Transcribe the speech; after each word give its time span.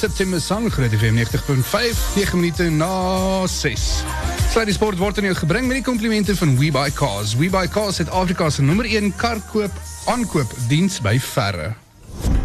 September 0.00 0.40
Sang, 0.40 0.72
Groot 0.72 0.92
FM 0.92 1.14
90.5, 1.14 2.14
9 2.14 2.40
minute 2.40 2.62
na 2.70 3.46
6. 3.46 4.04
Sluit 4.50 4.68
die 4.68 4.74
sport 4.76 4.98
word 5.00 5.16
aan 5.16 5.24
jou 5.30 5.38
gebring 5.38 5.64
met 5.64 5.78
die 5.78 5.86
komplimente 5.86 6.36
van 6.36 6.52
We 6.60 6.68
Buy 6.68 6.90
Cars. 6.92 7.32
We 7.40 7.48
Buy 7.48 7.64
Cars 7.72 8.02
het 8.04 8.12
Afrika 8.12 8.50
se 8.52 8.60
nommer 8.60 8.84
1 8.84 9.14
karkoop 9.16 9.72
aankoop 10.12 10.52
diens 10.68 11.00
by 11.00 11.16
verre. 11.30 11.72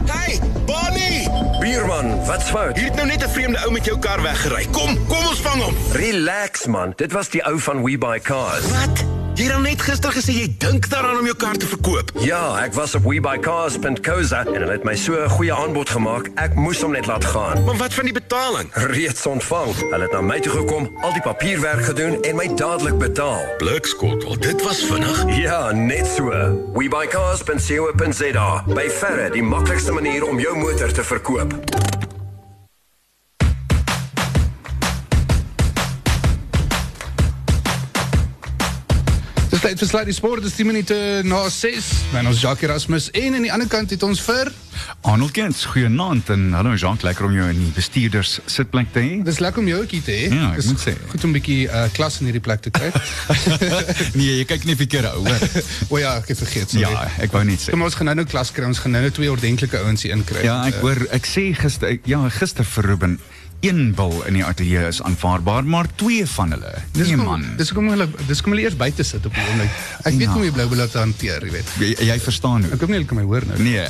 Hey, 0.08 0.40
Bonnie! 0.64 1.28
Bierman, 1.60 2.16
wat's 2.24 2.48
fout? 2.56 2.79
Hier 2.79 2.88
het 2.88 2.96
nou 2.96 3.08
net 3.12 3.20
'n 3.20 3.36
vreemde 3.36 3.60
ou 3.65 3.72
met 3.72 3.86
jou 3.86 3.99
kar 3.99 4.22
weggery. 4.22 4.68
Kom, 4.72 4.96
kom 5.08 5.28
ons 5.28 5.42
vang 5.42 5.62
hom. 5.62 5.76
Relax 5.92 6.65
man, 6.72 6.94
dit 6.96 7.12
was 7.12 7.29
die 7.29 7.44
ou 7.44 7.60
van 7.60 7.83
We 7.83 7.97
Buy 7.97 8.20
Cars. 8.20 8.63
Wat? 8.63 9.21
Jy 9.42 9.47
al 9.49 9.63
net 9.65 9.81
gister 9.81 10.13
gesê 10.13 10.35
jy 10.35 10.49
dink 10.62 10.85
daaraan 10.92 11.17
om 11.17 11.26
jou 11.26 11.33
kar 11.41 11.58
te 11.58 11.65
verkoop. 11.65 12.12
Ja, 12.21 12.60
ek 12.62 12.76
was 12.78 12.91
op 12.94 13.08
webuycars.co.za 13.10 14.44
en 14.44 14.60
hulle 14.60 14.76
het 14.76 14.83
my 14.85 14.94
so 14.94 15.17
'n 15.17 15.29
goeie 15.33 15.53
aanbod 15.53 15.90
gemaak. 15.90 16.30
Ek 16.38 16.53
moes 16.53 16.81
hom 16.81 16.91
net 16.91 17.08
laat 17.09 17.26
gaan. 17.26 17.63
Maar 17.66 17.77
wat 17.81 17.94
van 17.94 18.04
die 18.04 18.13
betaling? 18.13 18.70
Reeds 18.73 19.26
ontvang. 19.26 19.73
Hulle 19.90 20.04
het 20.04 20.12
na 20.12 20.22
my 20.22 20.40
toe 20.40 20.52
gekom, 20.52 20.91
al 21.02 21.13
die 21.13 21.22
papierwerk 21.22 21.84
gedoen 21.84 22.22
en 22.22 22.35
my 22.35 22.54
dadelik 22.54 22.98
betaal. 22.98 23.41
Wel 23.58 24.40
dit 24.40 24.63
was 24.63 24.85
vinnig. 24.85 25.26
Ja, 25.38 25.71
net 25.71 26.08
so. 26.08 26.30
webuycars.co.za. 26.73 28.63
By 28.68 28.90
verre 28.90 29.30
die 29.32 29.44
maklikste 29.44 29.91
manier 29.91 30.27
om 30.27 30.40
jou 30.40 30.58
motor 30.58 30.91
te 30.91 31.04
verkoop. 31.04 31.54
Tyd 39.62 39.78
vir 39.78 39.86
Sluit 39.92 40.08
die 40.10 40.14
sport, 40.18 40.42
dis 40.42 40.56
10 40.58 40.66
minute 40.72 40.96
na 41.30 41.44
6. 41.54 41.90
Ben 42.16 42.26
ons 42.26 42.40
Jacques 42.42 42.66
Erasmus 42.66 43.12
en 43.14 43.36
aan 43.38 43.44
die 43.46 43.52
ander 43.54 43.68
kant 43.70 43.92
het 43.94 44.02
ons 44.02 44.18
vir 44.26 44.50
Arnold 45.06 45.36
Kents, 45.36 45.68
goeienaand 45.70 46.32
en 46.34 46.48
hallo 46.58 46.74
Jean, 46.74 46.98
lekker 47.06 47.28
om 47.28 47.36
jou 47.38 47.46
in 47.52 47.60
die 47.60 47.70
bestuurders 47.76 48.40
sitplek 48.50 48.90
te 48.96 49.04
hê. 49.05 49.20
Dis 49.26 49.38
lekker 49.44 49.62
om 49.62 49.68
jou 49.70 49.84
ook 49.84 49.94
hier 49.94 50.02
te 50.08 50.16
hê. 50.18 50.32
Ja, 50.34 50.48
Dis 50.58 50.72
moet 50.72 50.82
sê. 50.82 50.96
Goed 51.12 51.28
om 51.28 51.30
'n 51.30 51.38
bietjie 51.38 51.60
uh, 51.70 51.84
klas 51.94 52.18
in 52.22 52.32
hierdie 52.32 52.41
plek 52.41 52.63
te 52.66 52.74
kry. 52.74 52.90
nee, 54.18 54.40
jy 54.40 54.48
kyk 54.50 54.66
nie 54.66 54.77
verkeerde 54.80 55.13
ou, 55.13 55.22
hoor. 55.27 55.46
o 55.94 56.02
ja, 56.02 56.16
ek 56.24 56.34
het 56.34 56.41
vergeet. 56.41 56.74
Sorry. 56.74 56.90
ja, 56.90 57.05
ek 57.22 57.38
wou 57.38 57.44
net 57.46 57.62
sê. 57.62 57.76
Kom 57.76 57.85
ons 57.85 58.00
gaan 58.00 58.10
nou 58.10 58.18
nou 58.18 58.26
klas 58.26 58.50
kry. 58.50 58.66
Ons 58.66 58.82
gaan 58.82 58.98
nou 58.98 59.13
twee 59.13 59.30
ordentlike 59.30 59.78
ouens 59.85 60.02
hier 60.02 60.18
inkry. 60.18 60.41
Ja, 60.48 60.57
ek 60.66 60.82
hoor 60.82 61.05
ek 61.13 61.30
sê 61.30 61.52
gister 61.54 61.94
ek- 61.94 62.10
ja, 62.10 62.24
gister 62.34 62.66
vir 62.66 62.90
Ruben 62.90 63.20
een 63.62 63.93
bil 63.95 64.23
in 64.25 64.33
die 64.39 64.43
ateljee 64.45 64.87
is 64.89 65.01
aanvaarbaar, 65.05 65.63
maar 65.69 65.85
twee 65.95 66.25
van 66.27 66.51
hulle. 66.51 66.71
Dis 66.91 67.07
Nee 67.07 67.15
kom, 67.15 67.25
man. 67.25 67.43
Dis 67.57 67.71
kom 67.73 67.89
hulle 67.89 68.07
dis 68.27 68.41
kom 68.41 68.51
hulle 68.55 68.63
eers 68.65 68.75
buite 68.79 69.03
sit 69.05 69.25
op 69.25 69.33
die 69.37 69.43
oomblik. 69.49 69.69
Ek 70.01 70.13
weet 70.17 70.21
Ja. 70.21 70.27
hoe 70.33 70.35
om 70.41 70.41
die 70.47 70.51
blou 70.51 70.67
bil 70.71 70.87
te 70.89 70.97
hanteer, 70.97 71.45
jy 71.45 71.51
weet. 71.51 71.69
Jy, 71.79 71.91
jy 72.09 72.19
verstaan 72.19 72.63
hoe. 72.65 72.71
Ek 72.73 72.79
hoop 72.81 72.89
nie 72.89 72.97
hulle 72.97 73.09
kan 73.11 73.17
my 73.17 73.23
hoor 73.29 73.45
nou. 73.45 73.59
Nee. 73.61 73.85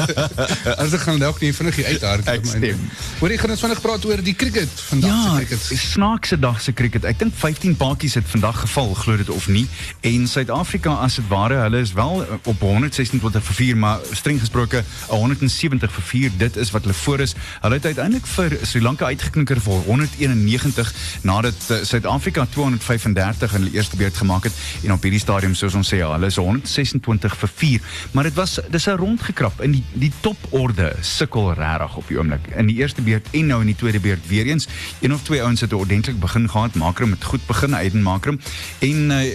As 0.82 0.92
ek 0.96 1.00
gaan 1.04 1.18
dalk 1.20 1.40
nie 1.44 1.52
vinnig 1.54 1.76
hier 1.80 1.86
uithard. 1.92 2.28
Ek 2.32 2.46
stem. 2.48 2.80
Hoor 3.20 3.30
jy 3.34 3.38
gaan 3.42 3.52
ons 3.54 3.64
vinnig 3.66 3.80
praat 3.84 4.04
oor 4.08 4.22
die 4.24 4.34
cricket 4.38 4.72
vandag 4.88 5.10
se 5.10 5.28
Ja, 5.28 5.36
cricket. 5.36 5.78
snaakse 5.82 6.38
dag 6.40 6.60
se 6.64 6.72
cricket. 6.72 7.04
Ek 7.04 7.18
dink 7.20 7.34
15 7.36 7.76
paadjies 7.76 8.14
het 8.20 8.26
vandag 8.32 8.60
geval, 8.64 8.94
glo 8.94 9.16
dit 9.20 9.28
of 9.30 9.48
nie. 9.48 9.66
En 10.00 10.26
Suid-Afrika 10.28 10.96
as 11.04 11.16
dit 11.20 11.28
ware, 11.28 11.60
hulle 11.66 11.80
is 11.84 11.92
wel 11.92 12.24
op 12.44 12.60
126 12.60 13.44
vir 13.50 13.54
4, 13.60 13.76
maar 13.76 14.00
streng 14.12 14.40
gesproke 14.40 14.84
170 15.08 15.92
vir 15.92 16.02
4. 16.10 16.30
Dit 16.38 16.56
is 16.56 16.70
wat 16.74 16.82
hulle 16.88 16.94
voor 16.94 17.20
is. 17.20 17.34
Hulle 17.60 17.74
het 17.80 17.84
uiteindelik 17.92 18.26
vir 18.26 18.58
Sri 18.62 18.80
Lanka 18.86 19.08
uitgeknikker 19.10 19.58
vir 19.58 19.80
191 19.88 20.92
nadat 21.26 21.70
eh, 21.74 21.80
Suid-Afrika 21.82 22.44
235 22.54 23.54
in 23.58 23.64
die 23.66 23.72
eerste 23.74 23.96
beurt 23.98 24.16
gemaak 24.20 24.44
het 24.46 24.54
en 24.86 24.92
op 24.94 25.02
hierdie 25.02 25.20
stadium 25.20 25.56
soos 25.58 25.74
ons 25.74 25.88
sê, 25.90 25.98
ja, 25.98 26.12
hulle 26.12 26.28
is 26.30 26.38
126 26.38 27.34
vir 27.40 27.50
4. 27.62 27.88
Maar 28.14 28.28
dit 28.28 28.36
was 28.38 28.60
dis 28.70 28.86
'n 28.86 29.00
rondgekrap 29.00 29.58
in 29.66 29.72
die 29.74 29.82
die 29.92 30.12
toporde 30.20 30.92
sukkel 31.00 31.52
regtig 31.54 31.96
op 31.96 32.06
die 32.08 32.18
oomblik. 32.18 32.46
In 32.54 32.66
die 32.70 32.76
eerste 32.76 33.02
beurt 33.02 33.26
en 33.32 33.46
nou 33.46 33.60
in 33.60 33.72
die 33.72 33.76
tweede 33.76 34.00
beurt 34.00 34.28
weer 34.28 34.46
eens. 34.46 34.68
Een 35.00 35.14
of 35.14 35.22
twee 35.22 35.42
ouens 35.42 35.60
het 35.60 35.70
'n 35.70 35.74
ordentlik 35.74 36.20
begin 36.20 36.50
gehad. 36.50 36.74
Makrum 36.74 37.10
het 37.10 37.24
goed 37.24 37.46
begin, 37.46 37.74
Aiden 37.74 38.02
Makrum. 38.02 38.40
En 38.78 39.10
uh, 39.10 39.34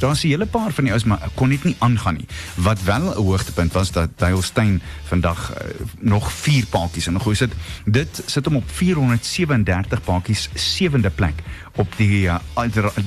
daar's 0.00 0.22
'n 0.22 0.28
hele 0.28 0.46
paar 0.46 0.72
van 0.72 0.84
die 0.84 0.92
ouens 0.92 1.04
maar 1.04 1.28
kon 1.34 1.48
net 1.48 1.64
nie 1.64 1.76
aangaan 1.78 2.14
nie. 2.14 2.26
Wat 2.54 2.82
wel 2.82 3.08
'n 3.08 3.24
hoogtepunt 3.24 3.72
was 3.72 3.90
dat 3.90 4.08
Dale 4.16 4.42
Steyn 4.42 4.82
vandag 5.04 5.52
uh, 5.52 5.70
nog 5.98 6.32
4 6.32 6.66
paadjies 6.66 7.06
ingegooi 7.06 7.36
het. 7.38 7.52
Dit 7.84 8.22
sit 8.26 8.44
hom 8.44 8.56
op 8.56 8.70
437 8.82 10.02
paadjies, 10.06 10.48
sewende 10.58 11.10
plek 11.10 11.42
op 11.80 11.88
die 11.96 12.26
uh, 12.28 12.36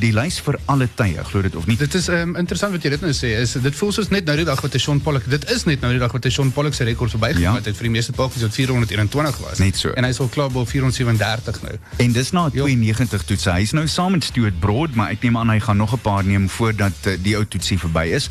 die 0.01 0.09
lys 0.15 0.39
vir 0.41 0.55
alle 0.71 0.87
tye, 0.97 1.21
glo 1.29 1.43
dit 1.45 1.53
of 1.55 1.67
nie. 1.69 1.75
Dit 1.77 1.93
is 1.99 2.07
um, 2.09 2.31
interessant 2.39 2.73
wat 2.73 2.85
jy 2.85 2.95
dit 2.95 3.03
nou 3.05 3.11
sê. 3.13 3.29
Is 3.37 3.53
dit 3.61 3.75
voel 3.77 3.91
soos 3.93 4.09
net 4.09 4.25
nou 4.25 4.33
die 4.39 4.45
dag 4.47 4.61
wat 4.63 4.73
hy 4.73 4.79
Sean 4.81 5.01
Pollock. 5.05 5.27
Dit 5.29 5.45
is 5.53 5.67
net 5.69 5.83
nou 5.85 5.91
die 5.93 6.01
dag 6.01 6.13
wat 6.15 6.25
hy 6.25 6.31
Sean 6.33 6.49
Pollock 6.55 6.73
se 6.73 6.87
rekord 6.87 7.13
verbygegaan 7.13 7.43
Ja. 7.45 7.53
het 7.61 7.77
vir 7.77 7.87
die 7.89 7.93
meeste 7.93 8.15
pakkies 8.17 8.41
wat 8.47 8.55
421 8.57 9.37
was. 9.43 9.61
Net 9.61 9.77
so. 9.77 9.93
En 9.93 10.07
hy's 10.07 10.19
al 10.23 10.31
klaar 10.33 10.49
by 10.49 10.63
437 10.65 11.61
nou. 11.61 11.75
En 12.01 12.15
dis 12.15 12.31
na 12.33 12.47
92 12.55 13.27
toetse. 13.29 13.51
Hy's 13.53 13.75
nou 13.77 13.85
saam 13.91 14.15
met 14.17 14.25
Stuart 14.25 14.57
Broad, 14.63 14.97
maar 14.97 15.13
ek 15.13 15.21
neem 15.27 15.37
aan 15.37 15.53
hy 15.53 15.59
gaan 15.61 15.77
nog 15.77 15.93
'n 15.93 16.01
paar 16.01 16.25
neem 16.25 16.49
voordat 16.49 17.05
uh, 17.05 17.13
die 17.21 17.35
ou 17.37 17.45
toetsie 17.45 17.77
verby 17.77 18.07
is. 18.17 18.29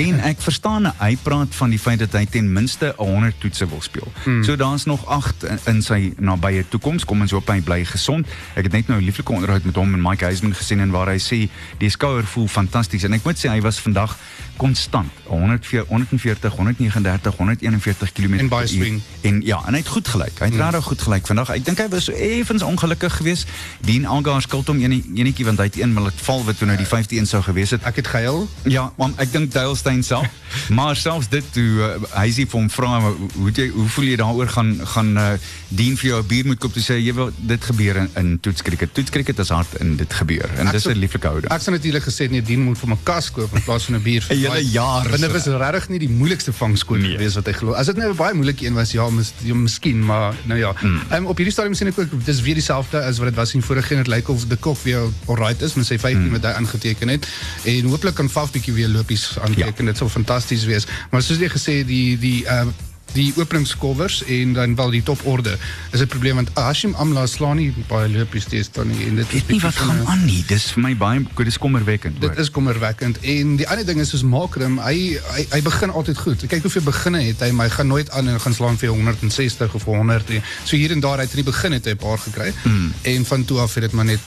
En 0.00 0.20
ek 0.24 0.40
verstaan 0.40 0.88
hy 0.98 1.12
praat 1.22 1.52
van 1.60 1.70
die 1.70 1.78
feit 1.78 1.98
dat 2.00 2.16
hy 2.16 2.24
ten 2.24 2.48
minste 2.52 2.94
100 2.96 3.36
toetse 3.40 3.68
wil 3.68 3.82
speel. 3.82 4.08
Hmm. 4.24 4.40
So 4.44 4.56
daar's 4.56 4.84
nog 4.88 5.04
8 5.06 5.44
in, 5.44 5.58
in 5.66 5.82
sy 5.82 6.14
nabye 6.18 6.64
toekoms. 6.68 6.83
Kom 6.84 7.22
ons 7.24 7.32
hoop 7.32 7.48
hy 7.48 7.62
bly 7.64 7.78
gesond. 7.88 8.28
Ek 8.58 8.66
het 8.68 8.74
net 8.76 8.88
nou 8.88 8.98
'n 9.00 9.04
lieflike 9.04 9.32
onderhoud 9.32 9.64
met 9.64 9.74
hom 9.74 9.94
en 9.94 10.02
Mike 10.02 10.24
Heisman 10.24 10.54
gesien 10.54 10.80
en 10.80 10.90
waar 10.90 11.08
hy 11.08 11.16
sê 11.16 11.48
die 11.78 11.88
skouer 11.88 12.24
voel 12.24 12.46
fantasties 12.46 13.04
en 13.04 13.12
ek 13.12 13.24
moet 13.24 13.38
sê 13.40 13.48
hy 13.48 13.60
was 13.60 13.80
vandag 13.80 14.16
konstant 14.56 15.10
140 15.26 15.88
140 15.88 16.52
139 16.52 17.36
141 17.36 18.12
km 18.12 18.38
En 18.38 18.48
baie 18.48 18.66
swing. 18.66 19.00
en 19.20 19.40
ja, 19.44 19.62
en 19.66 19.72
hy 19.72 19.80
het 19.80 19.88
goed 19.88 20.08
gelyk. 20.08 20.38
Hy 20.38 20.44
het 20.44 20.54
mm. 20.54 20.60
regtig 20.60 20.84
goed 20.84 21.02
gelyk 21.02 21.26
vandag. 21.26 21.50
Ek 21.54 21.64
dink 21.64 21.78
hy 21.78 21.88
was 21.88 22.08
effens 22.12 22.62
ongelukkig 22.62 23.16
geweest. 23.16 23.48
Dean 23.80 24.04
Algar 24.04 24.42
skuld 24.42 24.68
hom 24.70 24.80
ene 24.80 25.00
enetjie 25.14 25.44
want 25.44 25.58
hy 25.58 25.68
het 25.70 25.78
een 25.80 25.92
mal 25.92 26.10
het 26.10 26.20
val 26.26 26.44
wat 26.44 26.58
toe 26.58 26.68
nou 26.68 26.76
die 26.78 26.86
5de 26.86 27.18
een 27.18 27.26
sou 27.26 27.42
gewees 27.42 27.74
het. 27.74 27.82
Ek 27.88 27.96
het 28.02 28.10
gehuil. 28.12 28.48
Ja, 28.62 28.92
maar 28.96 29.16
ek 29.16 29.32
dink 29.32 29.52
Dale 29.52 29.76
Steyn 29.76 30.02
self. 30.02 30.28
maar 30.78 30.96
selfs 30.96 31.28
dit 31.28 31.44
toe 31.52 31.68
uh, 31.82 31.88
hy 32.14 32.28
sê 32.30 32.46
vir 32.46 32.60
hom 32.60 32.70
vra 32.70 33.00
hoe 33.02 33.50
jy 33.50 33.68
hoe 33.74 33.88
voel 33.96 34.10
jy 34.12 34.18
daaroor 34.20 34.52
gaan 34.54 34.74
gaan 34.94 35.16
uh, 35.18 35.28
Dean 35.68 35.96
vir 35.98 36.10
jou 36.10 36.20
'n 36.22 36.26
bier 36.30 36.46
moet 36.46 36.60
koop 36.62 36.72
toe 36.72 36.82
sê 36.82 37.00
jy 37.00 37.14
wil 37.14 37.32
dit 37.36 37.64
gebeur 37.64 37.96
in, 37.96 38.10
in 38.20 38.38
toetskriket. 38.40 38.94
Toetskriket 38.94 39.38
is 39.38 39.48
hard 39.48 39.74
en 39.82 39.96
dit 39.96 40.12
gebeur. 40.20 40.46
En 40.58 40.66
Ek 40.70 40.78
dis 40.78 40.86
'n 40.86 40.98
lieflike 40.98 41.26
houding. 41.26 41.52
Ek 41.52 41.60
sou 41.60 41.74
natuurlik 41.74 42.04
gesê 42.04 42.30
nee, 42.30 42.42
Dien 42.42 42.62
moet 42.62 42.78
vir 42.78 42.88
my 42.88 42.98
kas 43.02 43.30
koop 43.30 43.54
in 43.54 43.62
plaas 43.62 43.88
van 43.88 43.96
'n 43.98 44.02
bier. 44.02 44.22
hele 44.50 44.70
jaar 44.70 45.08
Want 45.08 45.20
dit 45.20 45.32
was 45.32 45.46
regtig 45.46 45.88
nie 45.88 45.98
die 45.98 46.08
moeilikste 46.10 46.52
vangskoot 46.52 46.98
Nee. 46.98 47.10
geweest 47.16 47.34
wat 47.34 47.46
hy 47.46 47.52
glo. 47.52 47.72
As 47.72 47.86
dit 47.86 47.96
nou 47.96 48.10
'n 48.10 48.16
baie 48.16 48.34
moeilike 48.34 48.66
een 48.66 48.74
was, 48.74 48.92
ja, 48.92 49.08
mis, 49.10 49.32
ja 49.42 49.54
miskien, 49.54 50.04
maar 50.04 50.34
nou 50.44 50.58
ja. 50.58 50.74
Mm. 50.82 51.00
Um, 51.12 51.26
op 51.26 51.36
hierdie 51.36 51.52
stadium 51.52 51.74
sien 51.74 51.88
ek 51.88 51.98
ook 51.98 52.24
dis 52.24 52.40
weer 52.40 52.54
dieselfde 52.54 53.00
as 53.02 53.18
wat 53.18 53.26
dit 53.28 53.36
was 53.36 53.54
in 53.54 53.62
vorige 53.62 53.94
een. 53.94 54.02
Dit 54.04 54.12
lyk 54.14 54.28
of 54.28 54.46
die 54.46 54.56
kop 54.56 54.78
weer 54.82 55.02
alright 55.26 55.62
is 55.62 55.74
met 55.74 55.86
sy 55.86 55.98
15 55.98 56.14
Hmm. 56.20 56.26
mm. 56.26 56.32
wat 56.40 56.42
hy 56.42 56.56
aangeteken 56.58 57.08
het. 57.08 57.26
En 57.64 57.84
hooplik 57.84 58.14
kan 58.14 58.30
Faf 58.30 58.50
bietjie 58.52 58.72
weer 58.72 58.88
lopies 58.88 59.38
aanteken. 59.38 59.84
Ja. 59.84 59.90
Dit 59.90 59.96
sou 59.96 60.10
fantasties 60.10 60.64
wees. 60.64 60.86
Maar 61.10 61.22
soos 61.22 61.38
jy 61.38 61.48
gesê 61.48 61.84
die 61.86 62.18
die 62.18 62.44
uh 62.44 62.66
die 63.14 63.32
openingskolwers 63.36 64.22
en 64.24 64.52
dan 64.52 64.74
wel 64.76 64.90
die 64.90 65.02
toporde 65.02 65.56
is 65.92 66.00
'n 66.00 66.06
probleem 66.06 66.34
want 66.34 66.50
Hashim 66.54 66.94
Amla 66.94 67.26
slaan 67.26 67.56
nie 67.56 67.72
baie 67.88 68.08
lopies 68.08 68.46
nie 68.48 69.06
en 69.06 69.14
dit 69.16 69.26
is 69.26 69.32
Weet 69.32 69.32
nie 69.32 69.42
bietjie 69.46 69.60
wat 69.60 69.74
gaan 69.74 70.06
aan 70.06 70.24
nie. 70.24 70.44
Dis 70.46 70.70
vir 70.72 70.82
my 70.82 70.96
baie 70.96 71.22
dis 71.44 71.58
kommerwekkend. 71.58 72.20
Dit 72.20 72.38
is 72.38 72.50
kommerwekkend 72.50 73.18
en 73.20 73.56
die 73.56 73.68
ander 73.68 73.86
ding 73.86 74.00
is 74.00 74.10
soos 74.10 74.22
Makram, 74.22 74.78
hy, 74.78 75.18
hy 75.34 75.46
hy 75.50 75.62
begin 75.62 75.90
altyd 75.90 76.18
goed. 76.18 76.46
Kyk 76.46 76.62
hoeveel 76.66 76.82
beginne 76.82 77.22
het 77.22 77.40
hy, 77.40 77.50
maar 77.50 77.68
hy 77.68 77.74
gaan 77.74 77.86
nooit 77.86 78.10
aan 78.10 78.28
en 78.28 78.40
gaan 78.40 78.54
slaan 78.54 78.78
vir 78.78 78.88
160 78.88 79.74
of 79.74 79.84
100 79.84 80.28
nie. 80.28 80.42
So 80.64 80.76
hier 80.76 80.90
en 80.90 81.00
daar 81.00 81.18
uit 81.18 81.30
in 81.30 81.42
die 81.42 81.50
begin 81.50 81.72
het 81.72 81.84
hy 81.84 81.94
'n 81.94 81.96
paar 81.96 82.18
gekry. 82.18 82.52
Mm. 82.64 82.92
En 83.02 83.24
van 83.24 83.44
toe 83.44 83.58
af 83.58 83.74
het 83.74 83.82
dit 83.82 83.92
maar 83.92 84.04
net 84.04 84.20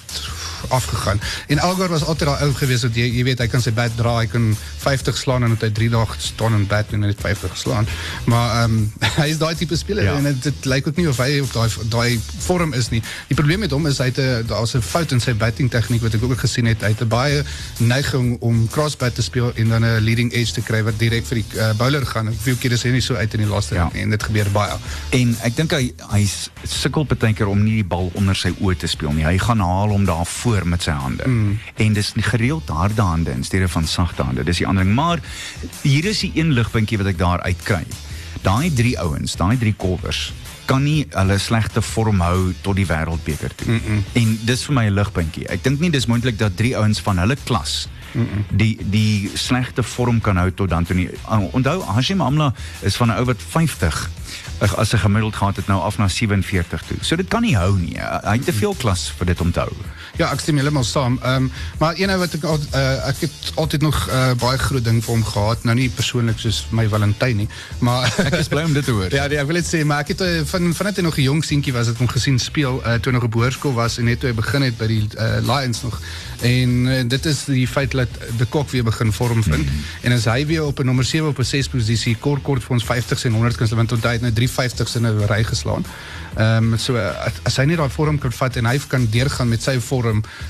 afgegaan. 0.69 1.19
En 1.47 1.59
Algar 1.59 1.89
was 1.89 2.03
altyd 2.05 2.27
daai 2.27 2.41
ou 2.43 2.53
gewees 2.53 2.81
dat 2.81 2.95
jy 2.95 3.07
jy 3.17 3.23
weet 3.23 3.39
hy 3.39 3.47
kan 3.47 3.61
sy 3.61 3.71
bat 3.71 3.91
dra, 3.97 4.17
hy 4.19 4.25
kan 4.27 4.57
50 4.77 5.17
slaan 5.17 5.43
en 5.43 5.49
het 5.51 5.61
hy 5.61 5.69
3 5.71 5.89
dae 5.89 6.05
staan 6.17 6.53
en 6.53 6.67
bat 6.67 6.85
en 6.91 7.01
hy 7.01 7.07
het 7.07 7.21
50 7.21 7.51
geslaan. 7.51 7.87
Maar 8.25 8.63
ehm 8.63 8.71
um, 8.77 8.91
hy 9.21 9.27
is 9.29 9.37
daai 9.37 9.55
tipe 9.55 9.75
speler 9.75 10.03
Ja. 10.03 10.15
en 10.17 10.39
dit 10.41 10.65
lyk 10.65 10.87
ook 10.87 10.95
nie 10.95 11.07
of 11.09 11.19
op 11.19 11.53
daai 11.53 11.69
daai 11.89 12.19
vorm 12.39 12.73
is 12.73 12.89
nie. 12.89 13.01
Die 13.27 13.35
probleem 13.35 13.59
met 13.59 13.71
hom 13.71 13.85
is 13.87 13.97
hy 13.97 14.05
het 14.05 14.17
'n 14.19 14.45
daar's 14.47 14.73
'n 14.75 14.81
fout 14.81 15.11
in 15.11 15.19
sy 15.19 15.33
batting 15.33 15.69
tegniek 15.71 16.01
wat 16.01 16.13
ek 16.13 16.23
ook 16.23 16.37
gesien 16.39 16.65
het. 16.65 16.81
Hy 16.81 16.87
het 16.87 17.01
'n 17.01 17.07
baie 17.07 17.43
neiging 17.79 18.37
om 18.41 18.67
crossbat 18.71 19.15
te 19.15 19.21
speel 19.21 19.51
en 19.55 19.69
dan 19.69 19.83
'n 19.85 19.99
leading 20.01 20.33
edge 20.33 20.53
te 20.53 20.61
kry 20.61 20.83
wat 20.83 20.99
direk 20.99 21.25
vir 21.25 21.35
die 21.35 21.45
uh, 21.59 21.71
bowler 21.77 22.05
gaan. 22.05 22.27
Hoeveel 22.27 22.55
keer 22.55 22.71
is 22.71 22.83
hy 22.83 22.89
nie 22.89 23.01
so 23.01 23.15
uit 23.15 23.33
in 23.33 23.39
die 23.39 23.47
laaste 23.49 23.75
Ja. 23.75 23.89
en 23.93 24.09
dit 24.09 24.23
gebeur 24.23 24.51
baie. 24.51 24.73
En 25.09 25.37
ek 25.43 25.55
dink 25.55 25.71
hy 25.71 25.93
hy 26.11 26.25
s- 26.25 26.49
sukkel 26.63 27.05
keer 27.33 27.47
om 27.47 27.63
nie 27.63 27.75
die 27.75 27.83
bal 27.85 28.11
onder 28.13 28.35
sy 28.35 28.53
oë 28.61 28.77
te 28.77 28.87
speel 28.87 29.11
nie. 29.11 29.23
Hy 29.25 29.37
gaan 29.37 29.59
haal 29.59 29.89
hom 29.89 30.05
daar 30.05 30.25
voor 30.47 30.67
met 30.67 30.83
sy 30.83 30.95
hande. 30.95 31.27
Mm. 31.27 31.59
En 31.75 31.93
dis 31.93 32.13
gereeld 32.15 32.69
harde 32.69 33.01
hande 33.01 33.31
in 33.31 33.43
steede 33.43 33.67
van 33.67 33.87
sagte 33.87 34.23
hande. 34.23 34.43
Dis 34.43 34.57
die 34.57 34.67
ander 34.67 34.83
ding, 34.83 34.95
maar 34.95 35.19
hier 35.81 36.05
is 36.05 36.23
die 36.23 36.31
een 36.35 36.53
ligpuntjie 36.55 36.97
wat 37.01 37.11
ek 37.11 37.17
daar 37.19 37.43
kry. 37.63 37.83
Daai 38.41 38.71
drie 38.73 38.95
ouens, 38.99 39.35
daai 39.35 39.57
drie 39.57 39.75
kolwers 39.77 40.31
kan 40.67 40.83
nie 40.83 41.05
hulle 41.13 41.37
slegte 41.39 41.81
vorm 41.81 42.19
hou 42.19 42.51
tot 42.61 42.75
die 42.75 42.85
wêreldbeker 42.87 43.53
toe. 43.55 43.67
Mm 43.71 43.81
-mm. 43.83 44.01
En 44.19 44.39
dis 44.49 44.65
vir 44.65 44.75
my 44.75 44.85
'n 44.87 44.93
ligpuntjie. 44.93 45.47
Ek 45.47 45.63
dink 45.63 45.79
nie 45.79 45.91
dis 45.91 46.05
moontlik 46.05 46.37
dat 46.37 46.57
drie 46.57 46.75
ouens 46.77 46.99
van 46.99 47.17
hulle 47.17 47.37
klas 47.43 47.87
Mm 48.11 48.27
-mm. 48.27 48.57
die 48.57 48.77
die 48.89 49.31
slegte 49.33 49.83
vorm 49.83 50.21
kan 50.21 50.37
hou 50.37 50.51
tot 50.51 50.69
dan 50.69 50.83
toe 50.83 50.95
nie. 50.95 51.09
Onthou 51.51 51.83
Hashim 51.83 52.21
Amla 52.21 52.53
is 52.81 52.95
van 52.95 53.07
'n 53.07 53.17
ou 53.17 53.25
wat 53.25 53.41
50 53.47 54.09
as 54.77 54.91
hy 54.91 54.97
gemiddeld 54.97 55.35
gaan 55.35 55.53
het 55.55 55.67
nou 55.67 55.81
af 55.81 55.97
na 55.97 56.07
47 56.07 56.81
toe. 56.81 56.97
So 57.01 57.15
dit 57.15 57.27
kan 57.27 57.41
nie 57.41 57.55
hou 57.57 57.77
nie. 57.77 57.97
Hy 58.23 58.35
het 58.35 58.45
te 58.45 58.53
veel 58.53 58.75
klas 58.77 59.13
vir 59.17 59.25
dit 59.25 59.41
om 59.41 59.51
te. 59.51 59.67
Ja, 60.17 60.31
ek 60.33 60.41
stem 60.41 60.57
heeltemal 60.57 60.85
saam. 60.87 61.19
Ehm 61.21 61.47
um, 61.47 61.51
maar 61.77 61.93
een 61.97 62.11
wat 62.17 62.33
ek 62.33 62.43
al 62.43 62.57
uh, 62.73 63.07
ek 63.07 63.19
het 63.27 63.51
altyd 63.55 63.81
nog 63.81 63.97
uh, 64.09 64.31
baie 64.41 64.57
groot 64.57 64.83
ding 64.83 64.97
vir 65.03 65.13
hom 65.13 65.23
gehad. 65.23 65.63
Nou 65.63 65.75
nie 65.77 65.89
persoonlik 65.93 66.39
soos 66.41 66.63
my 66.73 66.87
Valentyn 66.89 67.43
nie, 67.43 67.47
maar 67.85 68.09
ek 68.25 68.39
is 68.39 68.49
bly 68.49 68.63
om 68.65 68.73
dit 68.73 68.85
te 68.85 68.95
hoor. 68.97 69.13
ja, 69.19 69.27
nee, 69.29 69.37
ek 69.37 69.49
wil 69.49 69.59
net 69.59 69.69
sê 69.69 69.83
maar 69.85 70.01
ek 70.05 70.15
het 70.15 70.23
uh, 70.25 70.39
van 70.49 70.73
vanuit 70.73 70.97
hy 70.97 71.05
nog 71.05 71.17
'n 71.17 71.27
jong 71.27 71.43
seentjie 71.45 71.73
was 71.73 71.91
het 71.91 72.01
hom 72.01 72.09
gesien 72.09 72.39
speel 72.41 72.81
uh, 72.81 72.97
toe 72.97 73.13
nog 73.13 73.29
op 73.29 73.37
hoërskool 73.37 73.77
was 73.77 73.99
en 74.01 74.09
net 74.09 74.19
toe 74.19 74.31
hy 74.31 74.35
begin 74.35 74.65
het 74.65 74.77
by 74.77 74.87
die 74.89 75.03
uh, 75.05 75.37
Lions 75.45 75.83
nog. 75.85 76.01
En 76.41 76.69
uh, 76.85 77.01
dit 77.09 77.25
is 77.25 77.45
die 77.45 77.67
feit 77.67 77.91
dat 77.91 78.09
de 78.37 78.45
Kok 78.45 78.69
weer 78.69 78.83
begin 78.83 79.13
vorm 79.13 79.43
vind. 79.43 79.57
Mm 79.57 79.69
-hmm. 79.69 80.09
En 80.09 80.11
as 80.17 80.25
hy 80.25 80.45
weer 80.45 80.65
op 80.65 80.79
'n 80.79 80.85
nommer 80.85 81.05
7 81.05 81.27
op 81.27 81.37
'n 81.37 81.43
6 81.43 81.67
posisie 81.67 82.17
kort 82.17 82.41
kort 82.41 82.63
vir 82.63 82.73
ons 82.73 82.85
50s 82.85 83.25
en 83.25 83.33
100s 83.33 83.57
kan 83.57 83.67
want 83.69 83.91
onthou 83.91 84.09
hy 84.09 84.17
het 84.17 84.25
nou 84.25 84.33
350s 84.33 84.95
in 84.95 85.05
'n 85.05 85.25
ry 85.29 85.43
geslaan. 85.43 85.85
Ehm 86.37 86.73
um, 86.73 86.77
so 86.77 86.97
as 87.43 87.55
hy 87.57 87.63
net 87.65 87.77
daai 87.77 87.89
vorm 87.89 88.17
kan 88.21 88.31
vat 88.31 88.55
en 88.55 88.65
hy 88.65 88.79
kan 88.87 89.07
deurgaan 89.09 89.49
met 89.49 89.63
sy 89.63 89.79
vorm 89.79 90.06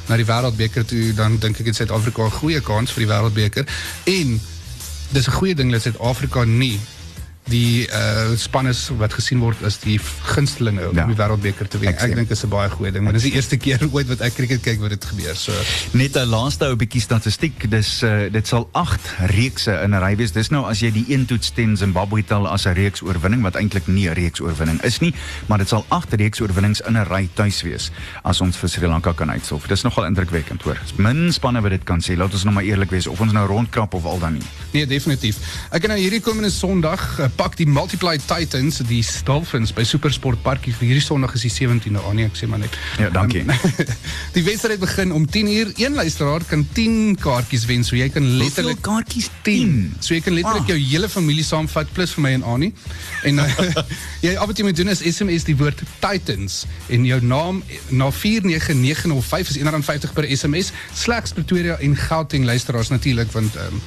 na 0.08 0.16
die 0.16 0.26
wêreldbeker 0.26 0.86
toe 0.86 1.14
dan 1.14 1.40
dink 1.40 1.60
ek 1.60 1.66
dit 1.72 1.76
Suid-Afrika 1.76 2.26
'n 2.26 2.40
goeie 2.42 2.62
kans 2.62 2.92
vir 2.92 3.06
die 3.06 3.12
wêreldbeker. 3.14 3.66
En 4.04 4.42
dis 5.10 5.28
'n 5.28 5.38
goeie 5.40 5.56
ding 5.56 5.72
dat 5.72 5.82
Suid-Afrika 5.82 6.44
nie 6.44 6.80
die 7.52 7.88
uh, 7.88 8.36
span 8.36 8.68
is 8.68 8.88
wat 9.00 9.14
gesien 9.16 9.40
word 9.40 9.62
as 9.68 9.80
die 9.84 9.98
gunstelinge 10.34 10.90
om 10.90 10.98
die 10.98 11.18
wêreldbeker 11.18 11.70
te 11.72 11.80
wen. 11.82 11.94
Ek, 11.94 12.02
ek 12.08 12.16
dink 12.16 12.30
dit 12.30 12.38
is 12.38 12.44
'n 12.44 12.52
baie 12.52 12.70
goeie 12.70 12.92
ding, 12.92 13.04
maar 13.04 13.14
dis 13.14 13.28
die 13.30 13.36
eerste 13.36 13.58
keer 13.58 13.80
ooit 13.96 14.08
wat 14.08 14.22
ek 14.22 14.36
cricket 14.36 14.62
kyk 14.62 14.80
wat 14.84 14.96
dit 14.96 15.06
gebeur. 15.06 15.36
So 15.36 15.54
net 15.94 16.18
'n 16.18 16.28
laaste 16.28 16.68
ou 16.68 16.76
bietjie 16.76 17.02
statistiek. 17.02 17.70
Dis 17.70 18.04
uh, 18.04 18.28
dit 18.32 18.48
sal 18.48 18.68
8 18.74 19.32
reekse 19.34 19.72
in 19.84 19.96
'n 19.96 20.02
ry 20.04 20.16
wees. 20.16 20.32
Dis 20.32 20.50
nou 20.50 20.66
as 20.66 20.80
jy 20.80 20.92
die 20.92 21.06
een 21.08 21.26
toets 21.26 21.52
teen 21.52 21.78
Zimbabwe 21.78 22.24
tel 22.24 22.48
as 22.48 22.66
'n 22.68 22.76
reeks 22.76 23.02
oorwinning 23.02 23.42
wat 23.42 23.56
eintlik 23.56 23.88
nie 23.88 24.10
'n 24.10 24.14
reeks 24.14 24.40
oorwinning 24.40 24.82
is 24.84 25.00
nie, 25.00 25.14
maar 25.48 25.58
dit 25.58 25.68
sal 25.68 25.86
8 25.90 26.14
reeks 26.14 26.42
oorwinnings 26.42 26.82
in 26.82 26.98
'n 26.98 27.08
ry 27.08 27.30
tuis 27.34 27.62
wees 27.62 27.92
as 28.24 28.42
ons 28.42 28.58
vir 28.58 28.70
Sri 28.70 28.88
Lanka 28.88 29.14
kan 29.14 29.32
uitsolf. 29.32 29.68
Dis 29.68 29.84
nogal 29.84 30.06
indrukwekkend 30.06 30.62
hoor. 30.62 30.78
Min 30.98 31.34
spanne 31.34 31.62
wat 31.62 31.72
dit 31.72 31.84
kan 31.84 32.02
sê. 32.02 32.18
Laat 32.18 32.34
ons 32.34 32.44
nou 32.44 32.54
maar 32.54 32.64
eerlik 32.64 32.90
wees 32.90 33.08
of 33.08 33.20
ons 33.20 33.32
nou 33.32 33.48
rondkrap 33.48 33.94
of 33.94 34.06
al 34.06 34.20
dan 34.20 34.34
nie. 34.34 34.48
Nee, 34.72 34.86
definitief. 34.86 35.38
Ek 35.72 35.82
kan 35.82 35.90
nou 35.90 36.00
hierdie 36.00 36.22
komende 36.22 36.50
Sondag 36.50 37.20
uh, 37.20 37.30
pak 37.38 37.58
die 37.58 37.68
Multiply 37.70 38.18
Titans, 38.18 38.80
die 38.90 39.04
Dolphins 39.26 39.72
by 39.76 39.86
Supersport 39.86 40.42
vir 40.42 40.74
hierdie 40.82 41.04
Sondag 41.04 41.36
is 41.38 41.44
die 41.46 41.52
17de. 41.54 42.02
Ah 42.02 42.14
nee, 42.18 42.26
ek 42.26 42.38
sê 42.38 42.48
maar 42.50 42.62
net. 42.62 42.74
Ja, 42.98 43.10
dankie. 43.14 43.44
Um, 43.46 43.54
die 44.38 44.44
wedstryd 44.48 44.82
begin 44.82 45.14
om 45.14 45.28
10 45.30 45.52
uur. 45.54 45.72
Een 45.78 45.98
luisteraar 45.98 46.46
kan 46.50 46.66
10 46.74 47.18
kaartjies 47.22 47.68
wen, 47.70 47.86
so 47.86 47.96
jy 47.98 48.10
kan 48.14 48.26
letterlik 48.40 48.82
kaartjies 48.86 49.30
10. 49.46 49.76
So 50.00 50.16
jy 50.16 50.22
kan 50.26 50.34
letterlik 50.38 50.66
ah. 50.66 50.74
jou 50.74 50.80
hele 50.82 51.10
familie 51.12 51.46
saamvat 51.46 51.94
plus 51.94 52.16
vir 52.18 52.26
my 52.26 52.34
en 52.40 52.48
Annie. 52.56 52.74
En 53.30 53.44
uh, 53.44 53.48
jy 54.26 54.34
al 54.34 54.50
wat 54.50 54.58
jy 54.58 54.68
moet 54.68 54.80
doen 54.80 54.94
is 54.94 55.04
SMS 55.06 55.46
die 55.48 55.58
woord 55.60 55.86
Titans 56.02 56.64
en 56.94 57.06
jou 57.06 57.22
naam 57.22 57.62
na 57.94 58.10
49905 58.12 59.54
is 59.54 59.62
R1.50 59.62 60.18
per 60.18 60.28
SMS 60.34 60.74
slegs 60.98 61.38
Pretoria 61.38 61.78
en 61.84 61.96
Gauteng 62.08 62.46
luisteraars 62.50 62.90
natuurlik 62.94 63.32
want 63.36 63.56
um, 63.68 63.82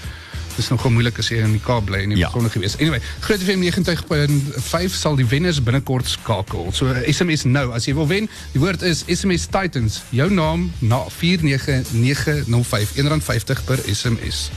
is 0.58 0.69
nogal 0.69 0.91
moeilik 0.91 1.19
as 1.19 1.29
jy 1.29 1.37
in 1.44 1.52
die 1.52 1.62
en 1.62 2.08
nie 2.08 2.17
ja. 2.19 2.26
besonder 2.26 2.50
gewees. 2.50 2.76
Anyway, 2.79 3.00
Groot 3.20 3.41
FM 3.41 3.61
90.5 3.62 4.94
sal 4.94 5.17
die 5.17 5.26
wenners 5.26 5.62
binnekort 5.62 6.08
skakel. 6.08 6.73
So 6.73 6.94
SMS 7.06 7.44
nou 7.44 7.73
as 7.73 7.85
jy 7.87 7.94
wil 7.94 8.06
wen. 8.06 8.29
Die 8.52 8.61
woord 8.61 8.82
is 8.82 9.05
SMS 9.06 9.47
Titans. 9.47 10.02
Jou 10.11 10.31
naam 10.31 10.73
na 10.79 11.05
49905 11.08 12.97
R1.50 12.97 13.64
per 13.64 13.79
SMS. 13.87 14.50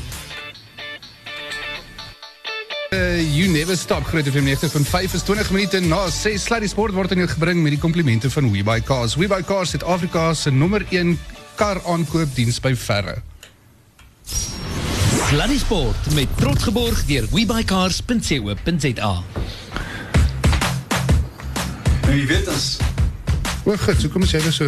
Uh, 2.94 3.18
you 3.34 3.48
never 3.50 3.76
stop 3.78 4.04
Groot 4.04 4.28
FM 4.30 4.46
90.5 4.46 5.14
is 5.14 5.24
20 5.24 5.52
minute 5.52 5.80
na 5.80 6.10
6 6.10 6.44
Sluddy 6.44 6.68
Sport 6.68 6.94
word 6.94 7.12
aan 7.12 7.24
jou 7.24 7.30
gebring 7.32 7.64
met 7.64 7.74
die 7.74 7.82
komplimente 7.82 8.30
van 8.30 8.52
WeBuyCars. 8.54 9.16
WeBuyCars 9.18 9.72
het 9.72 9.84
Afrika 9.84 10.34
se 10.34 10.52
nommer 10.52 10.86
1 10.90 11.18
kar 11.58 11.82
aankoopdiens 11.90 12.60
by 12.62 12.76
verre. 12.78 13.22
Sluddy 15.34 15.58
Sport 15.58 16.14
met 16.14 16.28
trots 16.38 16.64
geborg 16.64 17.06
deur 17.06 17.26
webuycars.co.za. 17.32 19.14
En 22.08 22.18
jy 22.18 22.26
weet 22.30 22.48
as 22.54 22.78
Wel 23.64 23.80
goed, 23.82 23.98
so 23.98 24.14
kom 24.14 24.22
ons 24.22 24.36
sê 24.36 24.42
so 24.54 24.68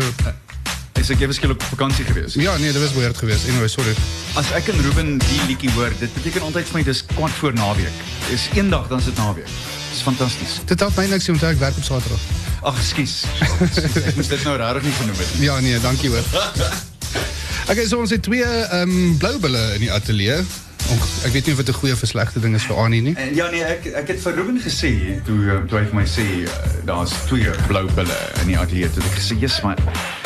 is 0.97 1.11
ek 1.13 1.21
ewe 1.21 1.37
skielik 1.37 1.61
op 1.61 1.67
vakansie 1.75 2.07
gewees. 2.07 2.33
Ja, 2.41 2.55
nee, 2.57 2.71
dit 2.73 2.81
was 2.81 2.95
weird 2.97 3.21
geweest. 3.21 3.45
Anyway, 3.51 3.69
sorry. 3.69 3.93
As 4.41 4.49
ek 4.57 4.71
en 4.73 4.81
Ruben 4.87 5.19
die 5.27 5.37
liedjie 5.51 5.69
hoor, 5.77 5.93
dit 6.01 6.17
beteken 6.17 6.47
altyd 6.49 6.71
vir 6.71 6.79
my 6.79 6.83
dis 6.89 7.03
kwart 7.13 7.37
voor 7.43 7.53
naweek. 7.53 8.01
Is 8.33 8.47
eendag 8.57 8.89
dan 8.89 9.05
is 9.05 9.11
dit 9.11 9.21
naweek. 9.21 9.53
Dis 9.91 10.01
fantasties. 10.07 10.57
Dit 10.65 10.81
help 10.81 10.97
my 10.97 11.05
niks 11.13 11.29
om 11.29 11.37
te 11.37 11.53
werk 11.61 11.77
op 11.77 11.85
Saterdag. 11.91 12.25
Ag, 12.65 12.81
skus. 12.81 13.21
ek 14.01 14.17
moet 14.17 14.33
dit 14.33 14.49
nou 14.49 14.57
regtig 14.65 14.89
nie 14.89 14.97
genoem 15.03 15.21
het. 15.21 15.39
Ja, 15.45 15.61
nee, 15.61 15.77
dankie 15.85 16.09
hoor. 16.09 16.25
Okay, 17.65 17.87
so 17.89 17.97
ons 17.97 18.11
het 18.13 18.21
twee 18.21 18.45
ehm 18.45 18.89
um, 18.89 19.17
blou 19.17 19.39
bulle 19.41 19.61
in 19.73 19.81
die 19.81 19.91
ateljee. 19.91 20.35
Ek 21.25 21.31
weet 21.33 21.47
nie 21.47 21.53
of 21.55 21.63
dit 21.63 21.69
'n 21.69 21.77
goeie 21.79 21.93
of 21.93 22.01
'n 22.01 22.07
slegte 22.07 22.39
ding 22.39 22.53
is 22.55 22.63
vir 22.69 22.77
Annie 22.77 23.01
nie. 23.01 23.15
Ja 23.33 23.49
nee, 23.49 23.63
ek 23.63 24.07
het 24.07 24.21
vir 24.21 24.35
Ruben 24.35 24.61
gesê 24.61 25.17
toe 25.25 25.65
toe 25.67 25.79
hy 25.79 25.85
vir 25.89 25.95
my 25.95 26.05
sê 26.05 26.25
uh, 26.45 26.49
daar's 26.85 27.13
twee 27.25 27.49
blou 27.67 27.89
bulle 27.97 28.19
in 28.41 28.47
die 28.47 28.57
ateljee. 28.57 28.91
Toe 28.93 29.03
ek 29.03 29.17
gesê, 29.17 29.33
"Jesus 29.39 29.61
man, 29.61 29.75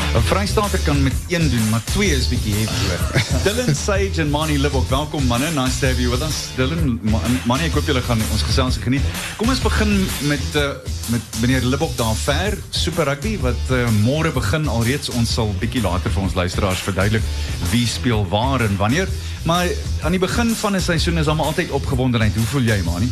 'n 0.09 0.21
Vrystaater 0.21 0.79
kan 0.79 1.03
met 1.03 1.13
een 1.27 1.49
doen, 1.49 1.69
maar 1.69 1.83
twee 1.83 2.15
is 2.15 2.27
bietjie 2.27 2.53
heavy 2.53 2.87
hoor." 2.87 3.21
Dylan 3.45 3.75
Sage 3.75 4.21
en 4.21 4.29
Manny 4.29 4.57
Libok, 4.57 4.89
welkom 4.89 5.25
manne. 5.25 5.51
Nice 5.51 5.79
to 5.79 5.87
have 5.87 6.01
you 6.01 6.09
with 6.09 6.21
us. 6.21 6.49
Dylan, 6.55 6.99
Manny, 7.45 7.63
ek 7.69 7.77
hoop 7.77 7.85
julle 7.85 8.01
gaan 8.01 8.21
ons 8.31 8.41
gesels 8.41 8.79
geniet. 8.81 9.05
Kom 9.37 9.49
ons 9.53 9.61
begin 9.61 9.93
met 10.25 10.57
uh, 10.57 10.71
met 11.13 11.21
meneer 11.41 11.65
Libok 11.65 11.93
daar 11.97 12.15
ver, 12.15 12.57
Super 12.69 13.05
Rugby 13.05 13.37
wat 13.43 13.69
uh, 13.69 13.85
môre 14.01 14.33
begin 14.33 14.67
alreeds. 14.67 15.13
Ons 15.13 15.33
sal 15.37 15.53
bietjie 15.61 15.85
later 15.85 16.09
vir 16.09 16.25
ons 16.25 16.33
luisteraars 16.33 16.81
verduidelik 16.89 17.25
wie 17.69 17.85
speel 17.87 18.25
waar 18.29 18.65
en 18.65 18.77
wanneer. 18.81 19.09
Maar 19.45 19.69
aan 20.01 20.17
die 20.17 20.25
begin 20.25 20.55
van 20.55 20.75
'n 20.75 20.81
seisoen 20.81 21.17
is 21.17 21.27
almal 21.27 21.53
altyd 21.53 21.69
opgewondenheid. 21.69 22.33
Hoe 22.35 22.49
voel 22.55 22.65
jy, 22.73 22.81
Manny? 22.83 23.09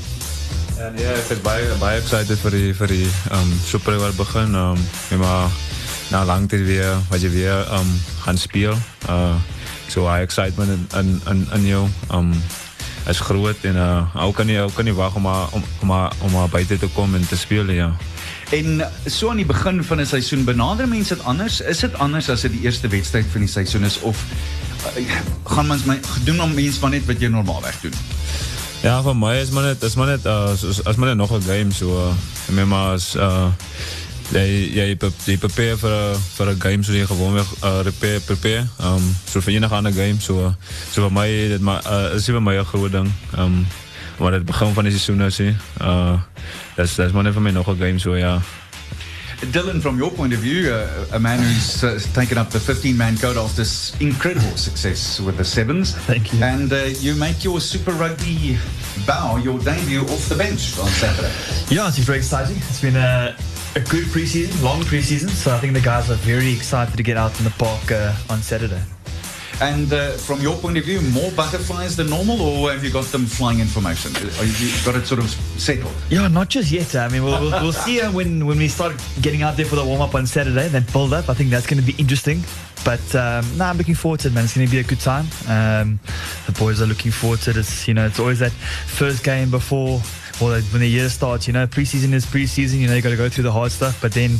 Ja, 0.77 0.91
nee, 0.93 1.07
ek 1.09 1.31
is 1.33 1.39
baie 1.41 1.65
baie 1.81 1.97
excited 1.97 2.37
vir 2.37 2.53
die 2.53 2.67
vir 2.77 2.91
die 2.91 3.05
um 3.33 3.47
Super. 3.65 3.97
Um 3.97 4.77
ja, 5.09 5.17
maar 5.17 5.49
na 6.11 6.21
lang 6.23 6.45
tyd 6.45 6.67
weer 6.67 6.99
wat 7.09 7.23
jy 7.23 7.31
weer 7.33 7.65
um 7.73 7.89
gaan 8.21 8.37
speel. 8.37 8.77
Uh 9.09 9.33
so 9.89 10.05
I 10.05 10.21
excitement 10.21 10.69
in 10.93 11.17
in 11.25 11.47
in, 11.49 11.89
um 12.13 12.29
is 13.09 13.19
groot 13.19 13.57
en 13.65 13.75
uh 13.75 14.05
hoe 14.21 14.33
kan 14.33 14.47
jy 14.47 14.61
hoe 14.61 14.73
kan 14.77 14.85
jy 14.85 14.93
wag 14.93 15.15
om 15.15 15.25
om 15.25 15.63
om 15.81 15.89
om 16.21 16.31
maar 16.31 16.49
te 16.67 16.89
kom 16.93 17.15
en 17.15 17.27
te 17.27 17.37
speel 17.37 17.71
ja. 17.71 17.97
En 18.51 18.85
so 19.05 19.29
aan 19.29 19.41
die 19.41 19.49
begin 19.49 19.83
van 19.83 19.99
'n 19.99 20.05
seisoen 20.05 20.43
benader 20.43 20.87
mense 20.87 21.15
dit 21.15 21.23
anders. 21.23 21.61
Is 21.61 21.79
dit 21.79 21.97
anders 21.97 22.29
as 22.29 22.41
dit 22.41 22.51
die 22.51 22.61
eerste 22.61 22.87
wedstryd 22.87 23.25
van 23.31 23.41
die 23.41 23.49
seisoen 23.49 23.83
is 23.83 23.99
of 23.99 24.23
uh, 24.85 25.09
gaan 25.43 25.67
mens 25.67 25.83
my 25.83 25.99
doen 26.23 26.41
om 26.41 26.53
mense 26.53 26.79
maar 26.79 26.89
net 26.89 27.05
wat 27.05 27.19
jy 27.19 27.27
normaalweg 27.27 27.81
doen? 27.81 27.97
Ja, 28.83 29.01
vir 29.01 29.15
my 29.17 29.33
is 29.41 29.49
maar 29.49 29.63
net 29.63 29.81
is 29.83 29.95
maar 29.95 30.07
net 30.07 30.25
uh, 30.25 30.53
as 30.85 30.95
maar 30.95 31.07
net 31.07 31.17
nog 31.17 31.31
'n 31.31 31.41
game 31.41 31.71
so 31.71 32.13
uh, 32.49 32.63
maar 32.65 32.93
as 32.93 33.15
uh 33.15 33.49
jy 34.31 34.69
jy 34.75 34.85
jy 35.25 35.37
prepare 35.37 35.77
vir 35.77 35.91
'n 35.91 36.19
vir 36.37 36.47
'n 36.51 36.59
game 36.61 36.83
so 36.83 36.91
jy 36.91 37.05
gewoonweg 37.05 37.47
uh, 37.63 37.81
prepare 37.81 38.19
prepare 38.19 38.67
um 38.79 39.15
so 39.25 39.41
vir 39.41 39.53
enige 39.53 39.75
ander 39.75 39.91
game 39.93 40.19
so 40.19 40.53
so 40.91 41.01
vir 41.01 41.11
my 41.11 41.27
dit 41.27 41.61
maar 41.61 41.81
uh, 41.87 42.15
is 42.15 42.25
vir 42.25 42.41
my 42.41 42.57
'n 42.57 42.65
groot 42.65 42.91
ding 42.91 43.11
um 43.37 43.67
maar 44.19 44.31
dit 44.31 44.45
begin 44.45 44.73
van 44.73 44.83
die 44.83 44.93
seisoen 44.93 45.17
nou 45.17 45.29
sê 45.31 45.55
uh 45.81 46.19
that's 46.75 46.95
that's 46.95 47.13
maar 47.13 47.23
net 47.23 47.33
vir 47.33 47.41
my 47.41 47.51
nog 47.51 47.67
'n 47.67 47.79
game 47.79 47.99
so 47.99 48.15
ja 48.15 48.41
Dylan, 49.37 49.81
from 49.81 49.97
your 49.97 50.09
point 50.09 50.33
of 50.33 50.39
view, 50.39 50.71
uh, 50.71 51.05
a 51.13 51.19
man 51.19 51.39
who's 51.39 51.83
uh, 51.83 51.99
taken 52.13 52.37
up 52.37 52.49
the 52.49 52.59
15 52.59 52.97
man 52.97 53.17
code 53.17 53.37
after 53.37 53.57
this 53.57 53.99
incredible 54.01 54.57
success 54.57 55.19
with 55.19 55.37
the 55.37 55.45
Sevens. 55.45 55.93
Thank 55.93 56.33
you. 56.33 56.43
And 56.43 56.71
uh, 56.73 56.89
you 56.99 57.13
make 57.15 57.43
your 57.43 57.59
Super 57.59 57.91
Rugby 57.91 58.57
bow, 59.05 59.37
your 59.37 59.59
debut 59.59 60.01
off 60.01 60.27
the 60.27 60.35
bench 60.35 60.77
on 60.79 60.87
Saturday. 60.87 61.33
Yeah, 61.73 61.87
it's 61.87 61.99
very 61.99 62.17
exciting. 62.17 62.57
It's 62.57 62.81
been 62.81 62.95
a 62.95 63.35
a 63.75 63.79
good 63.79 64.05
preseason, 64.05 64.63
long 64.63 64.81
preseason. 64.81 65.29
So 65.29 65.53
I 65.53 65.59
think 65.59 65.73
the 65.73 65.81
guys 65.81 66.09
are 66.09 66.15
very 66.15 66.51
excited 66.51 66.97
to 66.97 67.03
get 67.03 67.15
out 67.15 67.37
in 67.37 67.43
the 67.43 67.51
park 67.51 67.91
uh, 67.91 68.15
on 68.29 68.41
Saturday. 68.41 68.81
And 69.59 69.91
uh, 69.91 70.11
from 70.11 70.39
your 70.39 70.55
point 70.57 70.77
of 70.77 70.85
view, 70.85 71.01
more 71.01 71.31
butterflies 71.31 71.95
than 71.95 72.09
normal, 72.09 72.39
or 72.41 72.71
have 72.71 72.83
you 72.83 72.91
got 72.91 73.05
them 73.05 73.25
flying 73.25 73.59
in 73.59 73.65
formation? 73.67 74.15
Are 74.15 74.45
you 74.45 74.71
got 74.85 74.95
it 74.95 75.07
sort 75.07 75.19
of 75.19 75.29
settled? 75.57 75.93
Yeah, 76.09 76.27
not 76.27 76.49
just 76.49 76.71
yet. 76.71 76.95
I 76.95 77.07
mean, 77.07 77.23
we'll, 77.23 77.41
we'll, 77.41 77.51
we'll 77.63 77.73
see 77.73 77.99
uh, 78.01 78.11
when 78.11 78.45
when 78.45 78.59
we 78.59 78.67
start 78.67 78.95
getting 79.21 79.41
out 79.41 79.57
there 79.57 79.65
for 79.65 79.75
the 79.75 79.83
warm 79.83 80.01
up 80.01 80.13
on 80.13 80.27
Saturday, 80.27 80.67
then 80.67 80.85
build 80.93 81.11
up. 81.11 81.27
I 81.27 81.33
think 81.33 81.49
that's 81.49 81.65
going 81.65 81.83
to 81.83 81.85
be 81.85 81.95
interesting. 81.99 82.43
But 82.85 83.15
um, 83.15 83.45
no, 83.57 83.65
I'm 83.65 83.77
looking 83.77 83.95
forward 83.95 84.19
to 84.21 84.27
it, 84.27 84.33
man. 84.33 84.43
It's 84.43 84.55
going 84.55 84.67
to 84.67 84.71
be 84.71 84.79
a 84.79 84.83
good 84.83 84.99
time. 84.99 85.25
Um, 85.47 85.99
the 86.45 86.51
boys 86.57 86.79
are 86.81 86.85
looking 86.85 87.11
forward 87.11 87.39
to 87.41 87.49
it. 87.49 87.57
It's 87.57 87.87
you 87.87 87.95
know, 87.95 88.05
it's 88.05 88.19
always 88.19 88.39
that 88.39 88.51
first 88.51 89.23
game 89.23 89.49
before 89.49 89.99
well, 90.39 90.61
when 90.61 90.81
the 90.81 90.87
year 90.87 91.09
starts, 91.09 91.47
you 91.47 91.53
know, 91.53 91.65
preseason 91.65 92.13
is 92.13 92.25
preseason. 92.25 92.75
You 92.75 92.87
know, 92.87 92.95
you 92.95 93.01
got 93.01 93.09
to 93.09 93.17
go 93.17 93.27
through 93.27 93.45
the 93.45 93.51
hard 93.51 93.71
stuff, 93.71 93.99
but 94.01 94.11
then 94.11 94.37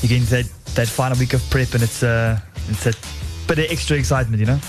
you 0.00 0.08
get 0.08 0.18
into 0.18 0.30
that, 0.30 0.74
that 0.76 0.86
final 0.86 1.18
week 1.18 1.32
of 1.32 1.42
prep, 1.50 1.74
and 1.74 1.82
it's 1.82 2.04
uh, 2.04 2.38
it's 2.68 2.86
a 2.86 3.19
bit 3.56 3.66
of 3.66 3.72
extra 3.72 3.96
excitement, 3.96 4.38
you 4.38 4.46
know. 4.46 4.60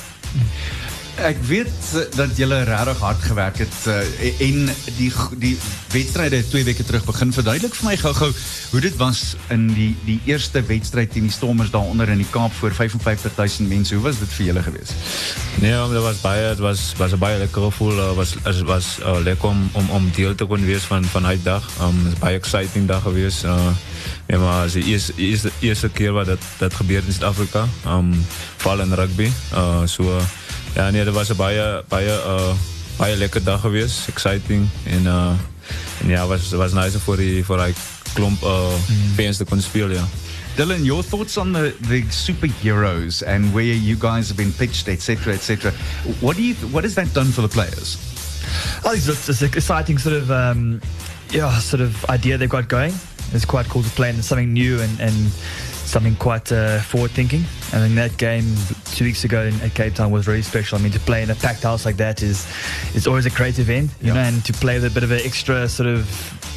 Ek 1.20 1.38
weet 1.44 1.68
eh, 1.96 2.02
dat 2.16 2.38
julle 2.38 2.64
regtig 2.64 3.00
hard 3.04 3.24
gewerk 3.24 3.58
het 3.58 3.76
uh, 3.88 4.00
en 4.48 4.70
die 4.96 5.12
die 5.38 5.58
wedstryde 5.92 6.36
het 6.36 6.50
twee 6.50 6.64
weke 6.64 6.84
terug 6.84 7.04
begin. 7.06 7.34
Verduidelik 7.36 7.76
vir 7.76 7.88
my 7.90 7.96
gou-gou 8.00 8.30
hoe 8.72 8.82
dit 8.82 8.96
was 8.96 9.36
in 9.52 9.68
die 9.76 9.92
die 10.06 10.20
eerste 10.26 10.64
wedstryd 10.64 11.12
teen 11.12 11.28
die 11.28 11.36
Stormers 11.36 11.72
daaronder 11.74 12.10
in 12.10 12.24
die 12.24 12.30
Kaap 12.32 12.54
voor 12.54 12.72
55000 12.72 13.70
mense. 13.70 13.96
Hoe 13.96 14.04
was 14.04 14.20
dit 14.20 14.34
vir 14.38 14.46
julle 14.46 14.64
geweest? 14.64 14.94
Nee, 15.60 15.72
dat 15.72 16.04
was 16.04 16.22
baie, 16.24 16.48
het 16.54 16.64
was, 16.64 16.94
was 16.98 17.18
baie 17.18 17.38
lekker 17.38 17.70
gevoel. 17.70 18.00
Was, 18.16 18.36
het 18.44 18.62
was 18.62 18.98
uh, 19.02 19.20
lekker 19.20 19.50
om, 19.50 19.70
om, 19.72 19.90
om 19.90 20.12
deel 20.16 20.36
te 20.36 20.48
kunnen 20.48 20.68
wees 20.68 20.88
van, 20.88 21.04
van 21.04 21.28
die 21.28 21.44
dag. 21.44 21.68
Um, 21.82 22.08
is 22.08 22.20
baie 22.20 22.40
exciting 22.40 22.88
dag 22.88 23.02
geweest. 23.02 23.46
Ja, 24.28 24.40
maar 24.40 24.64
het 24.64 24.76
is 24.76 24.84
de 24.84 24.90
eerste, 24.90 25.14
eerste, 25.16 25.52
eerste 25.60 25.90
keer 25.90 26.12
wat 26.12 26.26
dat, 26.26 26.40
dat 26.58 26.74
gebeurt 26.74 27.06
in 27.06 27.12
Zuid-Afrika. 27.12 27.68
Um, 27.86 28.26
vooral 28.58 28.80
in 28.80 28.94
rugby. 28.94 29.32
Uh, 29.54 29.84
ja, 30.74 30.90
nee, 30.90 31.04
dat 31.04 31.14
was 31.14 31.30
een 31.30 31.36
baie, 31.36 31.84
baie, 31.88 32.08
uh, 32.08 32.54
baie 32.98 33.16
lekker 33.16 33.44
dag 33.44 33.62
geweest. 33.62 34.08
Exciting. 34.08 34.68
En, 34.84 35.04
uh, 35.04 35.32
en 36.02 36.08
ja, 36.08 36.20
het 36.20 36.30
was, 36.30 36.52
was 36.52 36.74
nice 36.74 37.00
voor 37.00 37.18
die, 37.18 37.46
voor 37.46 37.58
die 37.58 37.74
klomp 38.14 38.44
uh, 38.44 38.68
mm. 38.88 39.14
fans 39.16 39.38
te 39.38 39.46
kunnen 39.46 39.66
spelen, 39.66 39.96
ja. 39.96 40.08
Dylan, 40.56 40.84
your 40.84 41.02
thoughts 41.02 41.38
on 41.38 41.54
the, 41.54 41.74
the 41.88 42.04
superheroes 42.10 43.24
and 43.24 43.54
where 43.54 43.64
you 43.64 43.96
guys 43.96 44.28
have 44.28 44.36
been 44.36 44.52
pitched, 44.52 44.88
etc., 44.88 45.34
etc. 45.34 45.72
What 46.20 46.36
do 46.36 46.42
you? 46.42 46.56
What 46.72 46.84
has 46.84 46.94
that 46.96 47.14
done 47.14 47.32
for 47.32 47.42
the 47.42 47.48
players? 47.48 47.98
I 48.84 48.98
think 48.98 49.08
it's, 49.08 49.30
it's 49.30 49.42
an 49.42 49.48
exciting 49.48 49.98
sort 49.98 50.16
of 50.16 50.30
um, 50.30 50.82
yeah 51.30 51.58
sort 51.60 51.82
of 51.82 52.06
idea 52.10 52.38
they've 52.38 52.50
got 52.50 52.68
going. 52.68 52.94
It's 53.34 53.46
quite 53.46 53.70
cool 53.70 53.82
to 53.82 53.90
play 53.92 54.10
in 54.10 54.22
something 54.22 54.52
new 54.52 54.82
and, 54.82 55.00
and 55.00 55.32
something 55.86 56.16
quite 56.16 56.52
uh, 56.52 56.80
forward 56.82 57.12
thinking. 57.12 57.44
And 57.74 57.82
then 57.84 57.96
that 57.96 58.18
game 58.18 58.46
two 58.96 59.06
weeks 59.06 59.24
ago 59.24 59.44
in, 59.44 59.54
at 59.62 59.74
Cape 59.74 59.96
Town 59.96 60.12
was 60.12 60.26
very 60.26 60.42
special. 60.42 60.78
I 60.78 60.82
mean, 60.82 60.92
to 60.94 61.00
play 61.00 61.24
in 61.24 61.30
a 61.30 61.36
packed 61.36 61.64
house 61.64 61.86
like 61.86 61.98
that 61.98 62.22
is 62.22 62.48
is 62.96 63.08
always 63.08 63.26
a 63.26 63.30
great 63.30 63.60
event, 63.60 63.92
you 64.02 64.08
Yeah. 64.08 64.14
know, 64.14 64.20
and 64.22 64.46
to 64.46 64.54
play 64.54 64.76
with 64.76 64.86
a 64.86 64.94
bit 64.94 65.04
of 65.04 65.12
an 65.12 65.22
extra 65.24 65.68
sort 65.68 65.88
of 65.90 66.08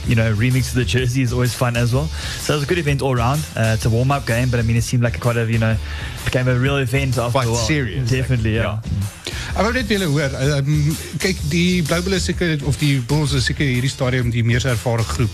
you 0.06 0.14
know 0.14 0.34
remix 0.34 0.68
to 0.70 0.74
the 0.76 0.84
jersey 0.84 1.22
is 1.22 1.32
always 1.32 1.54
fun 1.54 1.76
as 1.76 1.94
well. 1.94 2.06
So 2.42 2.52
it 2.54 2.56
was 2.56 2.64
a 2.64 2.66
good 2.66 2.78
event 2.78 3.00
all 3.02 3.14
round. 3.14 3.40
Uh, 3.56 3.74
it's 3.74 3.86
a 3.86 3.90
warm 3.90 4.10
up 4.10 4.26
game, 4.26 4.50
but 4.50 4.60
I 4.60 4.62
mean, 4.62 4.76
it 4.76 4.82
seemed 4.84 5.02
like 5.02 5.16
a 5.16 5.20
quite 5.20 5.36
a 5.36 5.46
you 5.50 5.58
know 5.58 5.76
became 6.24 6.48
a 6.48 6.54
real 6.58 6.76
event 6.78 7.16
after 7.18 7.30
Quite 7.32 7.46
a 7.48 7.50
while. 7.50 7.66
serious, 7.66 8.10
definitely, 8.10 8.56
yeah. 8.56 8.78
Ek 9.54 9.62
wou 9.62 9.70
net 9.72 9.86
willen 9.88 10.10
hoor, 10.10 10.30
um, 10.58 10.96
kyk 11.22 11.38
die 11.48 11.80
Blue 11.86 12.02
Bulls 12.02 12.16
is 12.18 12.24
seker 12.26 12.54
of 12.66 12.76
die 12.80 12.98
Bulls 13.06 13.32
is 13.38 13.44
seker 13.46 13.62
hierdie 13.64 13.90
stadium 13.92 14.32
die 14.34 14.42
mees 14.42 14.64
ervare 14.66 15.04
groep 15.06 15.30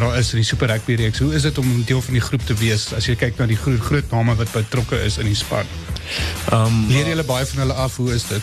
daar 0.00 0.18
is 0.18 0.30
in 0.32 0.36
die 0.36 0.44
Super 0.46 0.66
Rugby 0.66 0.94
reeks. 0.94 1.18
Hoe 1.18 1.34
is 1.34 1.42
dit 1.42 1.58
om 1.58 1.84
deel 1.86 2.02
van 2.02 2.12
die 2.12 2.22
groep 2.22 2.46
te 2.46 2.54
wees 2.54 2.92
as 2.96 3.06
jy 3.06 3.14
kyk 3.16 3.38
na 3.38 3.46
die 3.46 3.56
groot 3.56 3.80
groot 3.80 4.10
name 4.10 4.34
wat 4.34 4.52
betrokke 4.52 5.02
is 5.04 5.18
in 5.18 5.26
die 5.26 5.34
span? 5.38 5.64
Um, 6.52 6.86
Leer 6.88 7.06
julle 7.08 7.24
baie 7.24 7.46
van 7.46 7.58
hulle 7.58 7.72
af, 7.72 7.96
hoe 7.96 8.14
is 8.14 8.26
dit? 8.26 8.42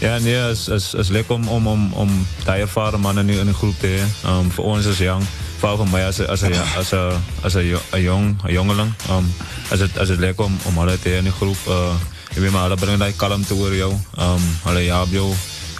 Ja, 0.00 0.18
nee, 0.18 0.34
het 0.34 0.56
is, 0.56 0.68
is, 0.68 0.94
is 0.94 1.08
lekker 1.08 1.34
om, 1.34 1.48
om, 1.48 1.66
om, 1.66 1.92
om 1.92 2.26
die 2.44 2.54
ervaren 2.64 3.00
mannen 3.00 3.26
nu 3.26 3.38
in 3.38 3.46
de 3.46 3.54
groep 3.54 3.74
te 3.80 3.86
hebben. 3.86 4.38
Um, 4.44 4.50
voor 4.50 4.64
ons 4.64 4.86
is 4.86 4.98
jong, 4.98 5.24
vooral 5.58 5.76
voor 5.76 5.88
mij 5.88 6.06
als, 6.06 6.26
als, 6.26 6.42
als, 6.42 6.58
als, 6.76 6.92
als, 6.92 7.14
als 7.42 7.54
een, 7.54 7.66
jo- 7.66 7.82
een 7.90 8.02
jong, 8.02 8.36
een 8.44 8.52
jongeling. 8.52 8.92
Um, 9.10 9.34
is, 9.70 9.80
het, 9.80 9.96
is 9.96 10.08
het 10.08 10.18
lekker 10.18 10.44
om, 10.44 10.58
om 10.62 10.78
alle 10.78 10.98
te 10.98 11.08
hebben 11.08 11.18
in 11.18 11.24
de 11.24 11.36
groep. 11.36 11.56
Uh, 11.68 11.94
je 12.34 12.40
weet 12.40 12.50
maar, 12.50 12.62
alle 12.62 12.76
brengen 12.76 12.98
die 12.98 13.12
kalmte 13.16 13.54
oor 13.54 13.74
jou. 13.74 13.92
Um, 14.18 14.42
alle 14.62 14.80
help 14.80 15.10
jou 15.10 15.32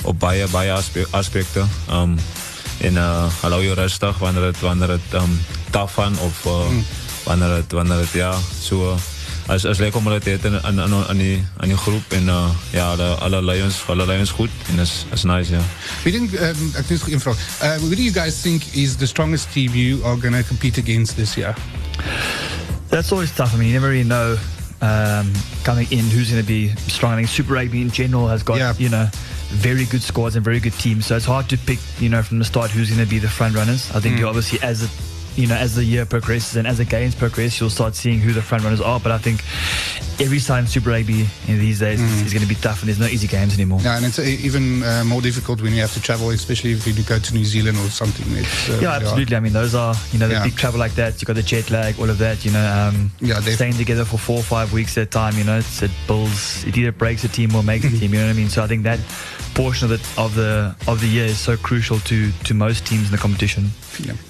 op 0.02 0.18
baie 0.50 0.73
aspe- 0.73 1.06
aspecten. 1.11 1.68
Um, 1.90 2.18
en 2.80 2.94
uh, 2.94 3.24
hallo 3.40 3.60
je 3.60 3.74
rustig 3.74 4.18
wanneer 4.18 4.42
het, 4.42 4.60
wanneer 4.60 4.88
het 4.88 5.12
um, 5.14 5.40
tough 5.70 5.92
van 5.94 6.18
of 6.18 6.44
uh, 6.46 6.52
wanneer 7.24 7.50
het, 7.50 7.72
wanneer 7.72 7.98
het, 7.98 8.12
ja, 8.12 8.34
zo... 8.60 8.90
Uh, 8.90 8.96
als 9.46 9.64
als 9.64 9.78
lekker 9.78 9.98
om 9.98 10.06
hulle 10.06 10.20
te 10.20 10.30
hê 10.30 10.46
in 10.46 10.54
in 10.64 10.78
in 10.78 11.08
in 11.08 11.18
die 11.18 11.44
in 11.60 11.68
die 11.68 11.76
groep 11.76 12.12
en 12.12 12.26
uh, 12.26 12.48
ja, 12.70 12.90
alle 12.90 13.14
alle 13.14 13.42
lions, 13.44 13.82
alle 13.86 14.06
lions 14.06 14.30
goed 14.30 14.50
en 14.68 14.78
is 14.78 15.06
is 15.12 15.22
nice 15.22 15.52
ja. 15.52 15.60
Wie 16.02 16.12
dink 16.12 16.32
um, 16.32 16.70
ek 16.74 16.88
het 16.88 17.12
een 17.12 17.20
vraag. 17.20 17.36
Uh, 17.62 17.76
who 17.76 17.88
do 17.88 18.02
you 18.02 18.12
guys 18.12 18.40
think 18.40 18.62
is 18.72 18.96
the 18.96 19.06
strongest 19.06 19.52
team 19.52 19.72
you 19.74 20.04
are 20.04 20.16
going 20.20 20.36
to 20.36 20.48
compete 20.48 20.80
against 20.80 21.16
this 21.16 21.34
year? 21.34 21.54
That's 22.88 23.12
always 23.12 23.32
tough. 23.34 23.54
I 23.54 23.56
mean, 23.56 23.68
you 23.68 23.80
never 23.80 23.90
really 23.90 24.08
know 24.08 24.38
um, 24.84 25.32
coming 25.64 25.86
in 25.90 26.04
who's 26.12 26.30
going 26.30 26.42
to 26.42 26.46
be 26.46 26.68
think 26.88 27.26
Super 27.26 27.54
Rugby 27.54 27.80
in 27.82 27.90
general 27.90 28.28
has 28.28 28.42
got, 28.42 28.58
Yeah. 28.58 28.74
you 28.76 28.88
know, 28.90 29.08
very 29.48 29.84
good 29.86 30.02
squads 30.02 30.36
and 30.36 30.44
very 30.44 30.60
good 30.60 30.74
teams. 30.74 31.06
So 31.06 31.16
it's 31.16 31.24
hard 31.24 31.48
to 31.50 31.56
pick, 31.58 31.78
you 31.98 32.08
know, 32.08 32.22
from 32.22 32.38
the 32.38 32.44
start 32.44 32.70
who's 32.70 32.90
going 32.90 33.02
to 33.02 33.08
be 33.08 33.18
the 33.18 33.28
front 33.28 33.54
runners. 33.54 33.90
I 33.94 34.00
think 34.00 34.18
you 34.18 34.26
obviously, 34.26 34.60
as 34.62 34.82
it, 34.82 34.90
you 35.36 35.46
know, 35.46 35.56
as 35.56 35.74
the 35.74 35.84
year 35.84 36.06
progresses 36.06 36.56
and 36.56 36.66
as 36.66 36.78
the 36.78 36.84
games 36.84 37.14
progress, 37.14 37.58
you'll 37.60 37.70
start 37.70 37.94
seeing 37.94 38.20
who 38.20 38.32
the 38.32 38.42
front 38.42 38.62
runners 38.64 38.80
are. 38.80 39.00
But 39.00 39.12
I 39.12 39.18
think 39.18 39.42
every 40.20 40.38
side 40.38 40.60
in 40.60 40.66
Super 40.66 40.90
Rugby 40.90 41.26
in 41.48 41.58
these 41.58 41.80
days 41.80 42.00
is, 42.00 42.22
is 42.22 42.32
going 42.32 42.42
to 42.42 42.48
be 42.48 42.54
tough, 42.54 42.80
and 42.80 42.88
there's 42.88 43.00
no 43.00 43.06
easy 43.06 43.26
games 43.26 43.54
anymore. 43.54 43.80
Yeah, 43.82 43.96
and 43.96 44.06
it's 44.06 44.18
uh, 44.18 44.22
even 44.22 44.82
uh, 44.84 45.02
more 45.04 45.20
difficult 45.20 45.60
when 45.60 45.72
you 45.72 45.80
have 45.80 45.92
to 45.94 46.00
travel, 46.00 46.30
especially 46.30 46.72
if 46.72 46.86
you 46.86 46.94
go 47.04 47.18
to 47.18 47.34
New 47.34 47.44
Zealand 47.44 47.76
or 47.78 47.88
something. 47.88 48.26
Uh, 48.32 48.80
Yeah, 48.80 48.92
absolutely. 48.92 49.36
I 49.36 49.40
mean, 49.40 49.52
those 49.52 49.74
are 49.74 49.94
you 50.12 50.18
know 50.18 50.28
the 50.28 50.34
Yeah. 50.34 50.44
big 50.44 50.56
travel 50.56 50.78
like 50.78 50.94
that. 50.94 51.20
You 51.20 51.26
got 51.26 51.36
the 51.36 51.42
jet 51.42 51.70
lag, 51.70 51.98
all 51.98 52.08
of 52.10 52.18
that. 52.18 52.44
You 52.44 52.52
know, 52.52 52.64
um, 52.64 53.10
Yeah, 53.20 53.34
definitely. 53.34 53.52
staying 53.54 53.72
together 53.74 54.04
for 54.04 54.18
four 54.18 54.38
or 54.38 54.42
five 54.44 54.72
weeks 54.72 54.96
at 54.98 55.02
a 55.02 55.06
time. 55.10 55.36
You 55.36 55.44
know, 55.44 55.58
it's, 55.58 55.82
it 55.82 55.90
builds. 56.06 56.64
It 56.64 56.76
either 56.78 56.92
breaks 56.92 57.24
a 57.24 57.28
team 57.28 57.54
or 57.54 57.62
makes 57.62 57.84
a 57.84 57.90
team. 57.98 58.14
You 58.14 58.20
know 58.20 58.26
what 58.26 58.30
I 58.34 58.36
mean? 58.36 58.48
So 58.50 58.62
I 58.62 58.66
think 58.68 58.84
that 58.84 59.00
portion 59.54 59.90
of 59.90 59.99
the 59.99 60.20
of 60.20 60.34
the 60.34 60.75
of 60.87 61.00
the 61.00 61.06
year 61.06 61.26
is 61.26 61.38
so 61.38 61.56
crucial 61.56 61.99
to 62.11 62.16
to 62.42 62.54
most 62.54 62.84
teams 62.87 63.06
in 63.06 63.11
the 63.11 63.23
competition. 63.26 63.73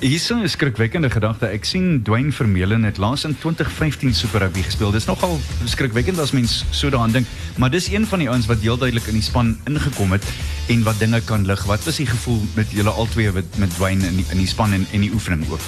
Hier 0.00 0.14
is 0.14 0.31
'n 0.31 0.49
skrikwekkende 0.49 1.11
gedagte. 1.11 1.47
Ek 1.47 1.64
sien 1.64 2.02
Dwayne 2.02 2.33
Vermeulen 2.33 2.85
het 2.85 2.97
laas 2.97 3.25
in 3.25 3.37
2015 3.38 4.14
Super 4.14 4.40
Rugby 4.40 4.62
gespeel. 4.62 4.90
Dis 4.90 5.04
nogal 5.04 5.40
skrikwekkend 5.64 6.19
as 6.19 6.31
mens 6.31 6.64
so 6.71 6.90
daaraan 6.90 7.11
dink, 7.11 7.26
maar 7.57 7.71
dis 7.71 7.88
een 7.88 8.07
van 8.07 8.19
die 8.19 8.28
ouens 8.28 8.47
wat 8.47 8.61
heel 8.61 8.78
duidelik 8.78 9.07
in 9.07 9.14
die 9.14 9.23
span 9.23 9.57
ingekom 9.64 10.12
het 10.12 10.25
en 10.69 10.83
wat 10.83 10.99
dinge 10.99 11.21
kan 11.21 11.47
lig. 11.47 11.64
Wat 11.64 11.85
was 11.85 11.97
die 11.97 12.07
gevoel 12.07 12.43
met 12.54 12.71
julle 12.71 12.90
albei 12.90 13.33
met 13.33 13.59
met 13.59 13.71
Dwayne 13.75 14.07
in 14.07 14.16
die, 14.16 14.26
in 14.28 14.38
die 14.38 14.47
span 14.49 14.73
en 14.73 14.87
en 14.93 15.00
die 15.00 15.12
oefening 15.12 15.49
ook? 15.50 15.61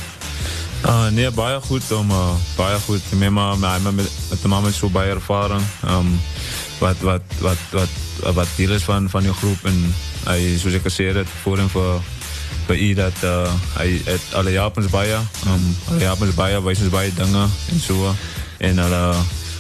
Uh, 0.85 1.09
nee, 1.09 1.31
baie 1.31 1.61
goed 1.61 1.93
om 1.93 2.11
uh, 2.11 2.35
baie 2.57 2.79
goed. 2.79 3.03
Met 3.19 3.31
maar 3.31 3.59
met 3.59 3.83
met 3.83 3.95
met 3.95 4.11
met 4.31 4.43
de 4.43 4.49
man 4.49 4.63
met 4.63 4.75
so 4.75 4.89
baie 4.89 5.11
ervaring. 5.11 5.63
Um 5.85 6.21
wat 6.79 7.01
wat 7.01 7.39
wat 7.41 7.63
wat 7.73 7.89
wat 8.35 8.49
deel 8.57 8.77
is 8.77 8.85
van 8.85 9.11
van 9.11 9.23
die 9.23 9.33
groep 9.33 9.65
en 9.71 9.81
hy 10.27 10.57
soos 10.61 10.77
ek 10.79 10.87
gesê 10.89 11.11
het 11.15 11.31
voor 11.43 11.63
en 11.65 11.71
vir 11.73 12.01
vir 12.67 12.77
u 12.83 12.95
dat 12.99 13.23
uh, 13.25 13.53
hy 13.79 13.89
het 14.05 14.35
alle 14.35 14.51
Japans 14.51 14.91
baie. 14.91 15.19
Um 15.47 15.65
alle 15.91 16.03
Japans 16.03 16.35
baie, 16.35 16.59
wys 16.63 16.83
ons 16.83 16.91
baie 16.91 17.13
dinge 17.15 17.47
en 17.47 17.81
so 17.81 18.15
en 18.59 18.83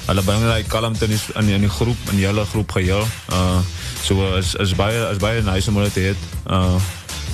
hulle 0.06 0.23
bring 0.23 0.42
daai 0.46 0.66
kalmte 0.70 1.08
die, 1.11 1.18
in 1.38 1.66
die 1.66 1.70
groep 1.70 2.11
in 2.11 2.20
die 2.20 2.26
hele 2.26 2.44
groep 2.46 2.73
geheel. 2.78 3.06
Uh 3.30 3.61
so 4.02 4.37
is 4.37 4.54
is 4.54 4.75
is 4.75 5.23
baie 5.23 5.42
nice 5.42 5.70
om 5.70 5.78
hulle 5.80 5.90
te 5.90 6.11
hê 6.11 6.14
uh 6.50 6.78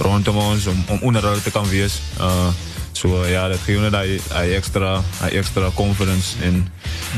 rondom 0.02 0.36
ons 0.36 0.66
om 0.66 0.84
om 0.88 1.02
onder 1.08 1.24
hulle 1.30 1.42
te 1.42 1.50
kan 1.50 1.68
wees. 1.68 2.00
Uh 2.20 2.52
so 2.92 3.24
ja, 3.26 3.48
dat 3.48 3.60
gee 3.64 3.80
net 3.80 3.92
daai 3.92 4.20
daai 4.28 4.54
extra 4.54 5.00
daai 5.20 5.36
extra 5.40 5.70
confidence 5.74 6.36
en 6.44 6.66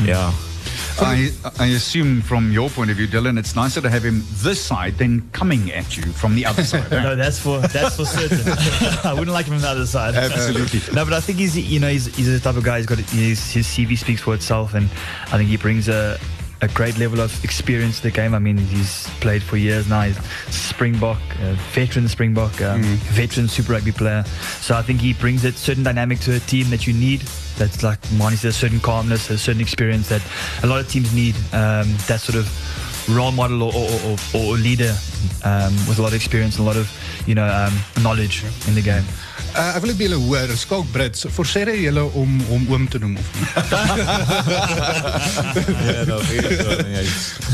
ja. 0.06 0.30
I, 1.00 1.30
I 1.58 1.66
assume 1.66 2.22
from 2.22 2.52
your 2.52 2.70
point 2.70 2.90
of 2.90 2.96
view, 2.96 3.06
Dylan, 3.06 3.38
it's 3.38 3.56
nicer 3.56 3.80
to 3.80 3.90
have 3.90 4.04
him 4.04 4.22
this 4.34 4.60
side 4.60 4.96
than 4.98 5.28
coming 5.30 5.72
at 5.72 5.96
you 5.96 6.04
from 6.12 6.34
the 6.34 6.46
other 6.46 6.64
side. 6.64 6.90
No, 7.04 7.16
that's 7.16 7.38
for 7.38 7.58
that's 7.58 7.96
for 7.96 8.04
certain. 8.06 8.38
I 9.04 9.12
wouldn't 9.12 9.32
like 9.32 9.46
him 9.46 9.54
on 9.54 9.60
the 9.60 9.68
other 9.68 9.86
side. 9.86 10.14
Absolutely. 10.14 10.80
no, 10.94 11.04
but 11.04 11.12
I 11.12 11.20
think 11.20 11.38
he's 11.38 11.56
you 11.56 11.80
know 11.80 11.88
he's 11.88 12.06
he's 12.16 12.28
the 12.28 12.40
type 12.40 12.56
of 12.56 12.64
guy. 12.64 12.78
He's 12.78 12.86
got 12.86 12.98
his 12.98 13.52
his 13.52 13.66
CV 13.66 13.98
speaks 13.98 14.20
for 14.20 14.34
itself, 14.34 14.74
and 14.74 14.88
I 15.26 15.36
think 15.36 15.50
he 15.50 15.56
brings 15.56 15.88
a 15.88 16.18
a 16.62 16.68
great 16.68 16.98
level 16.98 17.20
of 17.20 17.44
experience 17.44 17.98
to 17.98 18.04
the 18.04 18.10
game. 18.10 18.34
I 18.34 18.38
mean, 18.38 18.56
he's 18.56 19.08
played 19.20 19.42
for 19.42 19.56
years 19.56 19.88
now. 19.88 20.02
He's 20.02 20.18
Springbok, 20.54 21.20
a 21.40 21.54
veteran 21.72 22.08
Springbok, 22.08 22.60
um, 22.62 22.82
veteran 22.82 23.48
Super 23.48 23.72
Rugby 23.72 23.92
player. 23.92 24.24
So 24.60 24.74
I 24.74 24.82
think 24.82 25.00
he 25.00 25.12
brings 25.12 25.44
a 25.44 25.52
certain 25.52 25.82
dynamic 25.82 26.20
to 26.20 26.36
a 26.36 26.40
team 26.40 26.70
that 26.70 26.86
you 26.86 26.92
need. 26.92 27.20
That's 27.56 27.82
like 27.82 28.00
Marnie 28.18 28.36
said, 28.36 28.50
a 28.50 28.52
certain 28.52 28.80
calmness, 28.80 29.30
a 29.30 29.38
certain 29.38 29.60
experience 29.60 30.08
that 30.08 30.22
a 30.62 30.66
lot 30.66 30.80
of 30.80 30.88
teams 30.88 31.14
need. 31.14 31.36
Um, 31.52 31.94
that 32.08 32.20
sort 32.20 32.38
of 32.38 32.46
role 33.08 33.32
model 33.32 33.62
or, 33.62 33.72
or, 33.74 33.90
or, 34.08 34.16
or 34.34 34.56
leader 34.56 34.94
um, 35.44 35.74
with 35.88 35.98
a 35.98 36.02
lot 36.02 36.08
of 36.08 36.14
experience 36.14 36.56
and 36.58 36.64
a 36.66 36.68
lot 36.70 36.76
of 36.76 36.88
you 37.26 37.34
know 37.34 37.46
um, 37.46 37.72
knowledge 38.02 38.44
in 38.68 38.74
the 38.74 38.82
game. 38.82 39.04
Uh, 39.54 39.76
ek 39.76 39.82
wil 39.84 39.90
net 39.92 39.98
by 40.00 40.04
julle 40.08 40.18
hoor, 40.26 40.50
Skalk 40.58 40.86
Brits, 40.90 41.26
forceer 41.30 41.68
jy 41.70 41.84
julle 41.86 42.02
om 42.18 42.30
om 42.50 42.64
oom 42.74 42.88
te 42.90 42.98
noem 42.98 43.14
of 43.20 43.28
nie? 43.38 43.46
Ja, 45.94 46.04
nou 46.08 46.18
weet 46.26 46.62
wel, 46.66 46.86
ja. 46.90 47.02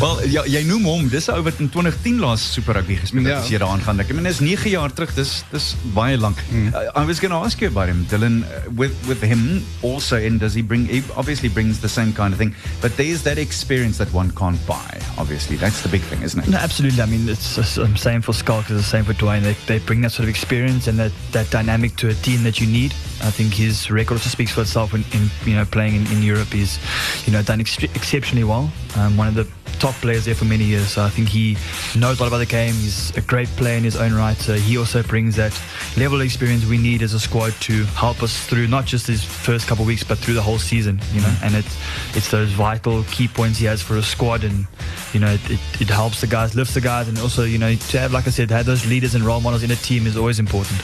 Wel, 0.01 0.45
jy 0.55 0.63
noem 0.69 0.85
hom, 0.89 1.09
dis 1.13 1.27
'n 1.29 1.35
ou 1.37 1.43
wat 1.45 1.59
in 1.61 1.69
2010 1.69 2.19
laas 2.23 2.41
Super 2.53 2.75
Rugby 2.79 2.97
gespeel 2.97 3.25
het 3.25 3.33
Ja. 3.33 3.39
as 3.41 3.49
jy 3.53 3.59
daaraan 3.59 3.83
gaan 3.85 3.97
dink. 3.97 4.09
I 4.11 4.13
mean, 4.13 4.25
dis 4.25 4.41
9 4.41 4.71
jaar 4.71 4.93
terug, 4.93 5.15
dis 5.15 5.43
dis 5.53 5.75
baie 5.95 6.17
lank. 6.17 6.39
Uh, 6.53 6.89
I 6.97 7.05
was 7.05 7.19
going 7.21 7.33
to 7.33 7.39
ask 7.45 7.61
you 7.61 7.69
about 7.71 7.89
him, 7.89 8.07
Dylan, 8.09 8.45
uh, 8.45 8.71
with 8.77 8.93
with 9.07 9.21
him 9.23 9.63
also, 9.83 10.17
and 10.17 10.41
does 10.41 10.55
he 10.55 10.63
bring? 10.63 10.87
He 10.89 11.03
obviously 11.17 11.49
brings 11.49 11.79
the 11.81 11.89
same 11.89 12.13
kind 12.13 12.33
of 12.33 12.39
thing, 12.39 12.55
but 12.81 12.97
there's 12.97 13.23
that 13.23 13.37
experience 13.39 13.99
that 13.99 14.13
one 14.13 14.31
can't 14.33 14.61
buy. 14.67 14.99
Obviously, 15.19 15.39
that's 15.47 15.83
the 15.83 15.89
big 15.89 16.03
thing, 16.03 16.23
isn't 16.23 16.41
it? 16.41 16.49
No, 16.49 16.59
absolutely. 16.59 17.03
I 17.03 17.07
mean, 17.07 17.29
it's 17.29 17.57
the 17.57 17.65
same 17.97 18.23
for 18.23 18.33
Skulk, 18.33 18.63
it's 18.63 18.71
the 18.71 18.83
same 18.83 19.05
for 19.05 19.13
Dwayne. 19.15 19.43
They, 19.43 19.53
they 19.67 19.79
bring 19.85 20.01
that 20.03 20.11
sort 20.11 20.25
of 20.25 20.29
experience 20.31 20.87
and 20.87 20.99
that, 20.99 21.13
that 21.33 21.51
dynamic 21.51 21.97
to 21.97 22.09
a 22.09 22.15
team 22.15 22.43
that 22.45 22.61
you 22.61 22.67
need. 22.67 22.95
I 23.23 23.31
think 23.31 23.55
his 23.55 23.91
record 23.91 24.15
also 24.15 24.29
speaks 24.29 24.53
for 24.53 24.63
itself 24.63 24.95
in, 24.95 25.05
in 25.13 25.31
you 25.45 25.55
know 25.55 25.65
playing 25.65 25.95
in, 25.95 26.07
in 26.13 26.23
Europe. 26.23 26.49
He's 26.49 26.79
you 27.27 27.33
know 27.33 27.43
done 27.43 27.61
ex- 27.61 27.83
exceptionally 27.83 28.45
well. 28.45 28.71
Um, 28.97 29.17
one 29.17 29.29
of 29.29 29.35
the 29.35 29.47
top 29.79 29.95
players 29.97 30.27
there 30.27 30.35
for 30.35 30.45
many 30.45 30.65
years. 30.65 30.89
So 30.89 31.03
I 31.03 31.09
think 31.09 31.29
he 31.29 31.57
knows 31.97 32.21
a 32.21 32.23
lot 32.23 32.29
about 32.29 32.39
the 32.39 32.47
game. 32.47 32.75
He's 32.75 33.17
a 33.17 33.21
great 33.21 33.49
player 33.57 33.77
in 33.77 33.85
his 33.85 33.97
own 33.97 34.13
right. 34.15 34.37
So 34.37 34.55
he 34.55 34.77
also 34.77 35.03
brings 35.03 35.37
that 35.37 35.59
level 35.97 36.21
of 36.21 36.25
experience 36.25 36.67
we 36.67 36.79
need 36.79 37.03
as 37.03 37.15
a 37.15 37.21
squad 37.21 37.53
to 37.61 37.85
help 37.85 38.23
us 38.23 38.47
through 38.47 38.67
not 38.69 38.85
just 38.85 39.07
his 39.07 39.25
first 39.25 39.67
couple 39.67 39.83
of 39.83 39.89
weeks, 39.89 40.05
but 40.05 40.19
through 40.19 40.35
the 40.35 40.43
whole 40.43 40.59
season. 40.59 41.01
You 41.13 41.23
know, 41.23 41.35
and 41.43 41.55
it's 41.55 41.77
it's 42.15 42.31
those 42.31 42.51
vital 42.51 43.05
key 43.05 43.29
points 43.29 43.59
he 43.59 43.67
has 43.67 43.83
for 43.83 43.97
a 43.97 44.03
squad, 44.03 44.45
and 44.45 44.67
you 45.13 45.21
know 45.21 45.31
it, 45.31 45.51
it, 45.51 45.61
it 45.81 45.89
helps 45.89 46.21
the 46.21 46.27
guys, 46.27 46.55
lifts 46.55 46.75
the 46.75 46.81
guys, 46.81 47.09
and 47.09 47.19
also 47.19 47.45
you 47.45 47.59
know 47.59 47.75
to 47.75 47.99
have 47.99 48.13
like 48.13 48.27
I 48.27 48.31
said, 48.31 48.49
to 48.49 48.55
have 48.55 48.67
those 48.67 48.87
leaders 48.87 49.15
and 49.15 49.25
role 49.25 49.41
models 49.41 49.63
in 49.63 49.71
a 49.71 49.77
team 49.77 50.07
is 50.07 50.17
always 50.17 50.39
important. 50.39 50.83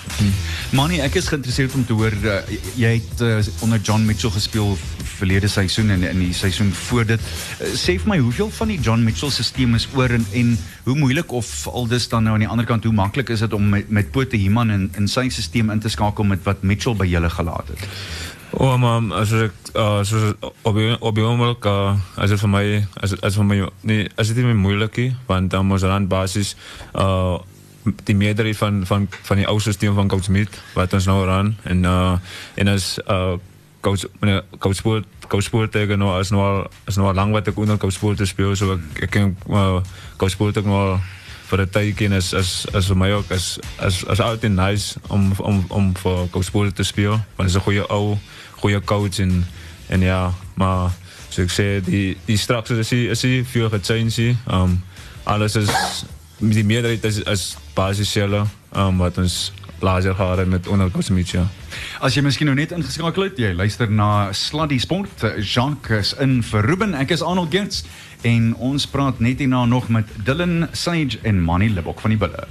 Manny, 0.73 1.01
ek 1.01 1.15
is 1.21 1.29
geïnteresseerd 1.29 1.75
om 1.75 1.85
te 1.87 1.93
hoor 1.93 2.13
uh, 2.27 2.39
jy 2.77 2.93
het 2.99 3.23
uh, 3.25 3.39
onder 3.65 3.81
John 3.81 4.05
Mitchell 4.05 4.31
gespeel 4.35 4.77
verlede 5.17 5.49
seisoen 5.49 5.91
en 5.95 6.03
in 6.03 6.19
die 6.19 6.35
seisoen 6.35 6.73
voor 6.73 7.07
dit. 7.09 7.21
Uh, 7.21 7.73
sê 7.73 7.97
vir 8.03 8.11
my 8.13 8.19
hoeveel 8.19 8.51
van 8.59 8.73
die 8.73 8.79
John 8.81 9.05
Mitchell 9.07 9.31
stelsel 9.31 9.75
is 9.79 9.89
oor 9.95 10.13
en, 10.19 10.27
en 10.33 10.53
hoe 10.85 10.99
moeilik 10.99 11.33
of 11.33 11.67
al 11.73 11.89
dis 11.91 12.09
dan 12.13 12.27
nou 12.27 12.37
aan 12.37 12.45
die 12.45 12.53
ander 12.53 12.69
kant 12.69 12.85
hoe 12.85 12.95
maklik 12.95 13.33
is 13.35 13.45
dit 13.45 13.57
om 13.57 13.69
met 13.73 13.91
met 13.91 14.11
Pote 14.11 14.37
Himan 14.37 14.71
in 14.71 14.89
in 14.97 15.09
sy 15.09 15.29
stelsel 15.29 15.73
in 15.73 15.81
te 15.81 15.93
skakel 15.93 16.25
met 16.25 16.43
wat 16.45 16.63
Mitchell 16.63 16.97
by 16.97 17.07
julle 17.07 17.31
gelaat 17.31 17.75
het. 17.75 17.89
Oh, 18.51 18.77
maar 18.79 19.15
als 19.15 19.31
ik, 19.31 19.53
uh, 19.75 20.03
zoals 20.03 20.35
op 20.63 20.77
je 20.77 20.97
op 21.01 21.17
je 21.17 21.23
ogenblik, 21.23 21.65
uh, 21.65 21.93
voor 22.15 22.49
mij, 22.49 22.87
als 23.01 23.11
het, 23.11 23.21
als 23.21 23.35
het 23.35 23.35
voor 23.35 23.45
mij, 23.45 23.69
nee, 23.81 24.11
als 24.17 24.29
het 24.29 24.37
niet 24.37 24.47
meer 24.47 24.57
moeilijk 24.57 24.97
is, 24.97 25.13
want 25.27 25.51
dan 25.51 25.67
moet 25.67 25.83
er 25.83 25.91
aan 25.91 26.07
basis, 26.07 26.57
uh, 26.97 27.39
die 28.05 28.17
meerderheid 28.17 28.57
van, 28.57 28.87
van, 28.87 29.09
van 29.23 29.37
die 29.37 29.47
oude 29.47 29.63
systeem 29.63 29.95
van 29.95 30.09
Coach 30.09 30.25
Smith, 30.25 30.63
wat 30.75 30.93
ons 30.93 31.05
nou 31.05 31.29
aan, 31.29 31.57
en, 31.63 31.83
uh, 31.83 32.13
en 32.55 32.69
als, 32.69 32.99
uh, 33.09 33.33
coach, 33.81 34.05
meneer, 34.21 34.45
coach 34.59 34.75
Spoort, 34.75 35.05
coach 35.29 35.43
Spoort 35.43 35.73
tegen 35.73 35.99
nou, 35.99 36.11
als 36.11 36.31
nou 36.31 36.67
als 36.85 36.97
nou 36.97 37.09
al 37.09 37.15
lang 37.15 37.33
wat 37.33 37.47
ik 37.47 37.57
onder 37.57 37.77
coach 37.77 37.93
Spoort 37.93 38.17
te 38.17 38.27
spelen, 38.27 38.57
zo 38.57 38.73
ik, 38.73 39.03
ik 39.03 39.11
ken, 39.11 39.39
uh, 39.51 39.77
coach 40.17 40.31
Spoort 40.31 40.59
ook 40.59 40.65
wel 40.65 41.01
voor 41.47 41.59
het 41.59 41.73
tijdje 41.73 42.09
is, 42.09 42.33
is, 42.33 42.65
is 42.73 42.87
voor 42.87 42.97
mij 42.97 43.15
ook 43.15 43.31
is, 43.31 43.59
is, 43.81 44.05
is 44.05 44.21
altijd 44.21 44.53
nice 44.53 44.99
om, 45.07 45.33
om, 45.37 45.65
om 45.69 45.97
voor 45.97 46.31
Coach 46.31 46.45
Spoor 46.45 46.73
te 46.73 46.83
spelen. 46.83 47.11
Want 47.11 47.25
hij 47.37 47.47
is 47.47 47.55
een 47.55 47.61
goede 47.61 47.87
oude, 47.87 48.17
goede 48.51 48.81
coach 48.81 49.19
en, 49.19 49.47
en 49.87 50.01
ja, 50.01 50.33
maar 50.55 50.91
zoals 51.29 51.51
ik 51.51 51.51
zei, 51.51 51.81
die, 51.81 52.17
die 52.25 52.37
straks 52.37 52.71
is 52.71 52.93
is 52.93 53.23
hij 53.23 53.45
veel 53.45 53.69
gechanged. 53.69 54.37
Um, 54.51 54.83
alles 55.23 55.55
is, 55.55 55.69
die 56.39 56.65
meerderheid 56.65 57.05
is, 57.05 57.23
is 57.23 57.57
basis 57.75 58.13
zelf, 58.13 58.53
um, 58.77 58.99
wat 59.01 59.19
ons 59.19 59.53
later 59.81 60.15
gehad 60.15 60.47
met 60.47 60.69
onder 60.69 60.91
Coach 60.91 61.11
Mitch, 61.11 61.33
ja. 61.33 61.47
As 62.01 62.17
jy 62.17 62.23
miskien 62.25 62.49
nou 62.49 62.57
net 62.57 62.73
ingeskakel 62.73 63.29
het, 63.29 63.41
jy 63.41 63.53
luister 63.57 63.91
na 63.93 64.33
Sluddy 64.33 64.79
Sport. 64.81 65.25
Jacques 65.41 66.13
is 66.13 66.13
in 66.21 66.39
vir 66.43 66.65
Ruben. 66.65 66.95
Ek 66.97 67.13
is 67.13 67.25
Arnold 67.25 67.53
Geerts 67.53 67.85
en 68.25 68.55
ons 68.57 68.87
praat 68.89 69.21
net 69.21 69.41
hierna 69.45 69.65
nog 69.69 69.89
met 69.93 70.09
Dylan 70.25 70.69
Sage 70.73 71.21
en 71.23 71.43
Manny 71.45 71.69
Libok 71.73 72.01
van 72.05 72.17
die 72.17 72.21
Bulle. 72.21 72.47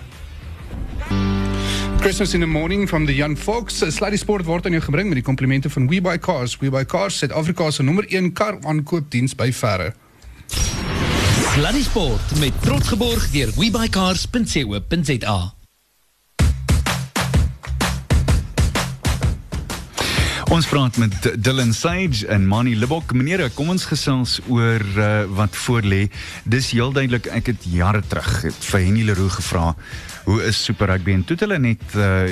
Christmas 2.06 2.36
in 2.38 2.42
the 2.42 2.46
morning 2.46 2.88
from 2.88 3.06
the 3.06 3.15
Young 3.15 3.38
Folks. 3.38 3.82
Sluddy 3.82 4.18
Sport 4.22 4.46
word 4.46 4.65
aan 4.70 4.77
jou 4.77 4.84
gebring 4.86 5.10
met 5.10 5.18
die 5.22 5.25
komplimente 5.25 5.70
van 5.74 5.89
We 5.89 6.01
Buy 6.01 6.20
Cars. 6.22 6.58
We 6.62 6.70
Buy 6.70 6.86
Cars, 6.86 7.18
Suid-Afrika 7.18 7.72
se 7.72 7.84
nommer 7.84 8.06
1 8.10 8.34
kar 8.38 8.60
aankoopdiens 8.62 9.34
by 9.38 9.50
Verre. 9.54 9.94
Sluddy 11.56 11.84
Sport 11.84 12.40
met 12.40 12.52
trots 12.62 12.88
geborg 12.88 13.30
deur 13.32 13.48
webycars.co.za. 13.56 15.36
Ons 20.52 20.68
praat 20.68 20.98
met 21.00 21.16
Dylan 21.40 21.72
Sage 21.74 22.28
en 22.28 22.44
Manny 22.48 22.76
Libok. 22.76 23.14
Meneer, 23.16 23.46
kom 23.56 23.72
ons 23.72 23.88
gesels 23.88 24.42
oor 24.52 24.84
uh, 24.84 25.24
wat 25.32 25.56
voor 25.56 25.88
lê. 25.88 26.02
Dis 26.44 26.74
heel 26.76 26.92
duidelik 26.92 27.32
ek 27.32 27.54
het 27.54 27.70
jare 27.72 28.04
terug 28.04 28.42
het 28.50 28.68
vir 28.74 28.84
Henny 28.90 29.08
Leroux 29.08 29.40
gevra 29.40 29.72
hoe 30.25 30.44
is 30.44 30.63
Super 30.63 30.89
Rugby 30.89 31.13
en 31.13 31.24
toe 31.24 31.36
het 31.38 31.44
hulle 31.46 31.60
net 31.62 31.82
uh, 31.94 32.25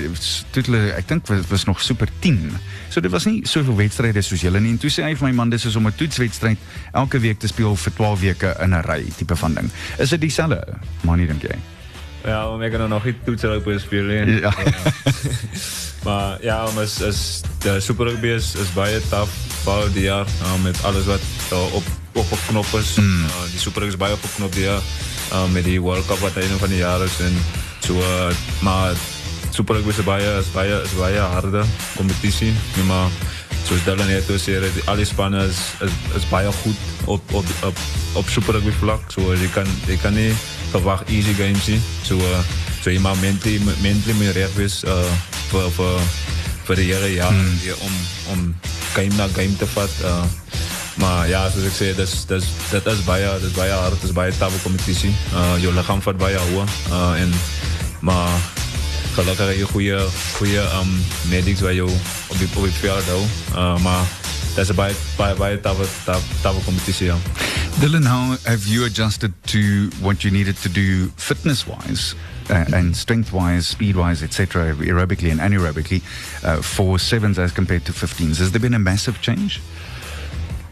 toe 0.51 0.61
het 0.61 0.69
hulle 0.69 0.93
ek 0.97 1.07
dink 1.07 1.27
was, 1.29 1.45
was 1.49 1.65
nog 1.69 1.81
Super 1.81 2.09
10. 2.19 2.49
So 2.89 3.01
dit 3.01 3.13
was 3.13 3.27
nie 3.29 3.41
soveel 3.47 3.77
wedstryde 3.85 4.21
soos 4.25 4.41
julle 4.41 4.61
nie. 4.61 4.73
En 4.73 4.81
toe 4.81 4.91
sê 4.93 5.05
hy 5.05 5.13
vir 5.19 5.29
my 5.29 5.35
man 5.43 5.53
dis 5.53 5.65
is 5.69 5.77
om 5.77 5.87
'n 5.87 5.95
toetswedstryd 5.97 6.57
elke 6.91 7.21
week 7.21 7.39
te 7.39 7.47
speel 7.47 7.75
vir 7.75 7.93
12 7.93 8.19
weke 8.19 8.55
in 8.65 8.73
'n 8.73 8.83
ry 8.89 9.03
tipe 9.17 9.35
van 9.35 9.53
ding. 9.53 9.69
Is 9.97 10.09
dit 10.09 10.21
dieselfde? 10.21 10.63
Manny 11.01 11.27
dink 11.27 11.41
jy? 11.41 11.57
Ja, 12.25 12.47
om 12.49 12.61
ik 12.61 12.73
er 12.73 12.87
nog 12.87 13.05
niet 13.05 13.25
toetsen 13.25 13.55
op 13.55 13.73
spelen. 13.77 14.39
Ja. 14.39 14.53
maar 16.05 16.37
ja, 16.41 16.67
maar 16.75 16.83
is, 16.83 16.99
is, 17.01 17.41
de 17.59 17.79
Super 17.79 18.05
Rugby 18.05 18.27
is, 18.27 18.55
is 18.55 18.73
baie 18.73 19.01
tough, 19.09 19.31
vooral 19.63 19.91
die 19.91 20.03
jaar, 20.03 20.25
uh, 20.41 20.63
met 20.63 20.83
alles 20.83 21.05
wat 21.05 21.21
uh, 21.51 21.73
op, 21.73 21.83
op 22.13 22.31
op 22.31 22.39
knop 22.47 22.65
is. 22.65 22.97
Uh, 22.97 23.05
die 23.51 23.59
Super 23.59 23.81
Rugby 23.81 23.95
is 23.95 23.97
baie 23.97 24.13
op 24.13 24.23
op 24.23 24.29
knop 24.35 24.53
die 24.53 24.63
jaar, 24.63 24.81
uh, 25.31 25.51
met 25.51 25.63
die 25.63 25.81
World 25.81 26.05
Cup 26.05 26.17
wat 26.17 26.35
einde 26.35 26.57
van 26.57 26.69
die 26.69 26.77
jaar 26.77 27.03
is. 27.03 27.19
En 27.19 27.35
so, 27.83 27.93
uh, 27.93 28.31
maar 28.61 28.93
Super 29.49 29.75
Rugby 29.75 29.89
is 29.89 30.03
baie, 30.03 30.37
is 30.39 30.51
baie, 30.51 30.81
is 30.83 30.95
baie 30.97 31.19
harde 31.19 31.63
competitie. 31.95 32.53
Maar 32.87 33.09
zoals 33.67 33.83
Dylan 33.83 34.07
net 34.07 34.85
al 34.85 34.95
die 34.95 35.05
spanne 35.05 35.45
is, 35.47 35.57
is, 35.79 35.91
is 36.15 36.29
baie 36.29 36.51
goed 36.51 36.75
op, 37.05 37.33
op, 37.33 37.45
op, 37.63 37.77
op 38.13 38.29
Super 38.29 38.53
Rugby 38.53 38.71
vlak. 38.79 39.11
So, 39.11 39.33
je 39.33 39.49
kan, 39.49 39.65
je 39.85 39.97
kan 39.97 40.13
niet 40.13 40.33
verwacht 40.69 41.09
easy 41.09 41.33
games 41.33 41.63
zien. 41.63 41.81
So, 42.01 42.15
uh, 42.15 42.39
so 42.81 42.89
je 42.89 42.99
maar 42.99 43.17
mentally, 43.17 43.61
mentally 43.81 44.13
moet 44.13 44.35
recht 44.35 44.55
wees 44.55 44.83
uh, 44.83 44.97
voor, 45.47 45.71
voor, 45.71 45.99
voor 46.63 46.75
de 46.75 46.81
hele 46.81 47.13
jaar 47.13 47.33
hier 47.61 47.75
om, 47.79 47.91
om 48.31 48.55
game 48.93 49.15
na 49.15 49.27
game 49.35 49.55
te 49.55 49.67
vatten. 49.67 50.05
Uh, 50.05 50.23
maar 50.95 51.27
ja, 51.27 51.49
zoals 51.49 51.67
ik 51.67 51.73
zei, 51.75 51.95
dat 51.95 52.07
is, 52.07 52.25
dat 52.25 52.41
is, 52.41 52.47
dat 52.83 52.93
is 52.93 53.03
baie, 53.03 53.25
dat 53.25 53.41
is 53.41 53.51
baie 53.51 53.71
hard, 53.71 53.89
dat 53.89 54.03
is 54.03 54.11
baie 54.11 54.37
tafel 54.37 54.59
competitie. 54.63 55.15
Uh, 55.33 55.61
je 55.61 55.73
lichaam 55.73 56.01
vat 56.01 56.17
baie 56.17 56.37
hoor. 56.37 56.65
Uh, 56.89 57.21
en, 57.21 57.33
maar 58.03 58.39
gelukkig 59.13 59.47
heb 59.47 59.55
je 59.55 59.65
goede, 59.65 60.07
goede 60.35 60.59
um, 60.59 61.03
medics 61.29 61.61
op 61.61 61.71
je, 61.71 61.83
op. 63.15 63.29
Uh, 63.55 63.79
maar 63.79 64.05
dat 64.55 64.69
is 64.69 64.69
tafel, 65.61 65.85
tafel 66.41 66.61
competitie, 66.65 67.05
ja. 67.05 67.15
Dylan, 67.79 68.05
how 68.05 68.35
have 68.43 68.69
you 68.69 68.85
adjusted 68.85 69.31
to 69.41 69.59
what 70.01 70.21
you 70.21 70.33
needed 70.33 70.61
to 70.61 70.69
do 70.69 71.11
fitness 71.15 71.65
wise 71.65 72.15
uh, 72.49 72.73
and 72.73 72.95
strength 72.95 73.31
wise, 73.31 73.67
speed 73.67 73.95
wise, 73.95 74.23
etc., 74.23 74.75
aerobically 74.79 75.31
and 75.31 75.39
anaerobically 75.39 76.01
uh, 76.43 76.61
for 76.61 76.99
sevens 76.99 77.37
as 77.37 77.51
compared 77.51 77.85
to 77.85 77.91
15s? 77.91 78.37
Has 78.37 78.51
there 78.51 78.61
been 78.61 78.73
a 78.73 78.79
massive 78.79 79.19
change? 79.21 79.59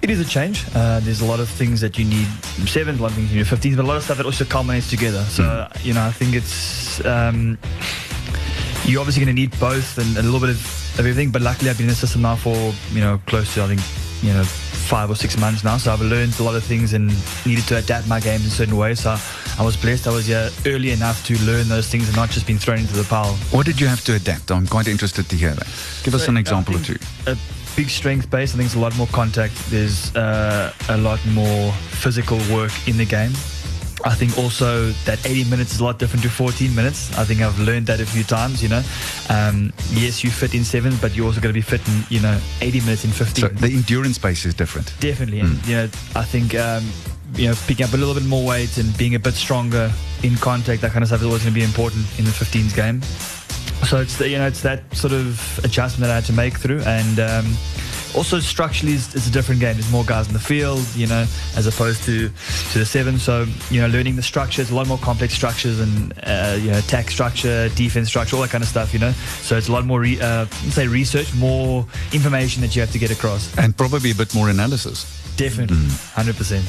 It 0.01 0.09
is 0.09 0.19
a 0.19 0.25
change. 0.25 0.65
Uh, 0.73 0.99
there's 1.01 1.21
a 1.21 1.25
lot 1.25 1.39
of 1.39 1.47
things 1.47 1.79
that 1.81 1.99
you 1.99 2.05
need. 2.05 2.25
Sevens, 2.67 2.99
a 2.99 3.01
lot 3.03 3.11
of 3.11 3.17
things 3.17 3.31
you 3.31 3.37
need. 3.37 3.45
15s, 3.45 3.75
but 3.75 3.85
a 3.85 3.87
lot 3.87 3.97
of 3.97 4.03
stuff 4.03 4.17
that 4.17 4.25
also 4.25 4.43
culminates 4.45 4.89
together. 4.89 5.23
So 5.25 5.67
you 5.83 5.93
know, 5.93 6.01
I 6.03 6.11
think 6.11 6.33
it's 6.33 7.03
um, 7.05 7.57
you're 8.85 8.99
obviously 8.99 9.23
going 9.23 9.35
to 9.35 9.39
need 9.39 9.57
both 9.59 9.97
and, 9.99 10.17
a 10.17 10.23
little 10.23 10.39
bit 10.39 10.49
of, 10.49 10.57
of 10.95 10.99
everything. 10.99 11.29
But 11.29 11.43
luckily, 11.43 11.69
I've 11.69 11.77
been 11.77 11.85
in 11.85 11.89
the 11.91 11.95
system 11.95 12.23
now 12.23 12.35
for 12.35 12.55
you 12.91 13.01
know 13.01 13.21
close 13.27 13.53
to 13.53 13.63
I 13.63 13.67
think 13.67 13.81
you 14.23 14.33
know 14.33 14.43
five 14.43 15.09
or 15.11 15.15
six 15.15 15.37
months 15.37 15.63
now. 15.63 15.77
So 15.77 15.93
I've 15.93 16.01
learned 16.01 16.37
a 16.39 16.43
lot 16.43 16.55
of 16.55 16.63
things 16.63 16.93
and 16.93 17.07
needed 17.45 17.65
to 17.67 17.77
adapt 17.77 18.07
my 18.07 18.19
game 18.19 18.41
in 18.41 18.49
certain 18.49 18.77
ways. 18.77 19.01
So 19.01 19.15
I 19.59 19.63
was 19.63 19.77
blessed. 19.77 20.07
I 20.07 20.11
was 20.11 20.25
here 20.25 20.49
early 20.65 20.91
enough 20.91 21.23
to 21.27 21.39
learn 21.45 21.69
those 21.69 21.87
things 21.87 22.07
and 22.07 22.17
not 22.17 22.31
just 22.31 22.47
being 22.47 22.57
thrown 22.59 22.79
into 22.79 22.93
the 22.93 23.03
pile. 23.03 23.35
What 23.51 23.67
did 23.67 23.79
you 23.79 23.85
have 23.85 24.03
to 24.05 24.15
adapt? 24.15 24.49
I'm 24.51 24.65
quite 24.65 24.87
interested 24.87 25.29
to 25.29 25.35
hear 25.35 25.51
that. 25.51 25.67
Give 26.03 26.15
us 26.15 26.25
So, 26.25 26.31
an 26.31 26.37
I 26.37 26.39
example 26.39 26.75
or 26.75 26.79
two. 26.79 26.97
A 27.27 27.37
big 27.75 27.89
strength 27.89 28.29
base. 28.29 28.53
I 28.53 28.57
think 28.57 28.67
it's 28.67 28.75
a 28.75 28.79
lot 28.79 28.95
more 28.97 29.07
contact. 29.07 29.53
There's 29.69 30.15
uh, 30.15 30.73
a 30.89 30.97
lot 30.97 31.19
more 31.27 31.71
physical 31.71 32.38
work 32.53 32.71
in 32.88 32.97
the 32.97 33.05
game. 33.05 33.31
I 34.03 34.15
think 34.15 34.38
also 34.38 34.89
that 35.05 35.23
80 35.25 35.49
minutes 35.49 35.73
is 35.73 35.79
a 35.79 35.84
lot 35.84 35.99
different 35.99 36.23
to 36.23 36.29
14 36.29 36.73
minutes. 36.73 37.15
I 37.17 37.23
think 37.23 37.41
I've 37.41 37.60
learned 37.60 37.88
that 37.88 37.99
a 37.99 38.05
few 38.05 38.23
times. 38.23 38.63
You 38.63 38.69
know, 38.69 38.84
um, 39.29 39.71
yes, 39.91 40.23
you 40.23 40.31
fit 40.31 40.55
in 40.55 40.63
seven, 40.63 40.95
but 41.01 41.15
you're 41.15 41.25
also 41.25 41.39
going 41.39 41.53
to 41.53 41.57
be 41.57 41.62
fit 41.62 41.88
in 41.88 42.03
you 42.10 42.19
know 42.19 42.39
80 42.62 42.79
minutes 42.81 43.05
in 43.05 43.12
15. 43.12 43.41
So 43.41 43.47
the 43.49 43.73
endurance 43.73 44.17
base 44.17 44.45
is 44.45 44.53
different. 44.53 44.93
Definitely, 44.99 45.41
and 45.41 45.65
you 45.67 45.75
know, 45.75 45.84
I 46.15 46.23
think 46.23 46.55
um, 46.55 46.84
you 47.36 47.47
know 47.47 47.55
picking 47.67 47.86
up 47.86 47.93
a 47.93 47.97
little 47.97 48.13
bit 48.15 48.25
more 48.25 48.45
weight 48.45 48.77
and 48.77 48.95
being 48.97 49.15
a 49.15 49.19
bit 49.19 49.36
stronger 49.36 49.91
in 50.23 50.36
contact, 50.38 50.81
that 50.81 50.91
kind 50.91 51.03
of 51.03 51.10
stuff 51.10 51.21
is 51.21 51.25
always 51.27 51.43
going 51.43 51.53
to 51.53 51.60
be 51.60 51.65
important 51.65 52.05
in 52.17 52.25
the 52.25 52.31
15s 52.31 52.75
game. 52.75 53.01
So 53.88 54.00
it's 54.00 54.17
the, 54.17 54.30
you 54.30 54.38
know 54.38 54.48
it's 54.48 54.62
that 54.62 54.96
sort 54.96 55.13
of 55.13 55.60
adjustment 55.63 56.08
that 56.08 56.12
I 56.12 56.15
had 56.15 56.26
to 56.26 56.34
make 56.34 56.58
through, 56.58 56.82
and 56.82 57.20
um, 57.20 57.46
also 58.15 58.39
structurally 58.39 58.94
it's, 58.94 59.13
it's 59.15 59.28
a 59.28 59.32
different 59.32 59.60
game. 59.60 59.74
There's 59.74 59.91
more 59.91 60.04
guys 60.04 60.28
in 60.28 60.34
the 60.34 60.39
field, 60.39 60.86
you 60.96 61.08
know, 61.08 61.26
as 61.56 61.67
opposed 61.67 62.04
to 62.04 62.30
to 62.30 62.80
the 62.80 62.86
seven. 62.86 63.17
So 63.17 63.46
you 63.70 63.82
know, 63.82 63.88
learning 63.88 64.15
the 64.15 64.22
structures, 64.22 64.72
a 64.72 64.76
lot 64.76 64.88
more 64.88 64.98
complex 64.98 65.34
structures 65.34 65.80
and 65.80 66.13
uh, 66.24 66.58
you 66.60 66.72
know, 66.72 66.78
attack 66.78 67.10
structure, 67.10 67.70
defense 67.70 68.08
structure, 68.08 68.36
all 68.36 68.41
that 68.44 68.52
kind 68.52 68.63
of 68.63 68.70
stuff. 68.70 68.94
You 68.94 69.00
know, 69.00 69.12
so 69.41 69.58
it's 69.58 69.67
a 69.67 69.72
lot 69.72 69.86
more 69.86 70.00
re- 70.00 70.22
uh, 70.22 70.46
say 70.46 70.88
research, 70.88 71.34
more 71.36 71.86
information 72.13 72.62
that 72.62 72.76
you 72.76 72.82
have 72.82 72.91
to 72.91 73.00
get 73.00 73.12
across. 73.12 73.58
And 73.58 73.76
probably 73.76 74.12
a 74.12 74.15
bit 74.15 74.34
more 74.36 74.50
analysis. 74.50 75.06
Definitely, 75.36 75.78
hundred 76.13 76.36
percent. 76.36 76.65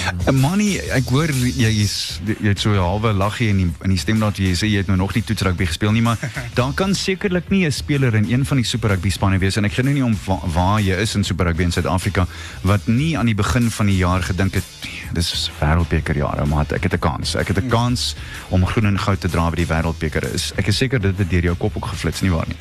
Uh, 0.00 0.32
Manny, 0.32 0.78
ek 0.96 1.10
hoor 1.12 1.30
jy 1.44 1.70
is 1.82 1.94
jy 2.24 2.50
het 2.52 2.60
so 2.62 2.72
'n 2.72 2.80
halwe 2.80 3.12
laggie 3.12 3.50
in 3.52 3.58
die 3.60 3.68
in 3.84 3.90
die 3.92 3.98
stem 4.00 4.18
dat 4.20 4.38
jy 4.38 4.52
sê 4.56 4.66
jy 4.66 4.80
het 4.80 4.88
nou 4.88 4.96
nog 4.96 5.14
nie 5.14 5.22
toets 5.22 5.42
rugby 5.42 5.66
gespeel 5.66 5.92
nie, 5.92 6.02
maar 6.02 6.16
daar 6.58 6.72
kan 6.72 6.94
sekerlik 6.94 7.50
nie 7.50 7.66
'n 7.66 7.72
speler 7.72 8.14
in 8.14 8.30
een 8.30 8.46
van 8.46 8.56
die 8.56 8.64
super 8.64 8.90
rugby 8.90 9.10
spanne 9.10 9.38
wees 9.38 9.56
en 9.56 9.64
ek 9.64 9.72
gee 9.72 9.84
nou 9.84 9.94
nie 9.94 10.04
om 10.04 10.16
wa 10.26 10.40
waar 10.46 10.80
jy 10.80 10.96
is 10.96 11.14
in 11.14 11.24
super 11.24 11.46
rugby 11.46 11.62
in 11.62 11.72
Suid-Afrika 11.72 12.26
wat 12.62 12.86
nie 12.86 13.18
aan 13.18 13.26
die 13.26 13.34
begin 13.34 13.70
van 13.70 13.86
die 13.86 13.96
jaar 13.96 14.22
gedink 14.22 14.54
het 14.54 14.64
"Nee, 14.84 15.12
dis 15.12 15.50
wêreldbeker 15.60 16.16
jare, 16.16 16.46
maar 16.46 16.66
ek 16.72 16.82
het 16.82 16.94
'n 16.94 16.98
kans. 16.98 17.34
Ek 17.36 17.48
het 17.48 17.58
'n 17.58 17.68
kans 17.68 18.16
om 18.48 18.66
groen 18.66 18.86
en 18.86 18.98
goud 18.98 19.20
te 19.20 19.28
dra 19.28 19.50
by 19.50 19.56
die 19.56 19.66
wêreldbeker 19.66 20.34
is. 20.34 20.52
Ek 20.56 20.66
is 20.66 20.76
seker 20.76 21.00
dit 21.00 21.18
het 21.18 21.30
deur 21.30 21.42
jou 21.42 21.56
kop 21.56 21.76
ook 21.76 21.86
geflits 21.86 22.20
nie 22.20 22.30
waar 22.30 22.48
nie. 22.48 22.56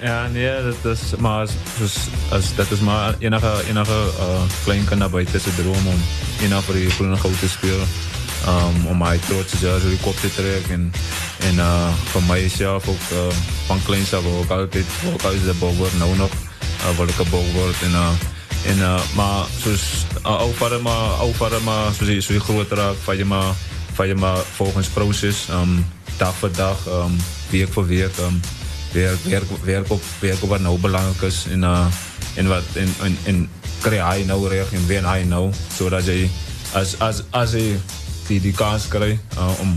Ja, 0.00 0.26
nee, 0.26 0.50
dat 0.82 0.96
is 0.96 1.16
maar 1.18 1.46
as 2.30 2.54
dat 2.54 2.70
is 2.70 2.80
maar 2.80 3.14
enige 3.18 3.52
enige 3.68 4.00
uh, 4.18 4.42
klein 4.64 4.84
kind 4.84 5.00
daar 5.00 5.10
buite 5.10 5.38
se 5.40 5.54
droom 5.54 5.86
om 5.86 6.00
eendag 6.40 6.64
vir 6.64 6.74
die 6.74 6.90
groen 6.90 7.10
en 7.10 7.18
goud 7.18 7.38
te 7.38 7.48
speel. 7.48 7.82
Um, 8.48 8.86
om 8.86 8.96
my 8.98 9.18
trots 9.28 9.58
te 9.58 9.68
oor 9.68 9.82
die 9.84 9.98
kop 10.00 10.16
te 10.16 10.30
trek 10.32 10.68
en 10.72 10.92
en 11.48 11.58
uh, 11.60 11.92
vir 12.12 12.22
myself 12.24 12.88
ook 12.88 13.10
uh, 13.12 13.26
van 13.66 13.82
kleins 13.84 14.14
af 14.16 14.24
ook 14.24 14.50
altyd 14.50 14.86
ook 15.12 15.22
as 15.28 15.44
'n 15.44 15.58
bal 15.60 15.76
word 15.76 15.98
nou 15.98 16.16
nog 16.16 16.32
uh, 16.32 16.96
wil 16.96 17.08
ek 17.08 17.20
'n 17.20 17.30
bal 17.30 17.44
word 17.52 17.82
en 17.82 17.92
uh, 17.92 18.14
en 18.72 18.78
uh, 18.78 19.02
maar 19.14 19.44
soos 19.60 19.84
uh, 20.24 20.40
ou 20.40 20.52
vader 20.54 20.82
maar 20.82 21.20
ou 21.20 21.34
vader 21.34 21.60
maar 21.62 21.92
soos 21.92 22.08
jy 22.08 22.20
so 22.20 22.32
jy 22.32 22.40
groter 22.40 22.76
raak, 22.76 22.96
vat 23.04 23.16
jy 23.16 23.24
maar 23.24 23.52
vat 23.92 24.06
jy 24.06 24.14
maar 24.14 24.40
volgens 24.56 24.88
proses 24.88 25.48
um, 25.52 25.84
dag 26.16 26.34
vir 26.40 26.52
dag, 26.56 26.86
um, 26.88 27.20
week 27.50 27.68
vir 27.72 27.86
week 27.86 28.18
um, 28.18 28.40
werk, 28.92 29.24
werk, 29.24 29.44
werk, 29.64 29.90
op, 29.90 30.02
werk 30.18 30.42
op 30.42 30.48
wat 30.48 30.60
nou 30.60 30.78
belangrijk 30.78 31.22
is 31.22 31.46
en, 31.50 31.62
uh, 31.62 31.86
en, 32.34 32.48
wat, 32.48 32.62
en, 32.72 32.94
en, 33.02 33.18
en 33.24 33.50
krijg 33.80 34.02
hij 34.02 34.22
nou 34.22 34.48
recht 34.48 34.72
en 34.72 34.86
wen 34.86 35.04
hij 35.04 35.24
nou, 35.24 35.52
zodat 35.76 36.04
je 36.04 36.28
als, 36.72 36.98
als, 36.98 37.22
als 37.30 37.50
je 37.50 37.76
die, 38.26 38.40
die 38.40 38.52
kans 38.52 38.88
krijgt 38.88 39.20
uh, 39.34 39.60
om 39.60 39.74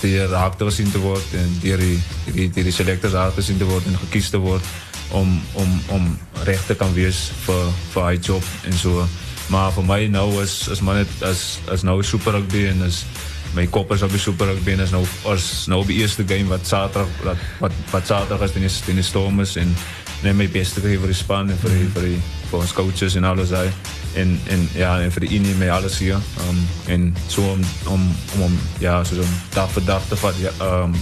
die 0.00 0.26
raak 0.26 0.58
te 0.58 0.88
te 0.92 0.98
worden 0.98 1.24
en 1.32 1.56
die, 1.60 1.76
die, 1.76 2.00
die, 2.24 2.62
die, 2.62 2.72
selectors 2.72 3.12
raak 3.12 3.34
te 3.34 3.56
te 3.56 3.64
worden 3.64 3.92
en 3.92 3.98
gekies 3.98 4.30
te 4.30 4.38
worden 4.38 4.66
om, 5.10 5.40
om, 5.52 5.80
om 5.86 6.18
recht 6.44 6.66
te 6.66 6.74
kan 6.74 6.92
wees 6.92 7.30
voor, 7.44 7.64
voor 7.90 8.04
hij 8.04 8.16
job 8.16 8.42
en 8.62 8.72
zo. 8.72 9.06
Maar 9.46 9.72
voor 9.72 9.84
mij 9.84 10.06
nou 10.06 10.42
is, 10.42 10.68
is, 10.68 10.80
net, 10.80 11.06
is, 11.18 11.58
is 11.70 11.82
nou 11.82 12.02
super 12.02 12.32
rugby 12.32 12.66
en 12.66 12.82
is, 12.82 13.04
mijn 13.54 13.70
kop 13.70 13.92
is 13.92 14.02
op 14.02 14.10
de 14.10 14.18
super 14.18 14.46
rugby 14.46 14.70
en 14.70 14.78
is 14.78 14.90
nou, 14.90 15.04
is 15.34 15.64
nou 15.66 15.86
de 15.86 15.92
eerste 15.92 16.24
game 16.26 16.46
wat 16.46 16.66
zaterdag, 16.66 17.08
wat, 17.22 17.36
wat, 17.58 17.72
wat 17.90 18.06
zaterdag 18.06 18.40
is 18.40 18.52
in 18.52 18.60
de, 18.60 18.72
in 18.86 18.94
de 18.94 19.02
storm 19.02 19.40
is 19.40 19.56
en 19.56 19.76
neem 20.22 20.36
mijn 20.36 20.50
beste 20.50 20.80
geven 20.80 20.98
voor 20.98 21.06
de 21.06 21.14
span 21.14 21.50
en 21.50 21.58
voor, 21.58 21.70
die, 21.70 21.88
voor, 21.92 22.02
die, 22.02 22.20
voor 22.48 22.60
ons 22.60 22.72
coaches 22.72 23.14
en 23.14 23.24
alles 23.24 23.48
daar. 23.48 23.72
En, 24.14 24.40
en 24.46 24.68
ja, 24.72 25.00
en 25.00 25.12
voor 25.12 25.20
de 25.20 25.34
Unie 25.34 25.54
met 25.54 25.68
alles 25.68 25.98
hier. 25.98 26.14
Um, 26.14 26.68
en 26.86 27.16
zo 27.26 27.40
om, 27.40 27.60
om, 27.86 28.14
om, 28.38 28.58
ja, 28.78 29.04
zo 29.04 29.14
dag 29.48 29.70
voor 29.70 29.84
dag 29.84 30.02
te 30.08 30.16
vatten, 30.16 30.42
ja, 30.42 30.82
um, 30.82 30.94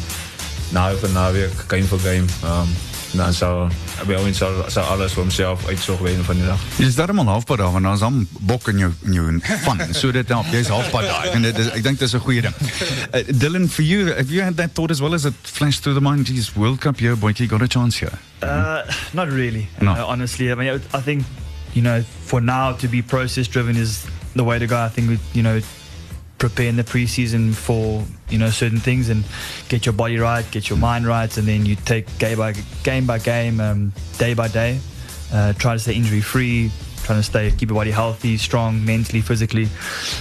naweek 0.69 0.99
voor 0.99 1.11
naweek, 1.11 1.53
game 1.67 1.85
voor 1.85 1.99
game. 1.99 2.25
Um, 2.45 2.69
dan 3.17 3.33
zal, 3.33 3.69
bij 4.07 4.17
ons 4.17 4.39
zal, 4.39 4.65
zal 4.69 4.85
alles 4.85 5.13
voor 5.13 5.23
hemzelf 5.23 5.67
uitzoeken 5.67 6.05
weten 6.05 6.25
van 6.25 6.35
die 6.35 6.45
dag. 6.45 6.61
Jy 6.77 6.87
is 6.87 6.95
darm 6.95 7.19
al 7.19 7.27
halfpad 7.27 7.59
daar 7.59 7.73
want 7.73 7.85
daar's 7.85 8.01
dan 8.01 8.27
bok 8.41 8.69
in 8.69 8.79
jou 8.79 8.93
in 9.03 9.13
jou 9.13 9.41
van. 9.43 9.81
So 9.91 10.11
dit 10.11 10.29
nou, 10.29 10.45
jy's 10.51 10.69
halfpad 10.69 11.03
daar 11.03 11.25
en 11.25 11.43
dit 11.43 11.59
is, 11.59 11.71
ek 11.71 11.83
dink 11.83 11.99
dis 11.99 12.13
'n 12.13 12.19
goeie 12.19 12.41
ding. 12.41 12.55
Uh, 13.15 13.21
Dylan 13.41 13.69
for 13.69 13.85
you, 13.85 14.15
have 14.15 14.33
you 14.33 14.43
had 14.43 14.57
that 14.57 14.75
thought 14.75 14.91
as 14.91 15.01
well 15.01 15.15
as 15.15 15.25
it 15.25 15.35
flashed 15.43 15.83
through 15.83 15.99
the 15.99 16.11
mind, 16.11 16.27
geez, 16.27 16.53
World 16.53 16.79
Cup 16.79 16.99
here, 16.99 17.17
boy, 17.17 17.33
you 17.37 17.49
got 17.49 17.63
a 17.63 17.67
chance 17.67 17.99
here. 17.99 18.19
Uh, 18.43 18.83
not 19.13 19.29
really. 19.29 19.69
No. 19.81 19.93
Uh, 19.93 20.05
honestly, 20.07 20.51
I 20.51 20.55
mean, 20.55 20.81
I 20.93 21.01
think 21.01 21.25
you 21.73 21.83
know, 21.83 22.03
for 22.25 22.41
now 22.41 22.73
to 22.73 22.89
be 22.89 23.03
process 23.03 23.49
driven 23.49 23.77
is 23.77 24.07
the 24.35 24.45
way 24.45 24.59
to 24.59 24.67
go. 24.67 24.77
I 24.77 24.89
think 24.89 25.21
you 25.33 25.43
know, 25.43 25.61
prepare 26.39 26.69
in 26.69 26.77
the 26.77 26.85
preseason 26.85 27.55
for 27.55 28.05
you 28.29 28.39
know 28.39 28.51
certain 28.51 28.79
things 28.79 29.09
and 29.09 29.25
get 29.69 29.87
your 29.87 29.93
body 29.93 30.19
right, 30.19 30.49
get 30.51 30.69
your 30.69 30.79
mind 30.79 31.07
right, 31.07 31.35
and 31.37 31.47
then 31.49 31.67
you 31.67 31.77
take 31.77 32.07
game 32.19 32.39
by 32.39 32.53
game 32.83 33.07
by 33.07 33.19
game, 33.19 33.61
um, 33.61 33.93
day 34.19 34.35
by 34.35 34.49
day. 34.49 34.79
Uh, 35.33 35.53
try 35.55 35.73
to 35.73 35.79
stay 35.79 35.95
injury 35.95 36.21
free. 36.21 36.71
Trying 37.05 37.21
to 37.21 37.23
stay, 37.23 37.53
keep 37.53 37.69
your 37.69 37.77
body 37.77 37.93
healthy, 37.93 38.37
strong, 38.37 38.85
mentally, 38.85 39.21
physically. 39.21 39.67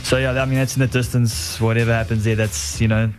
So 0.04 0.18
yeah, 0.18 0.40
I 0.40 0.46
mean 0.46 0.60
that's 0.60 0.76
in 0.76 0.82
the 0.82 0.88
distance. 0.88 1.60
Whatever 1.60 1.92
happens 1.92 2.26
there, 2.26 2.36
that's 2.36 2.80
you 2.80 2.88
know 2.88 3.12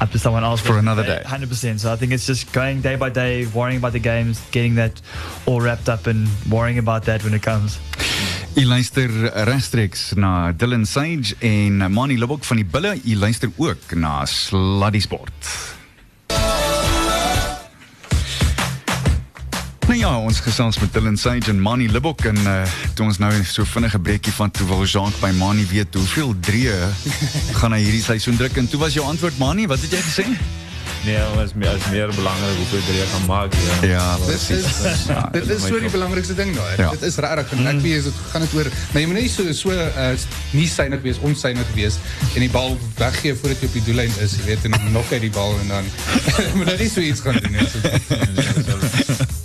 up 0.00 0.10
to 0.10 0.18
someone 0.18 0.44
else 0.44 0.60
For 0.60 0.78
another 0.78 1.04
day. 1.04 1.22
Hundred 1.24 1.48
percent. 1.48 1.80
So 1.80 1.92
I 1.92 1.96
think 1.96 2.12
it's 2.12 2.26
just 2.26 2.52
going 2.52 2.80
day 2.80 2.96
by 2.96 3.10
day, 3.10 3.46
worrying 3.54 3.78
about 3.78 3.92
the 3.92 4.00
games, 4.00 4.40
getting 4.50 4.74
that 4.76 5.00
all 5.46 5.60
wrapped 5.60 5.88
up, 5.88 6.06
and 6.06 6.28
worrying 6.50 6.78
about 6.78 7.04
that 7.04 7.22
when 7.22 7.34
it 7.34 7.42
comes. 7.42 7.78
U 8.56 8.66
luister 8.66 9.08
regstreeks 9.46 10.12
na 10.14 10.52
Dylan 10.52 10.86
Sage 10.86 11.36
en 11.38 11.92
Manny 11.92 12.18
Lubbock 12.18 12.44
van 12.44 12.56
die 12.56 12.64
Bulle. 12.66 12.98
U 13.04 13.16
luister 13.16 13.50
ook 13.56 13.94
na 13.94 14.24
Sluddy 14.26 15.00
Sport. 15.00 15.79
Nou 19.90 19.98
ja, 19.98 20.10
ons 20.22 20.38
gesels 20.38 20.76
met 20.78 20.92
Dylan 20.94 21.16
Sage 21.18 21.50
en 21.50 21.58
Manny 21.60 21.88
Lubbock 21.90 22.20
en 22.30 22.36
uh, 22.46 22.60
toe 22.94 23.08
ons 23.10 23.18
nou 23.18 23.30
so 23.42 23.66
vinnige 23.66 23.98
breekie 23.98 24.30
van 24.36 24.50
toe 24.54 24.62
wil 24.68 24.84
Jacques 24.86 25.18
by 25.18 25.32
Manny 25.34 25.64
weet 25.66 25.96
hoeveel 25.98 26.30
dreë 26.46 26.76
gaan 27.58 27.74
hy 27.74 27.80
hierdie 27.82 28.04
seisoen 28.04 28.38
druk 28.38 28.60
en 28.62 28.68
toe 28.70 28.78
was 28.78 28.94
jou 28.94 29.02
antwoord 29.10 29.40
Manny, 29.42 29.66
wat 29.66 29.82
het 29.82 29.96
jy 29.96 30.02
gesê? 30.06 30.26
Nee, 31.00 31.16
het 31.16 31.42
is 31.42 31.56
meer, 31.58 31.74
is 31.74 31.88
meer 31.90 32.12
belangrijk 32.14 32.56
hoeveel 32.60 32.94
je 32.94 33.08
kan 33.10 33.26
maken. 33.26 33.58
Ja, 33.66 33.88
Ja, 33.88 34.06
Dit 34.16 34.26
presies. 34.26 34.68
is 34.92 35.02
Ja, 35.08 35.28
dit 35.32 35.48
is 35.48 35.66
so 35.66 35.80
die 35.80 35.90
belangrikste 35.90 36.38
ding. 36.38 36.54
Ja. 36.76 36.90
Dit 36.90 37.02
is 37.02 37.16
regtig 37.16 37.58
en 37.58 37.66
rugby 37.66 37.96
is 37.98 38.06
dit 38.06 38.22
gaan 38.30 38.46
dit 38.46 38.54
oor 38.60 38.70
maar 38.92 39.02
jy 39.02 39.06
moet 39.10 39.20
nie 39.24 39.28
so 39.32 39.52
so 39.52 39.74
uh, 39.74 40.14
nie 40.54 40.68
synig 40.70 41.02
wees, 41.02 41.18
onsynig 41.18 41.74
wees 41.74 41.98
en 42.36 42.46
die 42.46 42.52
bal 42.54 42.78
weggee 43.02 43.34
voordat 43.34 43.58
jy 43.66 43.72
op 43.72 43.78
die 43.80 43.84
doellyn 43.90 44.16
is, 44.22 44.38
jy 44.38 44.52
weet 44.52 44.70
en 44.70 44.78
dan 44.78 44.92
nok 45.00 45.10
uit 45.10 45.26
die 45.26 45.34
bal 45.34 45.58
en 45.58 45.74
dan 45.74 45.92
moet 46.62 46.74
jy 46.76 46.80
nie 46.84 46.90
so 46.94 47.06
iets 47.10 47.26
gaan 47.26 47.42
doen 47.42 47.58
nie. 47.58 47.68
So, 47.74 49.38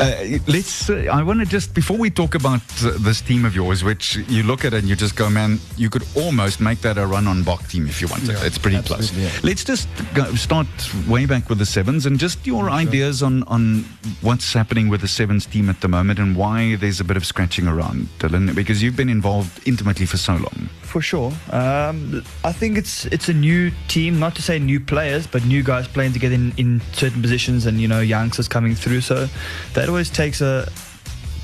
Uh, 0.00 0.38
let's. 0.48 0.88
Uh, 0.88 1.06
I 1.12 1.22
want 1.22 1.40
to 1.40 1.46
just 1.46 1.74
before 1.74 1.98
we 1.98 2.10
talk 2.10 2.34
about 2.34 2.62
uh, 2.82 2.92
this 3.00 3.20
team 3.20 3.44
of 3.44 3.54
yours, 3.54 3.84
which 3.84 4.16
you 4.28 4.42
look 4.42 4.64
at 4.64 4.72
it 4.72 4.78
and 4.78 4.88
you 4.88 4.96
just 4.96 5.14
go, 5.14 5.28
man, 5.28 5.58
you 5.76 5.90
could 5.90 6.04
almost 6.16 6.60
make 6.60 6.80
that 6.80 6.96
a 6.96 7.06
run-on 7.06 7.42
Bach 7.42 7.66
team 7.68 7.86
if 7.86 8.00
you 8.00 8.08
wanted. 8.08 8.30
Yeah, 8.30 8.44
it's 8.44 8.58
pretty 8.58 8.80
close. 8.82 9.12
yeah. 9.12 9.30
Let's 9.42 9.62
just 9.62 9.88
go, 10.14 10.34
start 10.34 10.66
way 11.06 11.26
back 11.26 11.48
with 11.50 11.58
the 11.58 11.66
sevens 11.66 12.06
and 12.06 12.18
just 12.18 12.46
your 12.46 12.70
ideas 12.70 13.22
on 13.22 13.42
on 13.44 13.84
what's 14.22 14.52
happening 14.54 14.88
with 14.88 15.02
the 15.02 15.08
sevens 15.08 15.44
team 15.44 15.68
at 15.68 15.80
the 15.82 15.88
moment 15.88 16.18
and 16.18 16.34
why 16.34 16.76
there's 16.76 17.00
a 17.00 17.04
bit 17.04 17.16
of 17.16 17.26
scratching 17.26 17.68
around, 17.68 18.08
Dylan, 18.18 18.54
because 18.54 18.82
you've 18.82 18.96
been 18.96 19.10
involved 19.10 19.68
intimately 19.68 20.06
for 20.06 20.16
so 20.16 20.32
long. 20.32 20.68
For 20.82 21.00
sure. 21.00 21.32
Um, 21.52 22.24
I 22.42 22.52
think 22.52 22.76
it's 22.76 23.04
it's 23.06 23.28
a 23.28 23.34
new 23.34 23.70
team, 23.86 24.18
not 24.18 24.34
to 24.36 24.42
say 24.42 24.58
new 24.58 24.80
players, 24.80 25.26
but 25.26 25.44
new 25.44 25.62
guys 25.62 25.86
playing 25.86 26.14
together 26.14 26.34
in, 26.34 26.52
in 26.56 26.80
certain 26.92 27.22
positions 27.22 27.66
and, 27.66 27.80
you 27.80 27.86
know, 27.86 28.00
youngsters 28.00 28.48
coming 28.48 28.74
through. 28.74 29.02
So 29.02 29.28
that 29.74 29.89
always 29.90 30.10
takes 30.10 30.40
a 30.40 30.68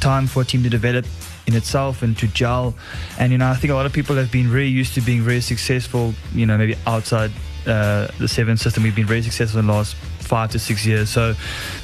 time 0.00 0.26
for 0.26 0.42
a 0.42 0.44
team 0.44 0.62
to 0.62 0.70
develop 0.70 1.04
in 1.46 1.54
itself 1.54 2.02
and 2.02 2.16
to 2.18 2.26
gel. 2.28 2.74
And, 3.18 3.32
you 3.32 3.38
know, 3.38 3.48
I 3.48 3.54
think 3.54 3.72
a 3.72 3.74
lot 3.74 3.86
of 3.86 3.92
people 3.92 4.16
have 4.16 4.32
been 4.32 4.48
very 4.48 4.68
used 4.68 4.94
to 4.94 5.00
being 5.00 5.22
very 5.22 5.40
successful, 5.40 6.14
you 6.34 6.46
know, 6.46 6.56
maybe 6.56 6.76
outside 6.86 7.30
uh, 7.66 8.08
the 8.18 8.28
seven 8.28 8.56
system. 8.56 8.82
We've 8.82 8.94
been 8.94 9.06
very 9.06 9.22
successful 9.22 9.60
in 9.60 9.66
the 9.66 9.72
last 9.72 9.94
five 10.20 10.50
to 10.52 10.58
six 10.58 10.86
years. 10.86 11.10
So 11.10 11.34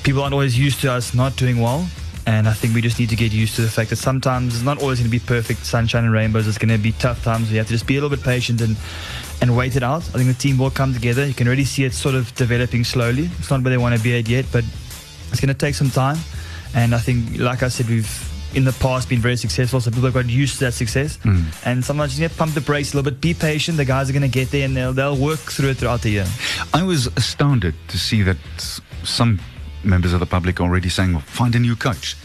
people 0.03 0.23
aren't 0.23 0.35
always 0.35 0.59
used 0.59 0.81
to 0.83 0.93
us 0.93 1.15
not 1.15 1.37
doing 1.37 1.61
well. 1.61 1.87
And 2.25 2.49
I 2.49 2.53
think 2.53 2.75
we 2.75 2.81
just 2.81 3.01
need 3.01 3.09
to 3.09 3.17
get 3.17 3.33
used 3.33 3.57
to 3.57 3.63
the 3.63 3.69
fact 3.69 3.91
that 3.91 3.97
sometimes 3.97 4.55
it's 4.55 4.63
not 4.63 4.81
always 4.81 5.01
going 5.01 5.11
to 5.11 5.19
be 5.19 5.19
perfect 5.19 5.67
sunshine 5.67 6.05
and 6.05 6.13
rainbows. 6.13 6.47
It's 6.47 6.59
going 6.59 6.69
to 6.69 6.79
be 6.79 6.93
tough 6.93 7.25
times. 7.25 7.51
You 7.51 7.59
have 7.59 7.67
to 7.67 7.73
just 7.73 7.87
be 7.87 7.97
a 7.97 8.01
little 8.01 8.17
bit 8.17 8.25
patient 8.25 8.61
and, 8.61 8.77
and 9.41 9.57
wait 9.57 9.75
it 9.75 9.83
out. 9.83 10.03
I 10.11 10.19
think 10.19 10.29
the 10.29 10.35
team 10.35 10.57
will 10.57 10.71
come 10.71 10.95
together. 10.95 11.27
You 11.27 11.35
can 11.35 11.49
already 11.49 11.65
see 11.65 11.85
it 11.85 11.93
sort 11.93 12.15
of 12.15 12.33
developing 12.37 12.85
slowly. 12.85 13.29
It's 13.39 13.51
not 13.51 13.63
where 13.63 13.71
they 13.71 13.79
want 13.79 13.97
to 13.97 14.03
be 14.03 14.17
at 14.17 14.29
yet, 14.29 14.45
but 14.53 14.65
it's 15.33 15.41
going 15.41 15.49
to 15.49 15.55
take 15.55 15.75
some 15.75 15.91
time. 15.91 16.17
And 16.75 16.95
I 16.95 16.99
think, 16.99 17.39
like 17.39 17.63
I 17.63 17.69
said, 17.69 17.89
we've 17.89 18.29
in 18.55 18.65
the 18.65 18.73
past 18.73 19.09
been 19.09 19.21
very 19.21 19.37
successful, 19.37 19.81
so 19.81 19.91
people 19.91 20.05
have 20.05 20.15
got 20.15 20.27
used 20.27 20.59
to 20.59 20.67
that 20.67 20.73
success. 20.73 21.17
Hmm. 21.23 21.45
And 21.65 21.85
sometimes 21.85 22.19
you 22.19 22.25
have 22.25 22.33
to 22.33 22.39
pump 22.39 22.55
the 22.55 22.61
brakes 22.61 22.93
a 22.93 22.97
little 22.97 23.11
bit. 23.11 23.21
Be 23.21 23.35
patient. 23.35 23.77
The 23.77 23.85
guys 23.85 24.11
are 24.11 24.13
going 24.13 24.23
to 24.23 24.29
get 24.29 24.51
there, 24.51 24.65
and 24.65 24.77
they'll 24.77 24.93
they'll 24.93 25.17
work 25.17 25.41
through 25.41 25.71
it 25.71 25.79
throughout 25.79 26.03
the 26.03 26.11
year. 26.11 26.27
I 26.75 26.83
was 26.83 27.07
astounded 27.17 27.75
to 27.89 27.99
see 27.99 28.23
that 28.23 28.37
some 29.05 29.41
members 29.85 30.13
of 30.13 30.21
the 30.21 30.27
public 30.27 30.61
are 30.61 30.65
already 30.65 30.89
saying, 30.89 31.13
well, 31.13 31.23
find 31.23 31.55
a 31.55 31.59
new 31.59 31.77
coach. 31.77 32.17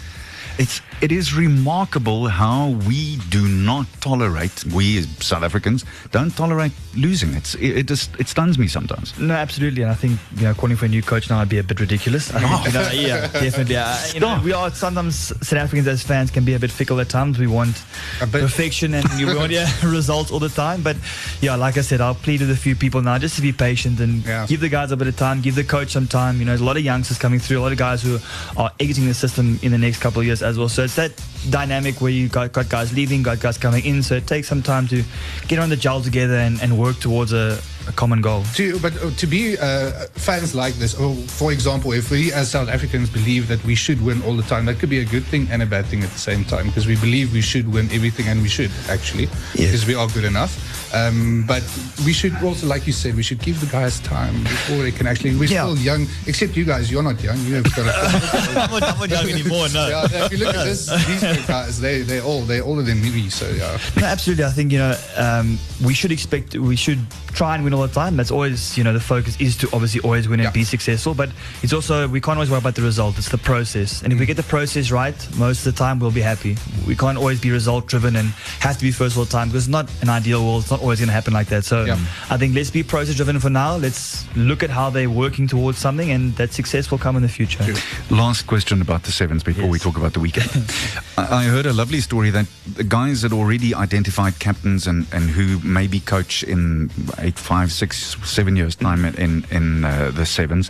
It's 0.59 0.81
it 1.01 1.11
is 1.11 1.33
remarkable 1.35 2.27
how 2.27 2.69
we 2.87 3.17
do 3.29 3.47
not 3.47 3.85
tolerate, 4.01 4.65
we 4.73 4.97
as 4.99 5.07
South 5.19 5.43
Africans, 5.43 5.85
don't 6.11 6.31
tolerate 6.35 6.71
losing. 6.95 7.33
It's, 7.33 7.55
it, 7.55 7.77
it 7.79 7.87
just, 7.87 8.15
it 8.19 8.27
stuns 8.27 8.57
me 8.57 8.67
sometimes. 8.67 9.17
No, 9.19 9.33
absolutely, 9.33 9.83
and 9.83 9.91
I 9.91 9.95
think 9.95 10.19
you 10.35 10.43
know 10.43 10.53
calling 10.53 10.75
for 10.75 10.85
a 10.85 10.89
new 10.89 11.01
coach 11.01 11.29
now 11.29 11.39
would 11.39 11.49
be 11.49 11.59
a 11.59 11.63
bit 11.63 11.79
ridiculous. 11.79 12.33
I 12.33 12.39
think, 12.39 12.65
you 12.67 12.71
know, 12.73 12.89
yeah, 13.07 13.27
definitely. 13.27 13.75
Uh, 13.77 13.95
you 14.13 14.19
know, 14.19 14.41
we 14.43 14.53
are 14.53 14.71
sometimes 14.71 15.15
South 15.15 15.53
Africans 15.53 15.87
as 15.87 16.01
fans 16.03 16.31
can 16.31 16.45
be 16.45 16.53
a 16.53 16.59
bit 16.59 16.71
fickle 16.71 16.99
at 16.99 17.09
times. 17.09 17.37
We 17.37 17.47
want 17.47 17.83
perfection 18.31 18.93
and 18.93 19.05
we 19.17 19.25
want 19.25 19.51
yeah, 19.51 19.67
results 19.83 20.31
all 20.31 20.39
the 20.39 20.49
time. 20.49 20.81
But 20.81 20.97
yeah, 21.41 21.55
like 21.55 21.77
I 21.77 21.81
said, 21.81 22.01
I'll 22.01 22.15
plead 22.15 22.41
with 22.41 22.49
a 22.51 22.55
few 22.55 22.75
people 22.75 23.01
now 23.01 23.17
just 23.17 23.35
to 23.35 23.41
be 23.41 23.51
patient 23.51 23.99
and 23.99 24.23
Yeah. 24.25 24.45
give 24.47 24.59
the 24.61 24.69
guys 24.69 24.91
a 24.91 24.97
bit 24.97 25.07
of 25.07 25.15
time, 25.15 25.41
give 25.41 25.55
the 25.55 25.63
coach 25.63 25.91
some 25.91 26.07
time. 26.07 26.39
You 26.39 26.45
know, 26.45 26.51
there's 26.51 26.61
a 26.61 26.65
lot 26.65 26.77
of 26.77 26.83
youngsters 26.83 27.17
coming 27.17 27.39
through, 27.39 27.59
a 27.59 27.61
lot 27.61 27.71
of 27.71 27.77
guys 27.77 28.01
who 28.01 28.17
are 28.57 28.71
exiting 28.79 29.07
the 29.07 29.13
system 29.13 29.59
in 29.61 29.71
the 29.71 29.77
next 29.77 29.99
couple 29.99 30.19
of 30.21 30.25
years 30.25 30.41
as 30.41 30.57
well. 30.57 30.69
So 30.69 30.86
it's 30.87 30.95
that 30.95 31.11
dynamic 31.49 31.99
where 31.99 32.11
you 32.11 32.29
got, 32.29 32.53
got 32.53 32.69
guys 32.69 32.93
leaving, 32.93 33.21
got 33.21 33.41
guys 33.41 33.57
coming 33.57 33.83
in. 33.83 34.01
So 34.01 34.15
it 34.15 34.25
takes 34.25 34.47
some 34.47 34.63
time 34.63 34.87
to 34.87 35.03
get 35.49 35.59
on 35.59 35.67
the 35.67 35.75
gel 35.75 36.01
together 36.01 36.35
and, 36.35 36.61
and 36.61 36.79
work 36.79 36.97
towards 37.01 37.33
a, 37.33 37.59
a 37.89 37.91
common 37.91 38.21
goal. 38.21 38.43
To, 38.55 38.79
but 38.79 38.95
uh, 39.03 39.11
to 39.11 39.27
be 39.27 39.57
uh, 39.57 39.91
fans 40.15 40.55
like 40.55 40.75
this, 40.75 40.97
or 40.97 41.13
for 41.13 41.51
example, 41.51 41.91
if 41.91 42.09
we 42.09 42.31
as 42.31 42.49
South 42.49 42.69
Africans 42.69 43.09
believe 43.09 43.49
that 43.49 43.61
we 43.65 43.75
should 43.75 44.01
win 44.01 44.21
all 44.23 44.37
the 44.37 44.43
time, 44.43 44.63
that 44.67 44.79
could 44.79 44.89
be 44.89 44.99
a 44.99 45.05
good 45.05 45.25
thing 45.25 45.49
and 45.51 45.61
a 45.61 45.65
bad 45.65 45.85
thing 45.87 46.03
at 46.03 46.09
the 46.09 46.19
same 46.19 46.45
time 46.45 46.67
because 46.67 46.87
we 46.87 46.95
believe 46.95 47.33
we 47.33 47.41
should 47.41 47.67
win 47.73 47.91
everything 47.91 48.29
and 48.29 48.41
we 48.41 48.47
should 48.47 48.71
actually 48.87 49.27
because 49.51 49.85
we 49.85 49.93
are 49.93 50.07
good 50.07 50.23
enough. 50.23 50.76
Um, 50.93 51.43
but 51.47 51.63
we 52.05 52.13
should 52.13 52.33
also, 52.43 52.67
like 52.67 52.87
you 52.87 52.93
said, 52.93 53.15
we 53.15 53.23
should 53.23 53.39
give 53.39 53.59
the 53.59 53.67
guys 53.67 53.99
time 53.99 54.43
before 54.43 54.77
they 54.77 54.91
can 54.91 55.07
actually. 55.07 55.35
We're 55.35 55.45
Yeah. 55.49 55.63
still 55.65 55.77
young, 55.77 56.07
except 56.25 56.55
you 56.55 56.65
guys. 56.65 56.89
You're 56.91 57.03
not 57.03 57.21
young. 57.21 57.37
You 57.45 57.55
have 57.55 57.75
got 57.75 57.87
a, 57.87 57.93
I'm 58.61 58.71
not, 58.71 58.83
I'm 58.83 58.99
not 58.99 59.09
young 59.09 59.29
anymore, 59.29 59.67
no. 59.73 59.87
yeah, 59.89 60.25
if 60.25 60.31
you 60.31 60.37
look 60.39 60.55
at 60.55 60.65
this, 60.65 60.87
these 61.07 61.45
guys, 61.45 61.79
they 61.79 62.01
they 62.01 62.19
all 62.21 62.41
they're 62.41 62.63
older 62.63 62.81
than 62.83 63.01
me. 63.01 63.29
So 63.29 63.49
yeah. 63.49 63.77
No, 63.99 64.05
absolutely. 64.05 64.45
I 64.45 64.49
think 64.51 64.71
you 64.71 64.79
know 64.79 64.95
um, 65.17 65.57
we 65.83 65.93
should 65.93 66.11
expect 66.11 66.55
we 66.55 66.75
should 66.75 66.99
try 67.33 67.53
and 67.55 67.63
win 67.63 67.73
all 67.73 67.85
the 67.85 67.93
time. 67.93 68.15
That's 68.17 68.31
always 68.31 68.77
you 68.77 68.83
know 68.83 68.93
the 68.93 68.99
focus 68.99 69.39
is 69.39 69.57
to 69.57 69.69
obviously 69.73 70.01
always 70.01 70.27
win 70.27 70.39
and 70.39 70.45
Yeah. 70.47 70.51
be 70.51 70.63
successful. 70.63 71.13
But 71.13 71.29
it's 71.63 71.73
also 71.73 72.07
we 72.07 72.21
can't 72.21 72.37
always 72.37 72.49
worry 72.49 72.59
about 72.59 72.75
the 72.75 72.81
result. 72.81 73.17
It's 73.17 73.29
the 73.29 73.37
process. 73.37 74.01
And 74.03 74.13
if 74.13 74.19
we 74.19 74.25
get 74.25 74.37
the 74.37 74.43
process 74.43 74.91
right, 74.91 75.15
most 75.37 75.65
of 75.65 75.73
the 75.73 75.77
time 75.77 75.99
we'll 75.99 76.11
be 76.11 76.21
happy. 76.21 76.57
We 76.87 76.95
can't 76.95 77.17
always 77.17 77.39
be 77.41 77.51
result 77.51 77.87
driven 77.87 78.15
and 78.15 78.29
have 78.59 78.77
to 78.77 78.83
be 78.83 78.91
first 78.91 79.17
all 79.17 79.25
the 79.25 79.31
time 79.31 79.49
because 79.49 79.63
it's 79.65 79.71
not 79.71 79.89
an 80.01 80.09
ideal 80.09 80.45
world. 80.45 80.63
Not 80.77 80.83
always 80.83 80.99
going 80.99 81.07
to 81.07 81.13
happen 81.13 81.33
like 81.33 81.47
that. 81.49 81.65
So 81.65 81.85
Yeah. 81.85 81.97
I 82.29 82.37
think 82.37 82.53
let's 82.55 82.69
be 82.71 82.83
process 82.83 83.15
driven 83.15 83.39
for 83.39 83.49
now. 83.49 83.77
Let's 83.77 84.25
look 84.35 84.63
at 84.63 84.69
how 84.69 84.89
they're 84.91 85.09
working 85.09 85.47
towards 85.47 85.77
something, 85.79 86.11
and 86.11 86.35
that 86.35 86.53
success 86.53 86.91
will 86.91 86.99
come 86.99 87.15
in 87.17 87.23
the 87.23 87.29
future. 87.29 87.63
Last 88.09 88.45
question 88.47 88.81
about 88.81 89.03
the 89.03 89.11
sevens 89.11 89.43
before 89.43 89.67
we 89.67 89.79
talk 89.79 89.97
about 89.97 90.13
the 90.13 90.19
weekend. 90.19 90.49
I 91.17 91.37
I 91.37 91.43
heard 91.49 91.65
a 91.65 91.73
lovely 91.73 92.01
story 92.01 92.29
that 92.31 92.45
the 92.75 92.83
guys 92.83 93.21
had 93.23 93.31
already 93.33 93.73
identified 93.73 94.33
captains 94.39 94.87
and, 94.87 95.05
and 95.11 95.29
who 95.29 95.59
maybe 95.63 95.99
coach 95.99 96.43
in 96.43 96.89
eight, 97.19 97.37
five, 97.39 97.71
six, 97.71 98.15
seven 98.23 98.55
years' 98.55 98.75
time 98.75 99.05
in 99.05 99.45
in 99.51 99.85
uh, 99.85 100.11
the 100.13 100.25
sevens. 100.25 100.69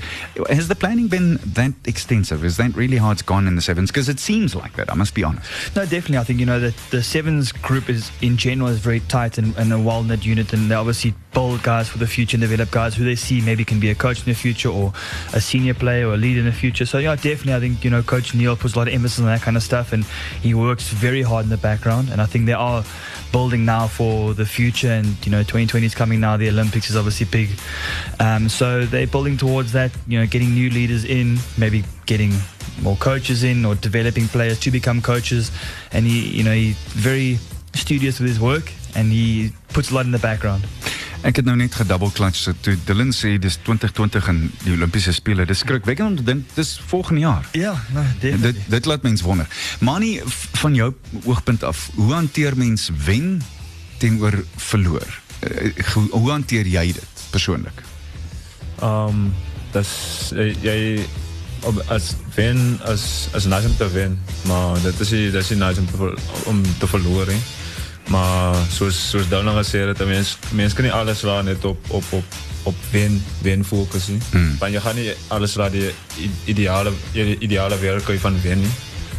Has 0.49 0.67
the 0.67 0.75
planning 0.75 1.07
been 1.09 1.39
that 1.55 1.73
extensive? 1.85 2.45
Is 2.45 2.57
that 2.57 2.75
really 2.75 2.97
how 2.97 3.11
it's 3.11 3.23
gone 3.23 3.47
in 3.47 3.55
the 3.55 3.61
sevens? 3.61 3.91
Because 3.91 4.09
it 4.09 4.19
seems 4.19 4.55
like 4.55 4.73
that. 4.75 4.91
I 4.91 4.95
must 4.95 5.13
be 5.13 5.23
honest. 5.23 5.45
No, 5.75 5.81
definitely. 5.83 6.17
I 6.17 6.23
think 6.23 6.39
you 6.39 6.45
know 6.45 6.59
that 6.59 6.75
the 6.91 7.01
sevens 7.01 7.51
group 7.51 7.89
is 7.89 8.11
in 8.21 8.37
general 8.37 8.69
is 8.69 8.79
very 8.79 8.99
tight 9.01 9.37
and, 9.37 9.55
and 9.57 9.71
a 9.97 9.99
well 9.99 10.03
knit 10.03 10.25
unit, 10.25 10.53
and 10.53 10.69
they 10.69 10.75
obviously 10.75 11.13
build 11.33 11.61
guys 11.63 11.89
for 11.89 11.97
the 11.97 12.07
future 12.07 12.35
and 12.35 12.41
develop 12.41 12.71
guys 12.71 12.95
who 12.95 13.03
they 13.03 13.15
see 13.15 13.41
maybe 13.41 13.65
can 13.65 13.79
be 13.79 13.89
a 13.89 13.95
coach 13.95 14.19
in 14.19 14.25
the 14.25 14.33
future 14.33 14.69
or 14.69 14.93
a 15.33 15.41
senior 15.41 15.73
player 15.73 16.07
or 16.07 16.13
a 16.13 16.17
leader 16.17 16.39
in 16.39 16.45
the 16.45 16.51
future. 16.51 16.85
So 16.85 16.97
yeah, 16.99 17.15
definitely. 17.15 17.55
I 17.55 17.59
think 17.59 17.83
you 17.83 17.89
know 17.89 18.03
Coach 18.03 18.33
Neil 18.33 18.55
puts 18.55 18.75
a 18.75 18.77
lot 18.77 18.87
of 18.87 18.93
emphasis 18.93 19.19
on 19.19 19.25
that 19.25 19.41
kind 19.41 19.57
of 19.57 19.63
stuff, 19.63 19.93
and 19.93 20.03
he 20.41 20.53
works 20.53 20.89
very 20.89 21.21
hard 21.21 21.45
in 21.45 21.49
the 21.49 21.57
background. 21.57 22.09
And 22.09 22.21
I 22.21 22.25
think 22.25 22.45
they 22.45 22.53
are 22.53 22.83
building 23.31 23.65
now 23.65 23.87
for 23.87 24.33
the 24.33 24.45
future, 24.45 24.91
and 24.91 25.07
you 25.25 25.31
know 25.31 25.41
2020 25.41 25.85
is 25.85 25.95
coming 25.95 26.19
now. 26.19 26.37
The 26.37 26.49
Olympics 26.49 26.89
is 26.89 26.95
obviously 26.95 27.25
big, 27.25 27.49
um, 28.19 28.49
so 28.49 28.85
they're 28.85 29.07
building 29.07 29.37
towards 29.37 29.71
that. 29.73 29.91
You 30.07 30.19
know, 30.19 30.27
getting 30.27 30.53
new 30.53 30.69
leaders 30.69 31.05
in, 31.05 31.37
maybe 31.57 31.83
getting 32.05 32.33
more 32.81 32.95
coaches 32.97 33.43
in 33.43 33.65
or 33.65 33.73
developing 33.75 34.27
players 34.27 34.59
to 34.59 34.71
become 34.71 35.01
coaches. 35.01 35.51
And 35.91 36.05
he, 36.05 36.29
you 36.29 36.43
know, 36.43 36.53
he's 36.53 36.77
very 36.93 37.39
studious 37.73 38.19
with 38.19 38.29
his 38.29 38.39
work 38.39 38.71
and 38.95 39.11
he 39.11 39.51
puts 39.73 39.89
a 39.91 39.93
lot 39.93 40.05
in 40.05 40.11
the 40.11 40.19
background. 40.19 40.63
Ek 41.25 41.35
het 41.35 41.45
nou 41.45 41.55
net 41.57 41.73
gedouble 41.75 42.11
clutch 42.13 42.43
toe 42.61 42.75
Dylan 42.85 43.09
sê 43.11 43.39
dis 43.41 43.57
2020 43.65 44.27
in 44.29 44.41
die 44.63 44.73
Olimpiese 44.75 45.11
spele. 45.13 45.45
Dis 45.49 45.59
skrikwekkend 45.65 46.07
om 46.09 46.15
te 46.15 46.23
dink 46.23 46.45
dis 46.55 46.75
volgende 46.87 47.21
jaar. 47.21 47.47
Ja, 47.57 47.73
no, 47.93 48.03
Dit 48.21 48.55
dit 48.69 48.85
laat 48.85 49.01
mens 49.03 49.21
wonder. 49.21 49.47
Maar 49.79 49.99
nie 49.99 50.21
v- 50.25 50.59
van 50.61 50.75
jou 50.75 50.93
oogpunt 51.25 51.63
af, 51.63 51.89
hoe 51.95 52.13
hanteer 52.13 52.57
mens 52.57 52.89
wen 53.05 53.41
teenoor 53.97 54.43
verloor? 54.55 55.19
Eh, 55.39 55.73
Hoe, 55.93 56.07
hoe 56.11 56.29
hanteer 56.31 56.65
jy 56.67 56.85
dit 56.93 57.25
persoonlik? 57.31 57.81
Um, 58.83 59.33
dat 59.71 59.87
jy, 60.31 60.53
jy 60.61 61.05
op, 61.65 61.81
as 61.89 62.13
wen 62.35 62.79
as 62.85 63.27
as 63.33 63.45
nice 63.49 63.65
om 63.67 63.75
te 63.77 63.89
wen, 63.91 64.19
maar 64.45 64.77
dit 64.81 64.99
is 64.99 65.09
nie 65.11 65.31
dit 65.31 65.41
is 65.41 65.49
nie 65.49 65.57
nice 65.59 65.79
om 65.81 65.85
te, 65.89 65.97
ver- 65.97 66.19
om 66.45 66.61
te 66.79 66.87
verloor 66.87 67.27
nie. 67.27 67.41
Maar 68.07 68.55
soos 68.71 69.09
soos 69.09 69.27
Donald 69.29 69.59
gesê 69.65 69.83
het, 69.87 69.99
mens 70.07 70.37
mens 70.55 70.73
kan 70.73 70.85
nie 70.87 70.93
alles 70.93 71.23
raak 71.27 71.43
net 71.43 71.65
op 71.65 71.77
op 71.91 72.03
op 72.11 72.23
op 72.63 72.75
wen 72.91 73.65
fokus 73.65 74.07
nie. 74.07 74.19
Hmm. 74.31 74.55
Want 74.59 74.73
jy 74.73 74.79
gaan 74.83 74.95
nie 74.95 75.11
alles 75.27 75.55
raak 75.55 75.71
die 75.71 75.91
ideale 76.45 76.93
die 77.13 77.37
ideale 77.39 77.79
werk 77.79 78.05
kan 78.07 78.15
jy 78.15 78.21
van 78.23 78.39
wen 78.43 78.63
nie. 78.63 78.71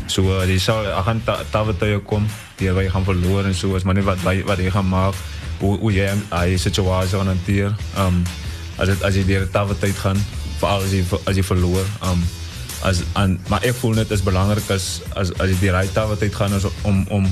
So 0.08 0.24
uh, 0.38 0.44
sal 0.58 0.86
ek 0.88 1.04
gaan 1.04 1.20
ta- 1.24 1.44
tawe 1.52 1.76
toe 1.76 1.88
jou 1.88 2.00
kom, 2.00 2.26
die 2.56 2.70
jy 2.72 2.88
gaan 2.90 3.04
verloor 3.04 3.44
en 3.44 3.54
is 3.76 3.84
maar 3.84 3.94
net 3.94 4.08
wat 4.08 4.24
wat, 4.24 4.40
wat 4.48 4.58
jy 4.64 4.72
gaan 4.72 4.88
maak, 4.88 5.14
hoe 5.60 5.76
hoe 5.78 5.92
jy 5.92 6.08
hy 6.32 6.56
situasie 6.56 7.18
gaan 7.18 7.32
hanteer. 7.34 7.76
Um 7.96 8.22
jy 9.16 9.24
deur 9.28 9.44
'n 9.44 9.52
tawe 9.52 9.76
tyd 9.76 9.96
gaan, 10.00 10.16
veral 10.60 10.82
as 10.82 10.92
jy 10.92 11.04
as 11.26 11.36
jy 11.36 11.44
verloor, 11.44 11.84
um 12.02 12.24
as 12.86 13.02
aan 13.12 13.38
maar 13.48 13.62
ek 13.66 13.74
voel 13.80 13.98
net 13.98 14.10
is 14.14 14.22
belangrik 14.22 14.70
as 14.70 15.00
as 15.18 15.32
as 15.42 15.50
jy 15.50 15.58
die 15.60 15.72
gaan 16.34 16.52
is 16.54 16.64
om 16.86 17.04
om 17.10 17.26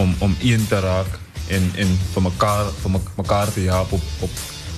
om 0.00 0.14
om 0.18 0.36
een 0.40 0.66
te 0.68 0.80
raak 0.80 1.18
en 1.48 1.70
en 1.76 1.98
vir 2.12 2.22
mek- 2.90 3.16
mekaar 3.16 3.52
te 3.52 3.60
help 3.60 3.92
op 3.92 4.02
op 4.20 4.30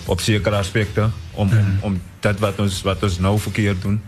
op 0.07 0.21
sekere 0.21 0.57
aspekte 0.57 1.11
om 1.33 1.51
om 1.51 1.79
om 1.81 2.01
dit 2.21 2.39
wat 2.39 2.59
ons 2.59 2.83
wat 2.83 3.03
ons 3.03 3.19
nou 3.19 3.39
verkeerd 3.39 3.83
doen 3.83 4.01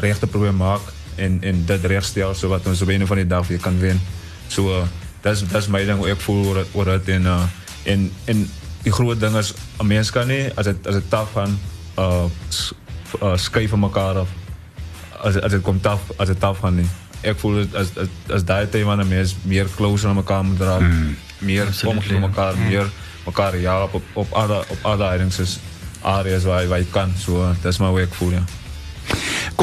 reg 0.00 0.18
te 0.18 0.26
probeer 0.26 0.54
maak 0.54 0.92
en 1.14 1.38
en 1.42 1.64
dit 1.66 1.84
regstel 1.84 2.34
sodat 2.34 2.66
ons 2.66 2.82
op 2.82 2.88
'n 2.88 3.06
van 3.06 3.16
die 3.16 3.26
dag 3.26 3.46
weer 3.46 3.60
kan 3.60 3.78
wen. 3.78 4.00
So 4.48 4.68
uh, 4.68 4.84
dis 5.20 5.44
dis 5.48 5.68
my 5.68 5.84
ding 5.84 5.98
hoe 5.98 6.08
ek 6.08 6.20
voel 6.20 6.46
oor 6.46 6.54
dit 6.54 6.68
oor 6.72 6.84
dit 6.84 7.08
en 7.08 7.22
uh, 7.22 7.42
en 7.84 8.10
en 8.24 8.50
die 8.82 8.92
groot 8.92 9.20
ding 9.20 9.36
is 9.36 9.54
'n 9.78 9.86
mens 9.86 10.10
kan 10.10 10.26
nie 10.26 10.50
as 10.54 10.64
dit 10.64 10.86
as 10.86 10.94
dit 10.94 11.10
taaf 11.10 11.32
gaan 11.32 11.58
uh, 11.98 12.24
uh 13.22 13.68
van 13.68 13.80
mekaar 13.80 14.18
af 14.18 14.28
as 15.22 15.36
as 15.36 15.50
dit 15.50 15.62
kom 15.62 15.80
taaf 15.80 16.00
as 16.16 16.28
dit 16.28 16.40
taaf 16.40 16.58
gaan 16.58 16.74
nie. 16.74 16.88
Ek 17.22 17.38
voel 17.38 17.62
dit 17.62 17.74
as 17.78 17.92
as, 17.96 18.08
as 18.34 18.44
daai 18.44 18.66
tema 18.70 18.96
na 18.98 19.04
mens 19.06 19.36
meer 19.42 19.68
closer 19.76 20.10
aan 20.10 20.18
mekaar 20.18 20.44
moet 20.44 20.60
raak, 20.60 20.88
meer 21.38 21.66
Absolutely, 21.66 21.86
kom 21.86 22.02
vir 22.08 22.24
mekaar, 22.28 22.58
meer 22.58 22.90
mekaar 23.26 23.58
ja 23.62 23.82
op 23.84 23.94
op 23.94 24.16
op 24.24 24.32
alle 24.32 24.64
op 24.68 24.90
alle 24.94 25.04
areas 25.04 25.58
areas 26.02 26.44
waar 26.44 26.66
waar 26.68 26.82
jy 26.82 26.90
kan. 26.90 27.14
So 27.18 27.54
dis 27.62 27.78
my 27.78 27.92
hoe 27.94 28.02
ek 28.02 28.14
voel 28.18 28.38
ja. 28.40 28.44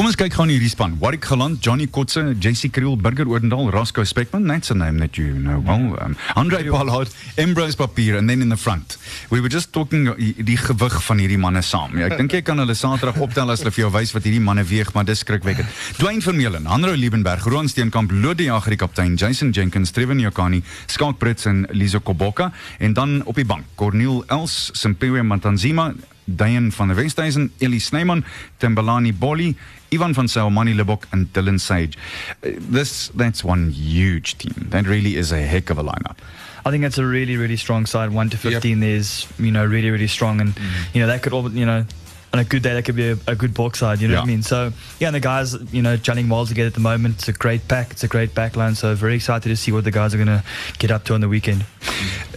Kom 0.00 0.06
ons 0.08 0.16
kyk 0.16 0.32
na 0.32 0.46
hierdie 0.48 0.70
span. 0.72 0.94
Warwick 0.96 1.26
Geland, 1.28 1.58
Johnny 1.60 1.84
Kotse, 1.84 2.32
JC 2.40 2.70
Kriel, 2.72 2.94
Burger 2.96 3.28
Odendaal, 3.28 3.68
Roscoe 3.68 4.06
Speckman, 4.08 4.46
that's 4.48 4.70
a 4.70 4.74
name 4.74 4.96
that 4.96 5.18
you 5.18 5.34
know 5.34 5.60
well. 5.60 5.92
Um, 6.00 6.16
Andre 6.36 6.62
Pollard, 6.64 7.10
Ambrose 7.36 7.76
Papier 7.76 8.16
and 8.16 8.26
then 8.26 8.40
in 8.40 8.48
the 8.48 8.56
front. 8.56 8.96
We 9.28 9.42
were 9.42 9.50
just 9.50 9.74
talking 9.74 10.08
uh, 10.08 10.14
die 10.16 10.56
gewig 10.56 10.96
van 11.04 11.20
hierdie 11.20 11.36
manne 11.36 11.60
saam. 11.60 11.98
Ja, 12.00 12.08
ek 12.08 12.16
dink 12.16 12.32
jy 12.32 12.40
kan 12.40 12.56
hulle 12.62 12.72
Saterdag 12.72 13.20
optel 13.20 13.52
as 13.52 13.60
hulle 13.60 13.74
vir 13.76 13.82
jou 13.82 13.90
wys 13.92 14.14
wat 14.16 14.24
hierdie 14.24 14.40
manne 14.40 14.64
weeg, 14.64 14.88
maar 14.96 15.04
dis 15.04 15.20
skrikwekkend. 15.20 15.68
Dwayne 15.98 16.24
Vermeulen, 16.24 16.70
Hanro 16.72 16.94
Liebenberg, 16.96 17.44
Roan 17.52 17.68
Steenkamp, 17.68 18.14
Lode 18.24 18.46
Jager 18.48 18.72
die 18.72 18.80
kaptein, 18.80 19.18
Jason 19.20 19.52
Jenkins, 19.52 19.92
Trevor 19.92 20.16
Nyakani, 20.16 20.62
Skalk 20.88 21.20
Brits 21.20 21.44
en 21.50 21.66
Lizo 21.76 22.00
Koboka 22.00 22.48
en 22.80 22.96
dan 22.96 23.18
op 23.28 23.36
die 23.36 23.44
bank, 23.44 23.68
Corneel 23.76 24.24
Els, 24.32 24.70
Simpiwe 24.80 25.20
Matanzima, 25.28 25.90
Diane 26.36 26.70
van 26.70 26.88
der 26.88 26.96
Westhuizen, 26.96 27.50
Ellie 27.60 27.80
Snyman, 27.80 28.24
Tembelani 28.58 29.12
Bolly, 29.12 29.56
Ivan 29.92 30.14
van 30.14 30.28
Sail, 30.28 30.50
Manny 30.50 30.72
Lebok, 30.74 31.04
and 31.12 31.32
Dylan 31.32 31.58
Sage. 31.58 31.96
Uh, 32.44 32.50
This 32.72 33.10
that's 33.16 33.44
one 33.44 33.70
huge 33.70 34.36
team. 34.38 34.68
That 34.70 34.86
really 34.86 35.16
is 35.16 35.32
a 35.32 35.42
heck 35.42 35.70
of 35.70 35.78
a 35.78 35.82
lineup. 35.82 36.16
I 36.64 36.70
think 36.70 36.82
that's 36.82 36.98
a 36.98 37.06
really, 37.06 37.36
really 37.36 37.56
strong 37.56 37.86
side. 37.86 38.10
One 38.12 38.28
to 38.30 38.36
fifteen 38.36 38.80
there's 38.80 39.26
you 39.38 39.50
know 39.50 39.64
really, 39.64 39.90
really 39.90 40.08
strong, 40.08 40.40
and 40.40 40.54
you 40.92 41.00
know 41.00 41.06
that 41.06 41.22
could 41.22 41.32
all 41.32 41.50
you 41.50 41.64
know 41.64 41.84
on 42.32 42.38
a 42.40 42.44
good 42.44 42.62
day 42.62 42.74
that 42.74 42.84
could 42.84 42.96
be 42.96 43.10
a, 43.10 43.16
a 43.26 43.34
good 43.34 43.52
box 43.54 43.78
side. 43.78 44.00
You 44.00 44.08
know 44.08 44.14
what 44.20 44.28
I 44.28 44.30
Yeah. 44.30 44.36
mean? 44.36 44.42
So 44.42 44.72
yeah, 44.98 45.08
and 45.08 45.14
the 45.14 45.20
guys 45.20 45.56
you 45.72 45.82
know 45.82 45.96
gelling 45.98 46.28
well 46.28 46.46
together 46.46 46.68
at 46.68 46.74
the 46.74 46.80
moment. 46.80 47.14
It's 47.18 47.28
a 47.28 47.32
great 47.32 47.66
pack. 47.66 47.90
It's 47.90 48.04
a 48.04 48.08
great 48.08 48.34
backline. 48.34 48.74
So 48.76 48.94
very 48.94 49.14
excited 49.14 49.48
to 49.48 49.56
see 49.56 49.72
what 49.72 49.84
the 49.84 49.90
guys 49.90 50.14
are 50.14 50.24
going 50.24 50.38
to 50.38 50.42
get 50.78 50.90
up 50.90 51.04
to 51.04 51.14
on 51.14 51.20
the 51.20 51.28
weekend. 51.28 51.64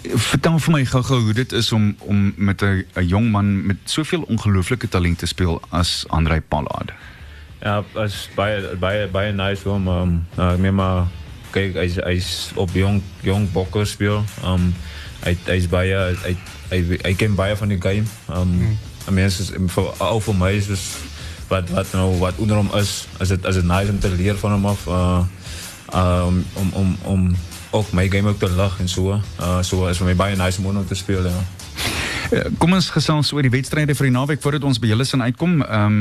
Vertel 0.04 0.60
vir 0.60 0.72
my 0.72 0.84
gou-gou 0.86 1.22
hoe 1.24 1.34
dit 1.34 1.52
is 1.52 1.72
om 1.72 1.96
om 2.00 2.34
met 2.38 2.62
'n 2.62 2.86
'n 2.96 3.08
jong 3.08 3.32
man 3.32 3.66
met 3.66 3.78
soveel 3.86 4.22
ongelooflike 4.28 4.90
talent 4.90 5.18
te 5.18 5.26
speel 5.26 5.62
as 5.70 6.06
Andrei 6.10 6.42
Pollard. 6.42 6.92
Ja, 7.62 7.84
as 7.96 8.30
baie 8.36 8.76
baie 8.76 9.08
baie 9.08 9.32
nice 9.32 9.70
om 9.70 9.88
um 9.88 10.26
uh, 10.38 10.54
nee 10.56 10.72
maar 10.72 11.08
is, 11.54 11.96
hij 11.96 12.16
is 12.16 12.52
op 12.56 12.70
jong, 12.74 13.02
jong 13.22 13.52
bokker 13.52 13.88
speel. 13.88 14.24
Um, 14.46 14.74
hij 15.20 15.38
is 15.58 15.68
baie, 15.68 15.96
hij, 15.96 16.36
hij, 16.68 16.98
hij 17.02 17.14
ken 17.14 17.36
baie 17.36 17.56
van 17.56 17.68
die 17.68 17.82
game. 17.82 18.04
Um, 18.30 18.78
en 18.93 18.93
mensen, 19.12 19.70
voor, 19.70 19.94
al 19.98 20.20
voor 20.20 20.36
mij 20.36 20.56
is 20.56 20.68
dus 20.68 20.82
wat, 21.48 21.70
wat, 21.70 21.92
nou, 21.92 22.18
wat 22.18 22.34
onder 22.36 22.58
hem 22.58 22.70
is, 22.74 23.08
is 23.20 23.30
het, 23.30 23.46
is 23.46 23.56
het 23.56 23.66
nice 23.66 23.92
om 23.92 24.00
te 24.00 24.12
leren 24.12 24.39
van 24.39 24.52
hem 24.52 24.66
af. 24.66 24.86
Uh, 24.88 25.20
uh, 25.94 26.28
om, 26.54 26.70
om, 26.74 26.98
om, 27.02 27.36
ook 27.70 27.92
mijn 27.92 28.12
game 28.12 28.30
ook 28.30 28.39
te 28.39 28.50
lachen 28.50 28.80
en 28.80 28.89
zo. 28.89 29.22
Uh, 29.39 29.62
so 29.62 29.88
is 29.88 29.98
voor 29.98 30.06
mij 30.06 30.16
baie 30.16 30.36
nice 30.36 30.62
om 30.63 30.88
te 30.88 30.96
spelen. 30.96 31.32
Ja. 31.32 31.44
Kom 32.58 32.74
ons 32.74 32.89
gesels 32.89 33.32
oor 33.36 33.46
die 33.46 33.52
wedstryde 33.54 33.94
vir 33.98 34.08
die 34.08 34.13
naweek 34.16 34.42
voordat 34.42 34.63
ons 34.66 34.80
by 34.82 34.89
julle 34.89 35.06
sin 35.06 35.22
uitkom. 35.22 35.62
Um 35.62 35.98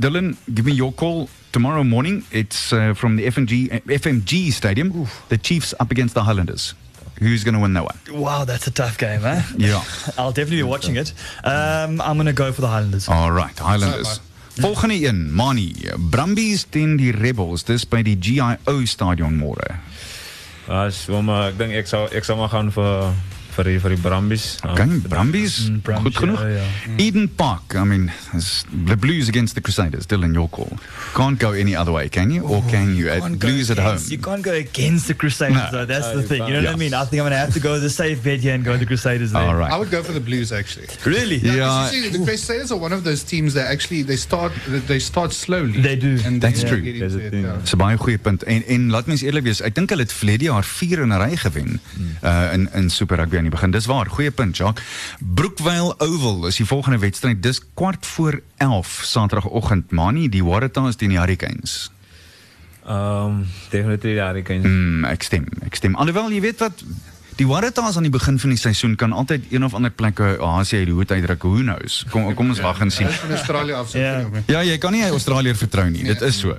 Dylan, 0.00 0.36
give 0.46 0.64
me 0.64 0.74
your 0.74 0.94
call 0.94 1.26
tomorrow 1.50 1.84
morning. 1.84 2.22
It's 2.30 2.72
uh, 2.72 2.94
from 2.94 3.16
the 3.16 3.28
FMG 3.28 3.82
FMG 3.84 4.52
Stadium. 4.52 4.92
The 5.28 5.36
Chiefs 5.40 5.74
up 5.76 5.90
against 5.92 6.14
the 6.14 6.24
Highlanders. 6.24 6.74
Who's 7.20 7.44
going 7.44 7.54
to 7.54 7.60
win 7.60 7.72
that 7.74 7.84
one? 7.84 7.98
Wow, 8.20 8.44
that's 8.44 8.66
a 8.66 8.70
tough 8.70 8.96
game, 8.96 9.24
eh? 9.24 9.42
Yeah. 9.56 9.82
I'll 10.18 10.32
definitely 10.32 10.58
be 10.58 10.62
watching 10.62 10.96
it. 10.96 11.12
Um, 11.44 12.00
I'm 12.00 12.16
going 12.16 12.26
to 12.26 12.32
go 12.32 12.52
for 12.52 12.60
the 12.60 12.68
Highlanders. 12.68 13.08
All 13.08 13.32
right, 13.32 13.58
Highlanders. 13.58 14.20
Volgende 14.58 15.06
een, 15.06 15.34
Mani. 15.34 15.74
Brumbies 16.10 16.66
teen 16.70 16.96
die 16.96 17.12
Rebels. 17.12 17.64
Dis 17.64 17.84
by 17.88 18.02
die 18.02 18.16
GIO 18.20 18.84
stadion 18.84 19.36
môre. 19.38 19.78
Ja, 20.68 20.90
so, 20.90 21.22
maar 21.22 21.48
ik 21.48 21.58
denk, 21.58 21.72
ik 21.72 21.86
zou, 21.86 22.08
ik 22.10 22.24
zou 22.24 22.38
maar 22.38 22.48
gaan 22.48 22.72
voor, 22.72 23.12
voor, 23.58 23.66
die, 23.66 23.80
voor 23.80 23.88
die 23.90 23.98
Brumbies. 23.98 24.58
Um, 24.64 24.70
Okay, 24.70 24.86
Mm, 24.86 26.02
goed 26.02 26.16
genoeg. 26.16 26.40
ja, 26.40 26.46
ja. 26.46 26.62
Eden 26.96 27.34
Park, 27.34 27.74
I 27.74 27.82
mean, 27.84 28.10
the 28.86 28.96
Blues 28.96 29.28
against 29.28 29.54
the 29.54 29.60
Crusaders. 29.60 30.06
Dylan, 30.06 30.32
your 30.32 30.48
call. 30.48 30.72
Can't 31.14 31.40
go 31.40 31.52
any 31.52 31.74
other 31.76 31.92
way, 31.92 32.08
can 32.08 32.30
you? 32.30 32.46
Or 32.48 32.62
can 32.70 32.94
you? 32.94 33.08
At 33.10 33.20
Can't 33.20 33.38
go 33.40 33.48
Blues 33.48 33.70
at 33.70 33.78
home. 33.78 33.98
You 34.08 34.18
can't 34.18 34.42
go 34.44 34.52
against 34.52 35.06
the 35.06 35.14
Crusaders, 35.14 35.56
No. 35.56 35.70
though. 35.70 35.86
That's 35.86 36.06
the 36.12 36.20
you 36.20 36.26
thing. 36.26 36.42
You 36.46 36.52
know 36.54 36.62
what 36.62 36.74
I 36.74 36.76
mean? 36.76 36.94
I 36.94 37.04
think 37.04 37.20
I'm 37.22 37.28
going 37.28 37.32
to 37.32 37.44
have 37.44 37.52
to 37.52 37.60
go 37.60 37.78
the 37.80 37.90
safe 37.90 38.22
bet 38.22 38.40
here 38.40 38.54
and 38.54 38.64
go 38.64 38.76
the 38.76 38.86
Crusaders 38.86 39.30
there. 39.32 39.42
All 39.42 39.56
right. 39.56 39.72
I 39.72 39.76
would 39.78 39.90
go 39.90 40.02
for 40.02 40.12
the 40.12 40.20
Blues 40.20 40.52
actually. 40.52 40.86
Really? 41.04 41.38
Yeah, 41.42 41.90
you 41.90 42.02
see, 42.02 42.10
the 42.10 42.24
Crusaders 42.24 42.70
are 42.70 42.80
one 42.80 42.92
of 42.94 43.02
those 43.02 43.24
teams 43.24 43.52
that 43.54 43.66
actually 43.66 44.04
they 44.04 44.16
start 44.16 44.52
they 44.86 44.98
start 45.00 45.32
slowly. 45.32 45.80
They 45.80 45.96
do. 45.98 46.18
And 46.24 46.40
That's 46.40 46.62
true. 46.62 46.82
That's 47.00 47.14
the 47.14 47.28
thing. 47.30 47.46
Dis 47.62 47.72
'n 47.74 47.78
baie 47.78 47.96
goeie 47.96 48.18
punt. 48.18 48.42
En 48.42 48.62
en 48.66 48.90
laat 48.90 49.06
mens 49.06 49.22
eerlik 49.22 49.42
wees, 49.42 49.60
ek 49.60 49.74
dink 49.74 49.88
hulle 49.90 50.02
het 50.02 50.12
verlede 50.12 50.44
jaar 50.44 50.64
4 50.64 50.98
in 51.02 51.08
'n 51.12 51.18
ry 51.22 51.36
gewen 51.36 51.80
uh 52.24 52.52
in 52.52 52.68
in 52.74 52.90
Super 52.90 53.16
Rugby 53.16 53.36
aan 53.36 53.44
die 53.48 53.56
begin. 53.56 53.74
Dis 53.74 53.86
waar, 53.90 54.06
goeie 54.12 54.30
punt, 54.30 54.56
Jacques. 54.56 54.84
Brookvale 55.18 55.94
Oval 56.04 56.46
is 56.46 56.56
die 56.60 56.66
volgende 56.66 56.98
wedstryd. 56.98 57.42
Dis 57.42 57.60
kwart 57.74 58.06
voor 58.06 58.40
11 58.56 59.00
Saterdagoggend. 59.02 59.90
Mani, 59.90 60.28
die 60.28 60.44
Waratahs 60.44 60.96
teen 60.96 61.14
die 61.14 61.18
Hurricanes. 61.18 61.90
um, 62.88 63.46
definitief 63.70 64.14
ja, 64.14 64.30
ik 64.30 64.44
kan 64.44 64.60
Mm, 64.60 65.04
ek 65.04 65.22
stem, 65.22 65.44
ek 65.64 65.74
stem. 65.74 65.94
Alhoewel 65.94 66.30
jy 66.32 66.40
weet 66.40 66.58
wat 66.58 66.84
Die 67.38 67.46
Waratahs 67.46 67.96
aan 67.96 68.02
die 68.02 68.10
begin 68.10 68.38
van 68.38 68.50
die 68.50 68.58
seisoen 68.58 68.96
kan 68.98 69.12
altyd 69.14 69.44
een 69.50 69.64
of 69.64 69.74
ander 69.74 69.90
plek 69.90 70.18
'n 70.18 70.40
hasie 70.42 70.78
uit 70.78 70.86
die 70.86 70.94
hoed 70.94 71.10
uitdruk. 71.10 71.42
Who 71.42 71.62
knows? 71.62 72.04
Kom 72.10 72.34
kom 72.34 72.48
ons 72.48 72.60
wag 72.60 72.80
en 72.80 72.90
sien. 72.90 73.08
Van 73.08 73.30
Australië 73.30 73.72
af. 73.72 73.92
Ja. 73.92 74.62
jy 74.62 74.78
kan 74.78 74.92
nie 74.92 75.04
Australië 75.04 75.54
vertrou 75.54 75.90
nie. 75.90 76.02
Dit 76.04 76.20
is 76.20 76.38
so. 76.38 76.56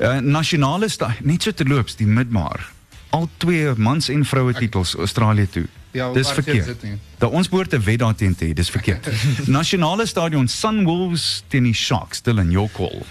Uh, 0.00 0.18
nasionale 0.18 0.88
sta 0.88 1.14
net 1.22 1.42
so 1.42 1.52
terloops 1.52 1.96
die 1.96 2.06
midmaar. 2.06 2.72
Al 3.10 3.28
twee 3.36 3.72
mans 3.76 4.08
en 4.08 4.24
vroue 4.24 4.52
titels 4.54 4.94
Australië 4.94 5.46
toe. 5.48 5.66
Ja, 5.90 6.12
dis 6.12 6.26
waar 6.26 6.34
teen 6.34 6.44
verkeerd. 6.44 6.64
sit 6.66 6.82
nie. 6.82 6.98
Dat 7.18 7.30
ons 7.30 7.48
behoort 7.48 7.72
'n 7.74 7.82
wet 7.82 7.98
daarteen 7.98 8.34
te 8.36 8.44
hê, 8.44 8.52
dis 8.52 8.70
verkeerd. 8.70 9.08
nasionale 9.46 10.06
stadion 10.06 10.48
Sunwolves 10.48 11.42
teen 11.48 11.62
die 11.62 11.72
Sharks, 11.74 12.16
still 12.16 12.38
in 12.38 12.50
your 12.50 12.68
call. 12.72 13.02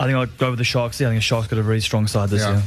I 0.00 0.04
think 0.04 0.16
I'll 0.16 0.28
go 0.38 0.48
with 0.50 0.58
the 0.58 0.64
Sharks 0.64 0.98
here. 0.98 1.08
I 1.10 1.12
think 1.12 1.22
the 1.22 1.26
Sharks 1.28 1.48
got 1.48 1.58
a 1.58 1.62
very 1.62 1.80
strong 1.80 2.08
side 2.08 2.28
this 2.30 2.40
Yeah. 2.42 2.50
year. 2.52 2.62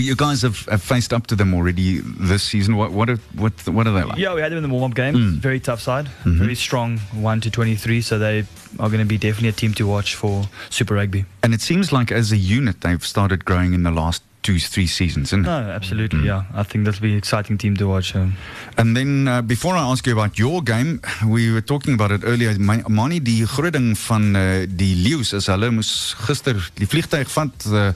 You 0.00 0.14
guys 0.16 0.42
have, 0.42 0.56
have 0.68 0.82
faced 0.82 1.12
up 1.12 1.26
to 1.26 1.36
them 1.36 1.54
already 1.54 2.00
this 2.28 2.42
season. 2.42 2.74
What 2.74 2.90
what 2.92 3.08
are, 3.08 3.18
what 3.36 3.52
what 3.66 3.86
are 3.86 3.92
they 3.92 4.02
like? 4.04 4.18
Yeah, 4.18 4.34
we 4.34 4.40
had 4.40 4.50
them 4.50 4.56
in 4.64 4.68
the 4.68 4.74
warm 4.76 4.90
up 4.90 4.94
game. 4.96 5.14
Mm. 5.14 5.40
Very 5.42 5.60
tough 5.60 5.80
side. 5.80 6.08
Mhm. 6.24 6.38
Very 6.38 6.54
strong, 6.56 6.98
1 7.12 7.40
to 7.40 7.50
23. 7.50 8.00
So 8.02 8.18
they 8.18 8.44
are 8.78 8.88
going 8.90 8.98
to 8.98 9.04
be 9.06 9.18
definitely 9.18 9.48
a 9.48 9.52
team 9.52 9.72
to 9.74 9.86
watch 9.86 10.14
for 10.16 10.48
Super 10.68 10.94
Rugby. 10.94 11.24
And 11.42 11.54
it 11.54 11.62
seems 11.62 11.90
like 11.92 12.14
as 12.14 12.32
a 12.32 12.36
unit 12.36 12.80
they've 12.80 13.04
started 13.06 13.44
growing 13.44 13.72
in 13.74 13.82
the 13.82 13.90
last 13.92 14.22
two 14.44 14.58
three 14.60 14.86
seasons, 14.86 15.28
isn't 15.32 15.46
it? 15.46 15.48
No, 15.48 15.72
absolutely. 15.72 16.20
Mm. 16.20 16.26
Yeah, 16.26 16.42
I 16.54 16.62
think 16.62 16.84
that'll 16.84 17.00
be 17.00 17.12
an 17.12 17.18
exciting 17.18 17.56
team 17.58 17.76
to 17.80 17.86
watch. 17.88 18.14
Um, 18.14 18.34
And 18.76 18.94
then 18.96 19.26
uh, 19.26 19.40
before 19.42 19.74
I 19.74 19.84
ask 19.90 20.06
you 20.06 20.12
about 20.12 20.38
your 20.38 20.60
game, 20.62 21.00
we 21.26 21.50
were 21.50 21.62
talking 21.62 21.94
about 21.94 22.10
it 22.12 22.22
earlier. 22.24 22.52
My, 22.58 22.82
Mani, 22.88 23.20
die 23.24 23.46
groot 23.46 23.72
ding 23.72 23.94
van 23.98 24.36
uh, 24.36 24.66
die 24.68 24.92
leeu's 25.00 25.32
is 25.32 25.48
hulle 25.48 25.70
moes 25.72 25.92
gister 26.26 26.58
die 26.76 26.86
vliegtuig 26.90 27.30
vat 27.32 27.66
uh, 27.72 27.88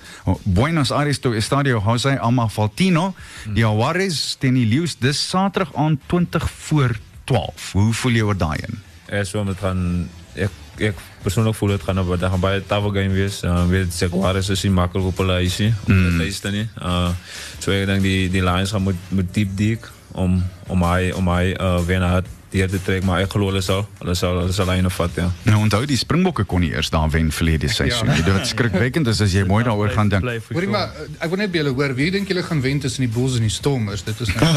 Buenos 0.45 0.91
Aires 0.91 1.21
toe 1.21 1.35
Estadio 1.37 1.83
José 1.85 2.17
Amalfitano. 2.19 3.13
Die 3.53 3.63
Jaguares 3.67 4.37
teen 4.41 4.57
die 4.57 4.67
leeu's 4.67 4.97
dis 5.03 5.21
Saterdag 5.29 5.75
aan 5.77 6.01
20 6.09 6.49
voor 6.51 6.97
12. 7.29 7.73
Hoe 7.77 7.93
voel 7.93 8.13
jy 8.23 8.25
oor 8.25 8.41
daai 8.41 8.57
een? 8.65 8.81
Ja, 9.13 9.25
so 9.25 9.45
het 9.45 9.61
gaan 9.61 10.09
ek 10.37 10.51
ek 10.91 10.97
persoonlik 11.29 11.57
voel 11.61 11.75
dit 11.77 11.85
gaan 11.87 12.01
op 12.03 12.15
daar 12.21 12.33
gaan 12.35 12.43
baie 12.45 12.65
tough 12.67 12.89
game 12.97 13.15
wees. 13.17 13.43
Uh, 13.45 13.63
weet 13.71 13.95
Jaguars 14.01 14.49
is 14.57 14.65
nie 14.67 14.73
maklik 14.75 15.07
op 15.13 15.21
hulle 15.23 15.37
huisie 15.43 15.71
om 15.87 15.93
Mm. 15.95 16.01
mm. 16.01 16.09
te 16.17 16.25
luister 16.25 16.51
nie. 16.57 16.67
Uh 16.81 17.13
so 17.59 17.73
ek 17.75 17.87
dink 17.91 18.03
die 18.03 18.27
die 18.33 18.43
Lions 18.45 18.73
gaan 18.75 18.83
moet 18.89 18.99
moet 19.13 19.31
diep 19.37 19.55
dik 19.59 19.87
om 20.19 20.41
om 20.73 20.83
hy 20.89 21.13
om 21.19 21.29
hy 21.37 21.53
uh 21.55 21.79
wen 21.87 22.03
uit 22.03 22.27
hier 22.49 22.65
te 22.73 22.79
trek, 22.81 23.03
maar 23.05 23.21
ek 23.21 23.35
glo 23.37 23.51
hulle 23.51 23.61
sal 23.61 23.83
hulle 24.01 24.15
sal 24.17 24.39
hulle 24.41 24.55
sal 24.57 24.65
line 24.71 24.89
vat 24.97 25.19
ja. 25.21 25.27
Nou 25.45 25.59
onthou 25.67 25.83
die 25.85 25.99
Springbokke 26.01 26.47
kon 26.49 26.63
nie 26.65 26.71
eers 26.73 26.89
daar 26.95 27.11
wen 27.13 27.29
verlede 27.35 27.69
seisoen. 27.69 28.09
Ja. 28.17 28.25
Wat 28.39 28.49
skrikwekkend 28.49 29.05
is 29.13 29.21
as 29.21 29.35
jy 29.37 29.43
mooi 29.45 29.61
daaroor 29.67 29.93
gaan 29.93 30.09
dink. 30.09 30.25
Hoorie 30.55 30.71
maar 30.73 30.89
eh, 30.97 31.11
ek 31.27 31.35
wil 31.35 31.43
net 31.43 31.53
by 31.53 31.61
julle 31.61 31.75
hoor, 31.77 31.93
wie 31.99 32.09
dink 32.15 32.25
julle 32.33 32.41
gaan 32.47 32.63
wen 32.65 32.81
tussen 32.81 33.05
die 33.05 33.11
Bulls 33.13 33.37
en 33.37 33.45
die 33.45 33.53
Stormers? 33.53 34.01
Dit 34.07 34.17
is 34.25 34.33
nou 34.33 34.49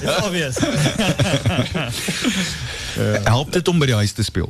it's 0.00 0.24
obvious. 0.24 0.56
Help 3.34 3.52
dit 3.52 3.68
om 3.68 3.76
by 3.84 3.90
die 3.92 3.98
huis 4.00 4.16
te 4.16 4.24
speel? 4.24 4.48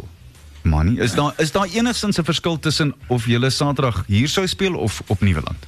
Mani, 0.64 0.98
is 0.98 1.12
daar 1.14 1.33
is 1.37 1.53
daar 1.53 1.68
enigstens 1.72 2.16
'n 2.18 2.24
verskil 2.24 2.59
tussen 2.59 2.94
of 3.07 3.27
jy 3.27 3.50
Saterdag 3.50 4.05
hier 4.07 4.29
sou 4.29 4.46
speel 4.46 4.74
of 4.74 5.03
op 5.07 5.20
Nieuweland? 5.20 5.66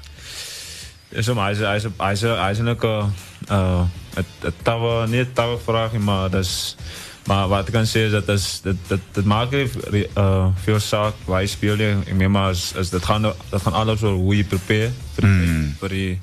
Is 1.09 1.29
om 1.29 1.39
hy 1.39 1.51
is 1.51 1.59
hy 1.59 1.75
is 1.77 1.85
hy 1.99 2.13
is 2.13 2.21
hy 2.21 2.51
is 2.51 2.61
ook 2.61 2.85
'n 2.85 3.13
uh 3.51 3.85
'n 4.17 4.53
tawe 4.63 5.07
nie 5.09 5.33
tawe 5.33 5.59
vraag 5.59 5.93
maar 5.93 6.31
dis 6.31 6.77
maar 7.27 7.49
wat 7.49 7.67
ek 7.67 7.73
kan 7.73 7.85
sê 7.87 8.07
is 8.07 8.11
dat 8.11 8.29
is 8.29 8.61
dit 8.63 8.77
dit 8.89 9.01
dit 9.13 9.25
maak 9.25 9.51
nie 9.51 10.07
uh 10.17 10.47
veel 10.65 10.81
saak 10.81 11.15
waar 11.25 11.41
jy 11.41 11.47
speel 11.47 11.77
nie. 11.77 11.95
Ek 12.07 12.15
meen 12.15 12.31
maar 12.31 12.51
as, 12.51 12.73
as 12.79 12.91
dit 12.91 13.05
gaan 13.05 13.23
dit 13.23 13.63
gaan 13.63 13.73
alles 13.73 14.03
oor 14.03 14.15
hoe 14.15 14.37
jy 14.37 14.45
prepare 14.45 14.91
vir 15.15 15.23
die 15.23 15.47
Mm. 15.47 15.75
vir 15.81 15.89
die 15.89 16.19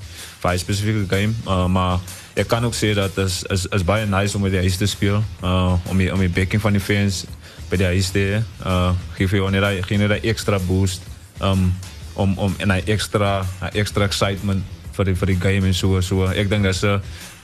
spesifieke 0.58 1.06
game. 1.16 1.34
Uh, 1.48 1.68
maar 1.68 2.00
ek 2.34 2.48
kan 2.48 2.66
ook 2.66 2.74
sê 2.74 2.94
dat 2.96 3.18
is 3.18 3.44
is 3.44 3.66
is 3.66 3.84
baie 3.84 4.06
nice 4.06 4.36
om 4.36 4.42
met 4.42 4.52
die 4.52 4.60
huis 4.60 4.78
te 4.78 4.86
speel. 4.86 5.24
Uh 5.44 5.74
om 5.86 5.98
die 5.98 6.14
om 6.14 6.20
die 6.20 6.30
backing 6.30 6.62
van 6.62 6.72
die 6.72 6.82
fans 6.82 7.26
by 7.74 7.82
die 7.82 7.90
huis 7.96 8.14
te 8.14 8.22
hê. 8.30 8.40
Uh 8.62 8.94
gee 9.18 9.28
vir 9.32 9.42
jou 9.42 9.50
net 9.54 9.66
daai 9.66 9.82
gee 9.82 9.98
net 9.98 10.14
daai 10.14 10.30
extra 10.30 10.62
boost. 10.70 11.10
Um 11.42 11.72
om 12.16 12.38
om 12.38 12.56
en 12.62 12.74
hy 12.76 12.82
extra 12.94 13.42
hy 13.60 13.74
extra 13.82 14.06
excitement 14.06 14.64
vir 14.94 15.10
die 15.10 15.16
vir 15.18 15.34
die 15.34 15.40
game 15.42 15.70
en 15.70 15.78
so 15.78 16.02
so 16.06 16.28
ek 16.30 16.50
dink 16.52 16.70
dis 16.70 16.84
'n 16.86 17.02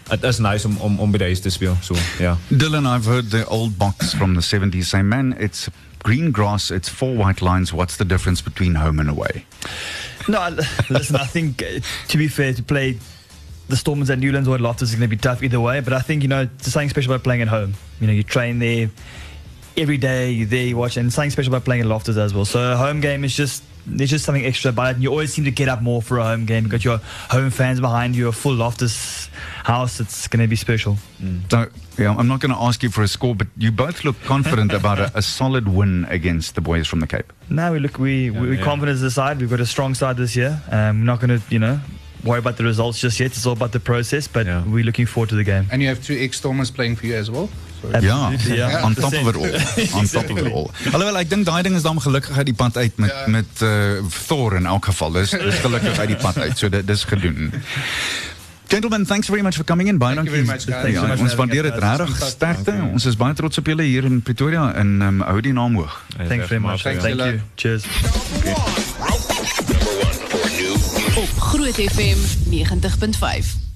dit 0.09 0.23
is 0.23 0.39
nice 0.39 0.65
om 0.65 0.77
om 0.77 0.99
om 0.99 1.11
by 1.11 1.17
die 1.17 1.29
huis 1.33 1.41
te 1.41 1.49
speel 1.49 1.77
so 1.81 1.95
ja 2.19 2.37
Dylan, 2.49 2.85
I've 2.85 3.05
heard 3.05 3.31
the 3.31 3.45
old 3.47 3.77
box 3.77 4.13
from 4.13 4.35
the 4.35 4.41
70s 4.41 4.85
say, 4.85 5.01
man, 5.01 5.35
it's 5.39 5.69
green 6.03 6.31
grass, 6.31 6.71
it's 6.71 6.89
four 6.89 7.15
white 7.15 7.41
lines. 7.41 7.73
What's 7.73 7.97
the 7.97 8.05
difference 8.05 8.41
between 8.41 8.75
home 8.75 8.99
and 8.99 9.09
away? 9.09 9.45
No, 10.27 10.49
listen, 10.89 11.15
I 11.15 11.25
think, 11.25 11.61
uh, 11.61 11.79
to 12.07 12.17
be 12.17 12.27
fair, 12.27 12.53
to 12.53 12.63
play 12.63 12.97
the 13.67 13.75
Stormers 13.75 14.09
at 14.09 14.19
Newlands 14.19 14.47
or 14.47 14.55
at 14.55 14.61
Loftus 14.61 14.89
is 14.89 14.95
going 14.95 15.09
to 15.09 15.15
be 15.15 15.21
tough 15.21 15.43
either 15.43 15.59
way. 15.59 15.79
But 15.81 15.93
I 15.93 15.99
think, 15.99 16.23
you 16.23 16.27
know, 16.27 16.45
there's 16.45 16.73
something 16.73 16.89
special 16.89 17.13
about 17.13 17.23
playing 17.23 17.41
at 17.41 17.47
home. 17.47 17.73
You 17.99 18.07
know, 18.07 18.13
you 18.13 18.23
train 18.23 18.59
there 18.59 18.89
every 19.77 19.97
day, 19.97 20.31
you're 20.31 20.47
there, 20.47 20.65
you 20.65 20.77
watch, 20.77 20.97
and 20.97 21.11
something 21.11 21.29
special 21.31 21.53
about 21.53 21.65
playing 21.65 21.81
at 21.81 21.87
Loftus 21.87 22.17
as 22.17 22.33
well. 22.33 22.45
So 22.45 22.73
a 22.73 22.77
home 22.77 22.99
game 23.01 23.23
is 23.23 23.35
just, 23.35 23.63
there's 23.85 24.09
just 24.09 24.25
something 24.25 24.45
extra 24.45 24.69
about 24.69 24.87
it. 24.87 24.93
And 24.95 25.03
you 25.03 25.09
always 25.09 25.33
seem 25.33 25.45
to 25.45 25.51
get 25.51 25.67
up 25.69 25.81
more 25.81 26.01
for 26.01 26.19
a 26.19 26.23
home 26.23 26.45
game. 26.45 26.63
You've 26.63 26.71
got 26.71 26.83
your 26.85 26.97
home 27.29 27.49
fans 27.49 27.79
behind 27.79 28.15
you, 28.15 28.27
a 28.27 28.31
full 28.31 28.53
Loftus 28.53 29.29
house. 29.63 29.99
It's 29.99 30.27
going 30.27 30.41
to 30.41 30.47
be 30.47 30.55
special. 30.55 30.97
So, 31.49 31.67
yeah, 31.97 32.15
I'm 32.15 32.27
not 32.27 32.39
going 32.39 32.53
to 32.53 32.59
ask 32.61 32.83
you 32.83 32.89
for 32.89 33.01
a 33.03 33.07
score, 33.07 33.35
but 33.35 33.47
you 33.57 33.71
both 33.71 34.03
look 34.03 34.19
confident 34.21 34.73
about 34.73 34.99
a, 34.99 35.11
a 35.17 35.21
solid 35.21 35.67
win 35.67 36.05
against 36.09 36.55
the 36.55 36.61
boys 36.61 36.87
from 36.87 36.99
the 36.99 37.07
Cape. 37.07 37.31
Now 37.49 37.71
we 37.73 37.79
look, 37.79 37.97
we, 37.97 38.29
we, 38.29 38.39
we're 38.39 38.53
yeah. 38.53 38.63
confident 38.63 38.95
as 38.95 39.03
a 39.03 39.11
side. 39.11 39.39
We've 39.39 39.49
got 39.49 39.59
a 39.59 39.65
strong 39.65 39.93
side 39.95 40.17
this 40.17 40.35
year. 40.35 40.61
Um, 40.71 40.99
we're 40.99 41.05
not 41.05 41.19
going 41.19 41.39
to, 41.39 41.41
you 41.49 41.59
know, 41.59 41.79
worry 42.23 42.39
about 42.39 42.57
the 42.57 42.63
results 42.65 42.99
just 42.99 43.19
yet. 43.19 43.27
It's 43.27 43.45
all 43.45 43.53
about 43.53 43.71
the 43.71 43.79
process, 43.79 44.27
but 44.27 44.45
Yeah. 44.45 44.63
we're 44.65 44.83
looking 44.83 45.05
forward 45.05 45.29
to 45.29 45.35
the 45.35 45.43
game. 45.43 45.67
and 45.71 45.81
you 45.81 45.87
have 45.87 46.03
two 46.03 46.17
ex-Stormers 46.19 46.69
playing 46.69 46.97
for 46.97 47.05
you 47.05 47.15
as 47.15 47.31
well. 47.31 47.49
Ja, 48.01 48.15
Absolutely, 48.15 48.55
yeah. 48.55 48.83
on 48.83 48.93
top 48.93 49.13
of 49.13 49.27
it 49.27 49.35
all. 49.35 49.99
On 49.99 50.07
top 50.07 50.29
of 50.29 50.37
it 50.37 50.51
all. 50.53 50.71
Alhoewel 50.91 51.17
ek 51.17 51.29
dink 51.29 51.45
daai 51.45 51.61
ding 51.63 51.75
is 51.75 51.81
dan 51.81 52.01
gelukkig 52.01 52.37
uit 52.37 52.45
die 52.45 52.55
pad 52.55 52.77
uit 52.77 52.97
met 52.97 53.09
Ja. 53.09 53.27
met 53.27 53.61
uh, 53.63 54.03
Thor 54.27 54.55
in 54.55 54.65
elk 54.65 54.85
geval. 54.85 55.11
Dis 55.11 55.29
dis 55.29 55.59
gelukkig 55.63 55.99
uit 55.99 56.07
die 56.07 56.17
pad 56.17 56.37
uit. 56.37 56.57
So 56.57 56.69
dit 56.69 56.87
dis 56.87 57.03
gedoen. 57.03 57.53
Gentlemen, 58.69 59.05
thanks 59.05 59.27
very 59.27 59.41
much 59.41 59.55
for 59.55 59.63
coming 59.63 59.87
in. 59.89 59.97
Baie 59.97 60.15
Thank 60.15 60.29
you 60.29 60.45
dankie. 60.45 60.91
Ja, 60.91 61.15
ons 61.17 61.35
waardeer 61.35 61.63
dit 61.63 61.77
regtig 61.77 62.25
sterkte. 62.25 62.75
Ons 62.91 63.05
is 63.05 63.15
baie 63.17 63.33
trots 63.33 63.57
op 63.57 63.65
julle 63.65 63.83
hier 63.83 64.03
in 64.03 64.21
Pretoria 64.21 64.73
en 64.73 65.01
um, 65.01 65.21
hou 65.21 65.41
die 65.41 65.53
naam 65.53 65.75
hoog. 65.75 65.95
Thanks 66.27 66.47
very 66.47 66.61
much. 66.61 66.81
Thank 66.81 67.01
you. 67.01 67.39
Cheers. 67.55 67.83
Op 71.15 71.29
Groot 71.39 71.73
Groot 71.73 71.81
FM 71.91 72.17
90.5. 72.49 73.68